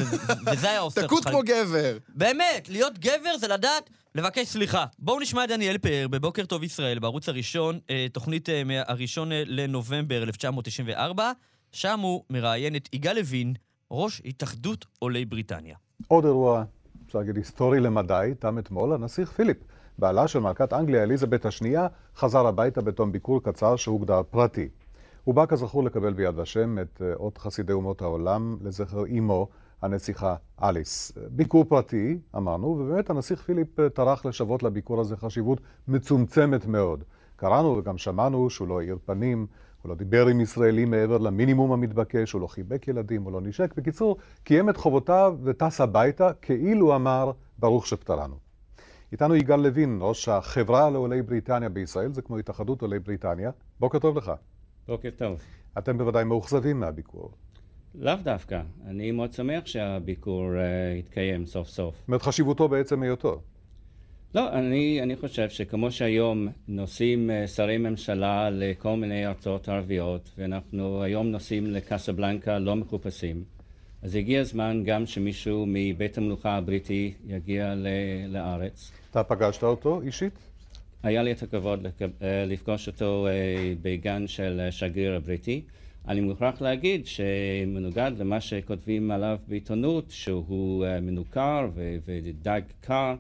וזה 0.46 0.70
היה 0.70 0.81
עושה... 0.81 1.03
תקוט 1.03 1.29
כמו 1.29 1.40
גבר. 1.46 1.98
באמת, 2.09 2.68
להיות 2.68 2.98
גבר 2.98 3.37
זה 3.40 3.48
לדעת 3.48 3.90
לבקש 4.14 4.46
סליחה. 4.46 4.87
בואו 4.98 5.20
נשמע 5.20 5.44
את 5.44 5.48
דניאל 5.48 5.79
פאר 5.79 6.07
בבוקר 6.11 6.44
טוב 6.44 6.62
ישראל, 6.62 6.98
בערוץ 6.98 7.29
הראשון, 7.29 7.79
אה, 7.90 8.07
תוכנית 8.12 8.48
אה, 8.48 8.64
מהראשון 8.64 9.33
אה, 9.33 9.42
לנובמבר 9.46 10.22
1994, 10.22 11.33
שם 11.72 12.00
הוא 12.00 12.24
מראיין 12.31 12.76
את 12.76 12.88
יגאל 12.92 13.16
לוין, 13.16 13.55
ראש 13.90 14.22
התאחדות 14.24 14.87
עולי 14.98 15.24
בריטניה. 15.24 15.76
עוד 16.09 16.24
אירוע, 16.24 16.64
אפשר 17.11 17.18
להגיד, 17.18 17.37
היסטורי 17.37 17.81
למדי, 17.81 18.35
תם 18.38 18.59
אתמול, 18.59 18.92
הנסיך 18.92 19.33
פיליפ, 19.33 19.57
בעלה 19.99 20.29
של 20.29 20.38
מלכת 20.38 20.73
אנגליה 20.73 21.03
אליזבת 21.03 21.44
השנייה, 21.46 21.87
חזר 22.16 22.46
הביתה 22.46 22.81
בתום 22.81 23.12
ביקור 23.12 23.42
קצר 23.42 23.77
שהוגדר 23.77 24.23
פרטי. 24.31 24.68
הוא 25.25 25.35
בא 25.35 25.46
כזכור 25.46 25.85
לקבל 25.85 26.12
ביד 26.12 26.38
ושם 26.38 26.79
את 26.79 27.03
אה, 27.03 27.12
אות 27.14 27.38
חסידי 27.38 27.73
אומות 27.73 28.03
העולם 28.03 28.57
לזכר 28.62 29.05
אימו, 29.05 29.49
הנסיכה 29.83 30.35
אליס. 30.62 31.12
ביקור 31.31 31.64
פרטי, 31.64 32.18
אמרנו, 32.37 32.66
ובאמת 32.66 33.11
הנסיך 33.11 33.42
פיליפ 33.42 33.81
אה, 33.81 33.88
טרח 33.88 34.25
לשוות 34.25 34.62
לביקור 34.62 35.01
הזה 35.01 35.16
חשיבות 35.16 35.61
מצומצמת 35.88 36.66
מאוד. 36.66 37.05
קראנו 37.40 37.76
וגם 37.79 37.98
שמענו 37.98 38.50
שהוא 38.50 38.68
לא 38.68 38.81
האיר 38.81 38.98
פנים, 39.05 39.46
הוא 39.83 39.90
לא 39.90 39.94
דיבר 39.94 40.26
עם 40.26 40.40
ישראלים 40.40 40.90
מעבר 40.90 41.18
למינימום 41.18 41.72
המתבקש, 41.72 42.33
הוא 42.33 42.40
לא 42.40 42.46
חיבק 42.46 42.88
ילדים, 42.88 43.22
הוא 43.22 43.33
לא 43.33 43.40
נשק. 43.40 43.74
בקיצור, 43.76 44.16
קיים 44.44 44.70
את 44.70 44.76
חובותיו 44.76 45.37
וטס 45.44 45.81
הביתה, 45.81 46.33
כאילו 46.42 46.96
אמר, 46.96 47.33
ברוך 47.59 47.87
שפטרנו. 47.87 48.35
איתנו 49.12 49.35
יגאל 49.37 49.61
לוין, 49.61 49.98
ראש 50.03 50.29
החברה 50.29 50.90
לעולי 50.90 51.22
בריטניה 51.22 51.68
בישראל, 51.68 52.12
זה 52.12 52.22
כמו 52.22 52.38
התאחדות 52.38 52.83
עולי 52.83 52.98
בריטניה. 52.98 53.50
בוקר 53.81 53.98
טוב 53.98 54.18
לך. 54.18 54.33
בוקר 54.88 55.11
טוב. 55.16 55.40
אתם 55.79 55.98
בוודאי 55.98 56.24
מאוכזבים 56.24 56.81
מהביקור. 56.81 57.31
לאו 57.94 58.14
דווקא. 58.24 58.61
אני 58.87 59.11
מאוד 59.11 59.33
שמח 59.33 59.66
שהביקור 59.66 60.44
uh, 60.44 60.98
התקיים 60.98 61.46
סוף 61.46 61.68
סוף. 61.68 61.94
זאת 61.98 62.09
אומרת, 62.09 62.22
חשיבותו 62.22 62.68
בעצם 62.68 63.03
היותו. 63.03 63.40
לא, 64.35 64.53
אני, 64.53 65.03
אני 65.03 65.16
חושב 65.16 65.51
שכמו 65.51 65.90
שהיום 65.90 66.49
נוסעים 66.69 67.31
uh, 67.31 67.49
שרי 67.49 67.79
ממשלה 67.79 68.51
לכל 68.51 68.97
מיני 68.97 69.27
ארצות 69.27 69.69
ערביות, 69.69 70.31
ואנחנו 70.38 71.03
היום 71.03 71.27
נוסעים 71.27 71.66
לקסבלנקה 71.66 72.59
לא 72.59 72.77
מחופשים, 72.77 73.45
אז 74.03 74.14
הגיע 74.14 74.40
הזמן 74.40 74.83
גם 74.85 75.07
שמישהו 75.07 75.64
מבית 75.69 76.19
המלוכה 76.19 76.57
הבריטי 76.57 77.14
יגיע 77.27 77.75
ל- 77.75 77.87
לארץ. 78.29 78.93
אתה 79.11 79.25
פגשת 79.25 79.62
אותו 79.62 80.01
אישית? 80.01 80.33
היה 81.03 81.23
לי 81.23 81.33
את 81.33 81.43
הכבוד 81.43 81.87
אה, 81.87 82.45
לפגוש 82.47 82.88
אותו 82.88 83.27
אה, 83.27 83.73
בגן 83.83 84.27
של 84.27 84.61
השגריר 84.69 85.14
הבריטי. 85.14 85.62
אני 86.09 86.21
מוכרח 86.21 86.61
להגיד 86.61 87.07
שמנוגד 87.07 88.12
למה 88.19 88.40
שכותבים 88.40 89.11
עליו 89.11 89.38
בעיתונות, 89.49 90.05
שהוא 90.11 90.85
אה, 90.85 91.01
מנוכר 91.01 91.69
ודג 92.05 92.61
קר, 92.81 93.14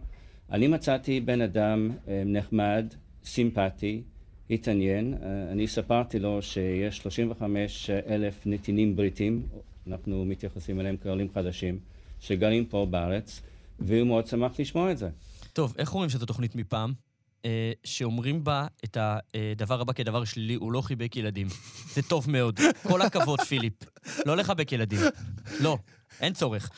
אני 0.52 0.68
מצאתי 0.68 1.20
בן 1.20 1.40
אדם 1.40 1.90
אה, 2.08 2.22
נחמד, 2.26 2.94
סימפטי, 3.24 4.02
התעניין. 4.50 5.14
אה, 5.14 5.52
אני 5.52 5.66
ספרתי 5.68 6.18
לו 6.18 6.42
שיש 6.42 6.98
35 6.98 7.90
אלף 7.90 8.46
נתינים 8.46 8.96
בריטים, 8.96 9.42
אנחנו 9.86 10.24
מתייחסים 10.24 10.80
אליהם 10.80 10.96
כעולים 11.02 11.28
חדשים, 11.34 11.78
שגרים 12.20 12.64
פה 12.66 12.86
בארץ, 12.90 13.40
והוא 13.78 14.06
מאוד 14.06 14.26
שמח 14.26 14.60
לשמוע 14.60 14.90
את 14.90 14.98
זה. 14.98 15.08
טוב, 15.52 15.74
איך 15.78 15.94
אומרים 15.94 16.10
שזו 16.10 16.26
תוכנית 16.26 16.56
מפעם? 16.56 16.92
אה, 17.44 17.72
שאומרים 17.84 18.44
בה 18.44 18.66
את 18.84 18.96
הדבר 19.00 19.80
הבא 19.80 19.92
כדבר 19.92 20.24
שלילי, 20.24 20.54
הוא 20.54 20.72
לא 20.72 20.80
חיבק 20.80 21.16
ילדים. 21.16 21.46
זה 21.94 22.02
טוב 22.02 22.30
מאוד. 22.30 22.60
כל 22.82 23.02
הכבוד, 23.02 23.40
פיליפ. 23.40 23.74
לא 24.26 24.36
לחבק 24.36 24.72
ילדים. 24.72 25.00
לא, 25.60 25.78
אין 26.20 26.32
צורך. 26.32 26.70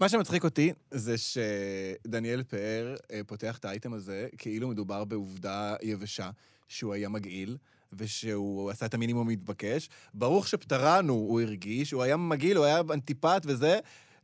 מה 0.00 0.08
שמצחיק 0.08 0.44
אותי 0.44 0.72
זה 0.90 1.14
שדניאל 1.18 2.42
פאר 2.42 2.94
אה, 3.12 3.20
פותח 3.26 3.58
את 3.58 3.64
האייטם 3.64 3.92
הזה 3.92 4.28
כאילו 4.38 4.68
מדובר 4.68 5.04
בעובדה 5.04 5.74
יבשה, 5.82 6.30
שהוא 6.68 6.94
היה 6.94 7.08
מגעיל. 7.08 7.56
ושהוא 7.92 8.70
עשה 8.70 8.86
את 8.86 8.94
המינימום 8.94 9.28
המתבקש. 9.28 9.88
ברוך 10.14 10.48
שפטרנו, 10.48 11.12
הוא 11.12 11.40
הרגיש, 11.40 11.90
הוא 11.92 12.02
היה 12.02 12.16
מגעיל, 12.16 12.56
הוא 12.56 12.64
היה 12.64 12.80
אנטיפט 12.92 13.42
וזה. 13.44 13.78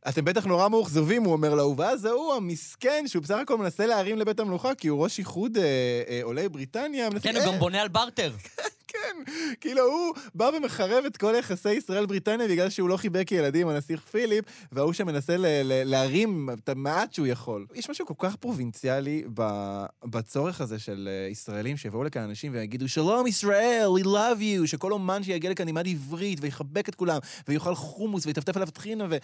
אתם 0.09 0.25
בטח 0.25 0.45
נורא 0.45 0.69
מאוכזבים, 0.69 1.23
הוא 1.23 1.33
אומר 1.33 1.55
לו, 1.55 1.73
ואז 1.77 2.05
ההוא 2.05 2.33
המסכן, 2.33 3.03
שהוא 3.07 3.23
בסך 3.23 3.35
הכל 3.41 3.57
מנסה 3.57 3.85
להרים 3.85 4.17
לבית 4.17 4.39
המלוכה, 4.39 4.75
כי 4.75 4.87
הוא 4.87 5.03
ראש 5.03 5.19
איחוד 5.19 5.57
אה, 5.57 5.63
אה, 6.09 6.19
עולי 6.23 6.49
בריטניה. 6.49 7.09
מנסה- 7.09 7.23
כן, 7.31 7.35
הוא 7.35 7.45
גם 7.45 7.59
בונה 7.59 7.81
על 7.81 7.87
בארטר. 7.87 8.33
כאילו, 9.61 9.83
הוא 9.83 10.13
בא 10.35 10.49
ומחרב 10.57 11.05
את 11.05 11.17
כל 11.17 11.33
יחסי 11.39 11.73
ישראל-בריטניה 11.73 12.47
בגלל 12.47 12.69
שהוא 12.69 12.89
לא 12.89 12.97
חיבק 12.97 13.31
ילדים, 13.31 13.67
הנסיך 13.67 14.01
פיליפ, 14.01 14.45
וההוא 14.71 14.93
שמנסה 14.93 15.35
להרים 15.85 16.49
את 16.53 16.69
המעט 16.69 17.13
שהוא 17.13 17.27
יכול. 17.27 17.65
יש 17.75 17.89
משהו 17.89 18.05
כל 18.05 18.13
כך 18.17 18.35
פרובינציאלי 18.35 19.23
בצורך 20.05 20.61
הזה 20.61 20.79
של 20.79 21.09
אה, 21.11 21.27
ישראלים 21.27 21.77
שיבואו 21.77 22.03
לכאן 22.03 22.21
אנשים 22.21 22.53
ויגידו, 22.53 22.89
שלום 22.89 23.27
ישראל, 23.27 23.87
we 23.99 24.05
love 24.05 24.39
you, 24.39 24.67
שכל 24.67 24.91
אומן 24.91 25.23
שיגיע 25.23 25.51
לכאן 25.51 25.67
ילמד 25.67 25.87
עברית 25.87 26.39
ויחבק 26.41 26.89
את 26.89 26.95
כולם, 26.95 27.19
ויאכל 27.47 27.75
חומוס 27.75 28.25
ויטפטף 28.25 28.55
עליו 28.55 28.71
טחינה 28.71 29.05
ו... 29.09 29.17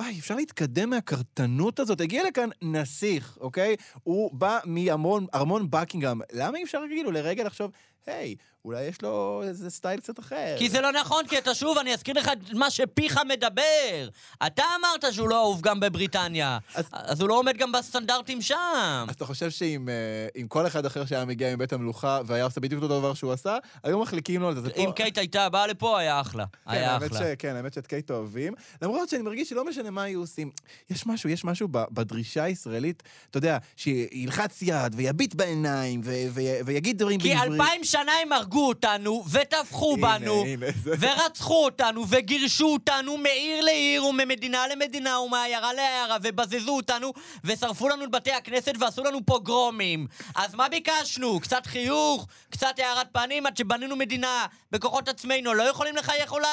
וואי, 0.00 0.18
אפשר 0.18 0.34
להתקדם 0.34 0.90
מהקרטנות 0.90 1.80
הזאת? 1.80 2.00
הגיע 2.00 2.28
לכאן 2.28 2.48
נסיך, 2.62 3.38
אוקיי? 3.40 3.76
הוא 4.02 4.30
בא 4.32 4.58
מארמון 4.64 5.26
ארמון 5.34 5.70
בקינגהם. 5.70 6.20
למה 6.32 6.58
אי 6.58 6.64
אפשר 6.64 6.80
כאילו 6.90 7.10
לרגע 7.10 7.44
לחשוב, 7.44 7.70
היי, 8.06 8.34
אולי 8.64 8.82
יש 8.82 9.02
לו 9.02 9.42
איזה 9.44 9.70
סטייל 9.70 10.00
קצת 10.00 10.18
אחר? 10.18 10.56
כי 10.58 10.68
זה 10.68 10.80
לא 10.80 10.92
נכון, 10.92 11.26
כי 11.26 11.38
אתה 11.38 11.54
שוב, 11.54 11.78
אני 11.78 11.94
אזכיר 11.94 12.14
לך 12.14 12.28
את 12.32 12.52
מה 12.52 12.70
שפיך 12.70 13.20
מדבר. 13.28 14.08
אתה 14.46 14.62
אמרת 14.80 15.12
שהוא 15.14 15.28
לא 15.28 15.42
אהוב 15.42 15.60
גם 15.60 15.80
בבריטניה. 15.80 16.58
אז 16.92 17.20
הוא 17.20 17.28
לא 17.28 17.38
עומד 17.38 17.56
גם 17.56 17.72
בסטנדרטים 17.72 18.42
שם. 18.42 19.04
אז 19.08 19.14
אתה 19.14 19.24
חושב 19.24 19.50
שאם 19.50 19.88
אה, 19.88 20.42
כל 20.48 20.66
אחד 20.66 20.86
אחר 20.86 21.06
שהיה 21.06 21.24
מגיע 21.24 21.56
מבית 21.56 21.72
המלוכה 21.72 22.20
והיה 22.26 22.44
עושה 22.44 22.60
בדיוק 22.60 22.82
אותו 22.82 22.98
דבר 22.98 23.14
שהוא 23.14 23.32
עשה, 23.32 23.56
היו 23.82 23.98
מחליקים 23.98 24.40
לו 24.40 24.48
על 24.48 24.60
זה. 24.60 24.70
אם 24.76 24.90
קייט 24.96 25.18
הייתה 25.18 25.48
באה 25.48 25.66
לפה, 25.66 25.98
היה 25.98 26.20
אחלה. 26.20 26.44
כן, 26.44 26.70
היה 26.70 26.96
אחלה. 26.96 27.36
כן, 27.36 27.56
האמת 27.56 27.74
שאת 27.74 27.86
קייט 27.86 28.10
אוהבים. 28.10 28.54
למרות 28.82 29.08
שאני 29.08 29.22
מרגיש 29.22 29.48
שלא 29.48 29.64
משנה 29.64 29.85
מה 29.90 30.02
היו 30.02 30.20
עושים. 30.20 30.50
יש 30.90 31.06
משהו, 31.06 31.30
יש 31.30 31.44
משהו 31.44 31.68
בדרישה 31.70 32.42
הישראלית, 32.42 33.02
אתה 33.30 33.38
יודע, 33.38 33.58
שילחץ 33.76 34.62
יד 34.62 34.94
ויביט 34.96 35.34
בעיניים 35.34 36.00
ו- 36.04 36.10
ו- 36.30 36.40
ויגיד 36.66 36.98
דברים 36.98 37.20
כי 37.20 37.34
בעברית. 37.34 37.60
אלפיים 37.60 37.84
שנה 37.84 38.12
הם 38.22 38.32
הרגו 38.32 38.68
אותנו, 38.68 39.24
וטבחו 39.30 39.96
בנו, 39.96 40.44
הנה, 40.46 40.66
ורצחו 40.84 41.64
אותנו, 41.64 42.04
וגירשו 42.08 42.66
אותנו 42.66 43.16
מעיר 43.16 43.60
לעיר, 43.64 44.04
וממדינה 44.04 44.68
למדינה, 44.68 45.20
ומעיירה 45.20 45.72
לעיירה, 45.72 46.16
ובזזו 46.22 46.76
אותנו, 46.76 47.12
ושרפו 47.44 47.88
לנו 47.88 48.04
את 48.04 48.10
בתי 48.10 48.32
הכנסת, 48.32 48.72
ועשו 48.78 49.04
לנו 49.04 49.26
פוגרומים. 49.26 50.06
אז 50.34 50.54
מה 50.54 50.68
ביקשנו? 50.68 51.40
קצת 51.40 51.66
חיוך? 51.66 52.26
קצת 52.50 52.78
הארת 52.78 53.06
פנים 53.12 53.46
עד 53.46 53.56
שבנינו 53.56 53.96
מדינה 53.96 54.46
בכוחות 54.72 55.08
עצמנו? 55.08 55.54
לא 55.54 55.62
יכולים 55.62 55.96
לחייך 55.96 56.32
אולי... 56.32 56.48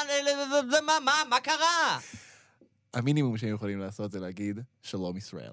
מה, 0.86 0.98
מה, 1.04 1.22
מה 1.28 1.40
קרה? 1.40 1.98
המינימום 2.94 3.36
שהם 3.38 3.54
יכולים 3.54 3.78
לעשות 3.78 4.12
זה 4.12 4.20
להגיד, 4.20 4.60
שלום 4.82 5.16
ישראל. 5.16 5.52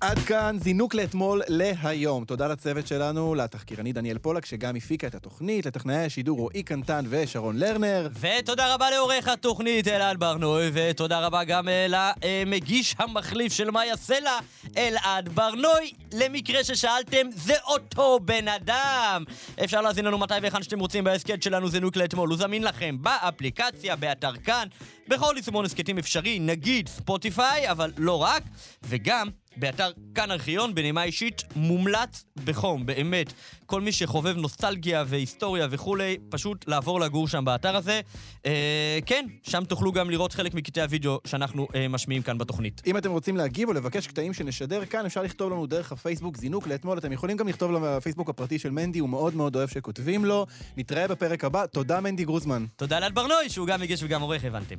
עד 0.00 0.18
כאן 0.18 0.56
זינוק 0.60 0.94
לאתמול 0.94 1.42
להיום. 1.48 2.24
תודה 2.24 2.48
לצוות 2.48 2.86
שלנו, 2.86 3.34
לתחקירנית 3.34 3.94
דניאל 3.94 4.18
פולק, 4.18 4.46
שגם 4.46 4.76
הפיקה 4.76 5.06
את 5.06 5.14
התוכנית, 5.14 5.66
לטכנאי 5.66 6.04
השידור 6.04 6.38
רועי 6.38 6.62
קנטן 6.62 7.04
ושרון 7.08 7.56
לרנר. 7.56 8.08
ותודה 8.20 8.74
רבה 8.74 8.90
לעורך 8.90 9.28
התוכנית 9.28 9.88
אלעד 9.88 10.20
ברנוי, 10.20 10.70
ותודה 10.72 11.26
רבה 11.26 11.44
גם 11.44 11.68
אה, 11.68 11.86
למגיש 11.88 12.94
המחליף 12.98 13.52
של 13.52 13.70
מאיה 13.70 13.96
סלע, 13.96 14.38
אלעד 14.76 15.28
ברנוי. 15.28 15.92
למקרה 16.12 16.64
ששאלתם, 16.64 17.26
זה 17.34 17.54
אותו 17.66 18.20
בן 18.24 18.48
אדם. 18.48 19.24
אפשר 19.64 19.80
להזין 19.80 20.04
לנו 20.04 20.18
מתי 20.18 20.34
והיכן 20.42 20.62
שאתם 20.62 20.80
רוצים 20.80 21.04
בהסכת 21.04 21.42
שלנו 21.42 21.68
זינוק 21.68 21.96
לאתמול. 21.96 22.28
הוא 22.28 22.38
זמין 22.38 22.62
לכם 22.62 22.96
באפליקציה, 23.00 23.96
באתר 23.96 24.32
כאן, 24.36 24.68
בכל 25.08 25.34
יישומון 25.36 25.64
הסכתים 25.64 25.98
אפשרי, 25.98 26.38
נגיד 26.38 26.88
ספוטיפיי, 26.88 27.70
אבל 27.70 27.92
לא 27.96 28.22
רק, 28.22 28.42
וגם 28.82 29.28
באתר 29.58 29.90
כאן 30.14 30.30
ארכיון, 30.30 30.74
בנימה 30.74 31.04
אישית, 31.04 31.42
מומלץ 31.56 32.24
בחום, 32.44 32.86
באמת. 32.86 33.32
כל 33.66 33.80
מי 33.80 33.92
שחובב 33.92 34.36
נוסטלגיה 34.36 35.04
והיסטוריה 35.06 35.66
וכולי, 35.70 36.16
פשוט 36.28 36.68
לעבור 36.68 37.00
לגור 37.00 37.28
שם 37.28 37.44
באתר 37.44 37.76
הזה. 37.76 38.00
אה, 38.46 38.98
כן, 39.06 39.26
שם 39.42 39.64
תוכלו 39.64 39.92
גם 39.92 40.10
לראות 40.10 40.32
חלק 40.32 40.54
מקטעי 40.54 40.82
הוידאו 40.82 41.18
שאנחנו 41.26 41.68
אה, 41.74 41.88
משמיעים 41.88 42.22
כאן 42.22 42.38
בתוכנית. 42.38 42.82
אם 42.86 42.96
אתם 42.96 43.10
רוצים 43.10 43.36
להגיב 43.36 43.68
או 43.68 43.74
לבקש 43.74 44.06
קטעים 44.06 44.34
שנשדר 44.34 44.84
כאן, 44.84 45.06
אפשר 45.06 45.22
לכתוב 45.22 45.52
לנו 45.52 45.66
דרך 45.66 45.92
הפייסבוק 45.92 46.36
זינוק 46.36 46.66
לאתמול. 46.66 46.98
אתם 46.98 47.12
יכולים 47.12 47.36
גם 47.36 47.48
לכתוב 47.48 47.72
לפייסבוק 47.72 48.30
הפרטי 48.30 48.58
של 48.58 48.70
מנדי, 48.70 48.98
הוא 48.98 49.08
מאוד 49.08 49.34
מאוד 49.34 49.56
אוהב 49.56 49.68
שכותבים 49.68 50.24
לו. 50.24 50.46
נתראה 50.76 51.08
בפרק 51.08 51.44
הבא. 51.44 51.66
תודה, 51.66 52.00
מנדי 52.00 52.24
גרוזמן. 52.24 52.66
תודה 52.76 53.00
לאל 53.00 53.12
ברנוי, 53.12 53.48
שהוא 53.48 53.66
גם 53.66 53.80
מגיש 53.80 54.02
וגם 54.02 54.22
עורך, 54.22 54.44
הבנתם. 54.44 54.76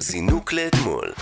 זינוק 0.00 0.52
לאתמול. 0.52 1.12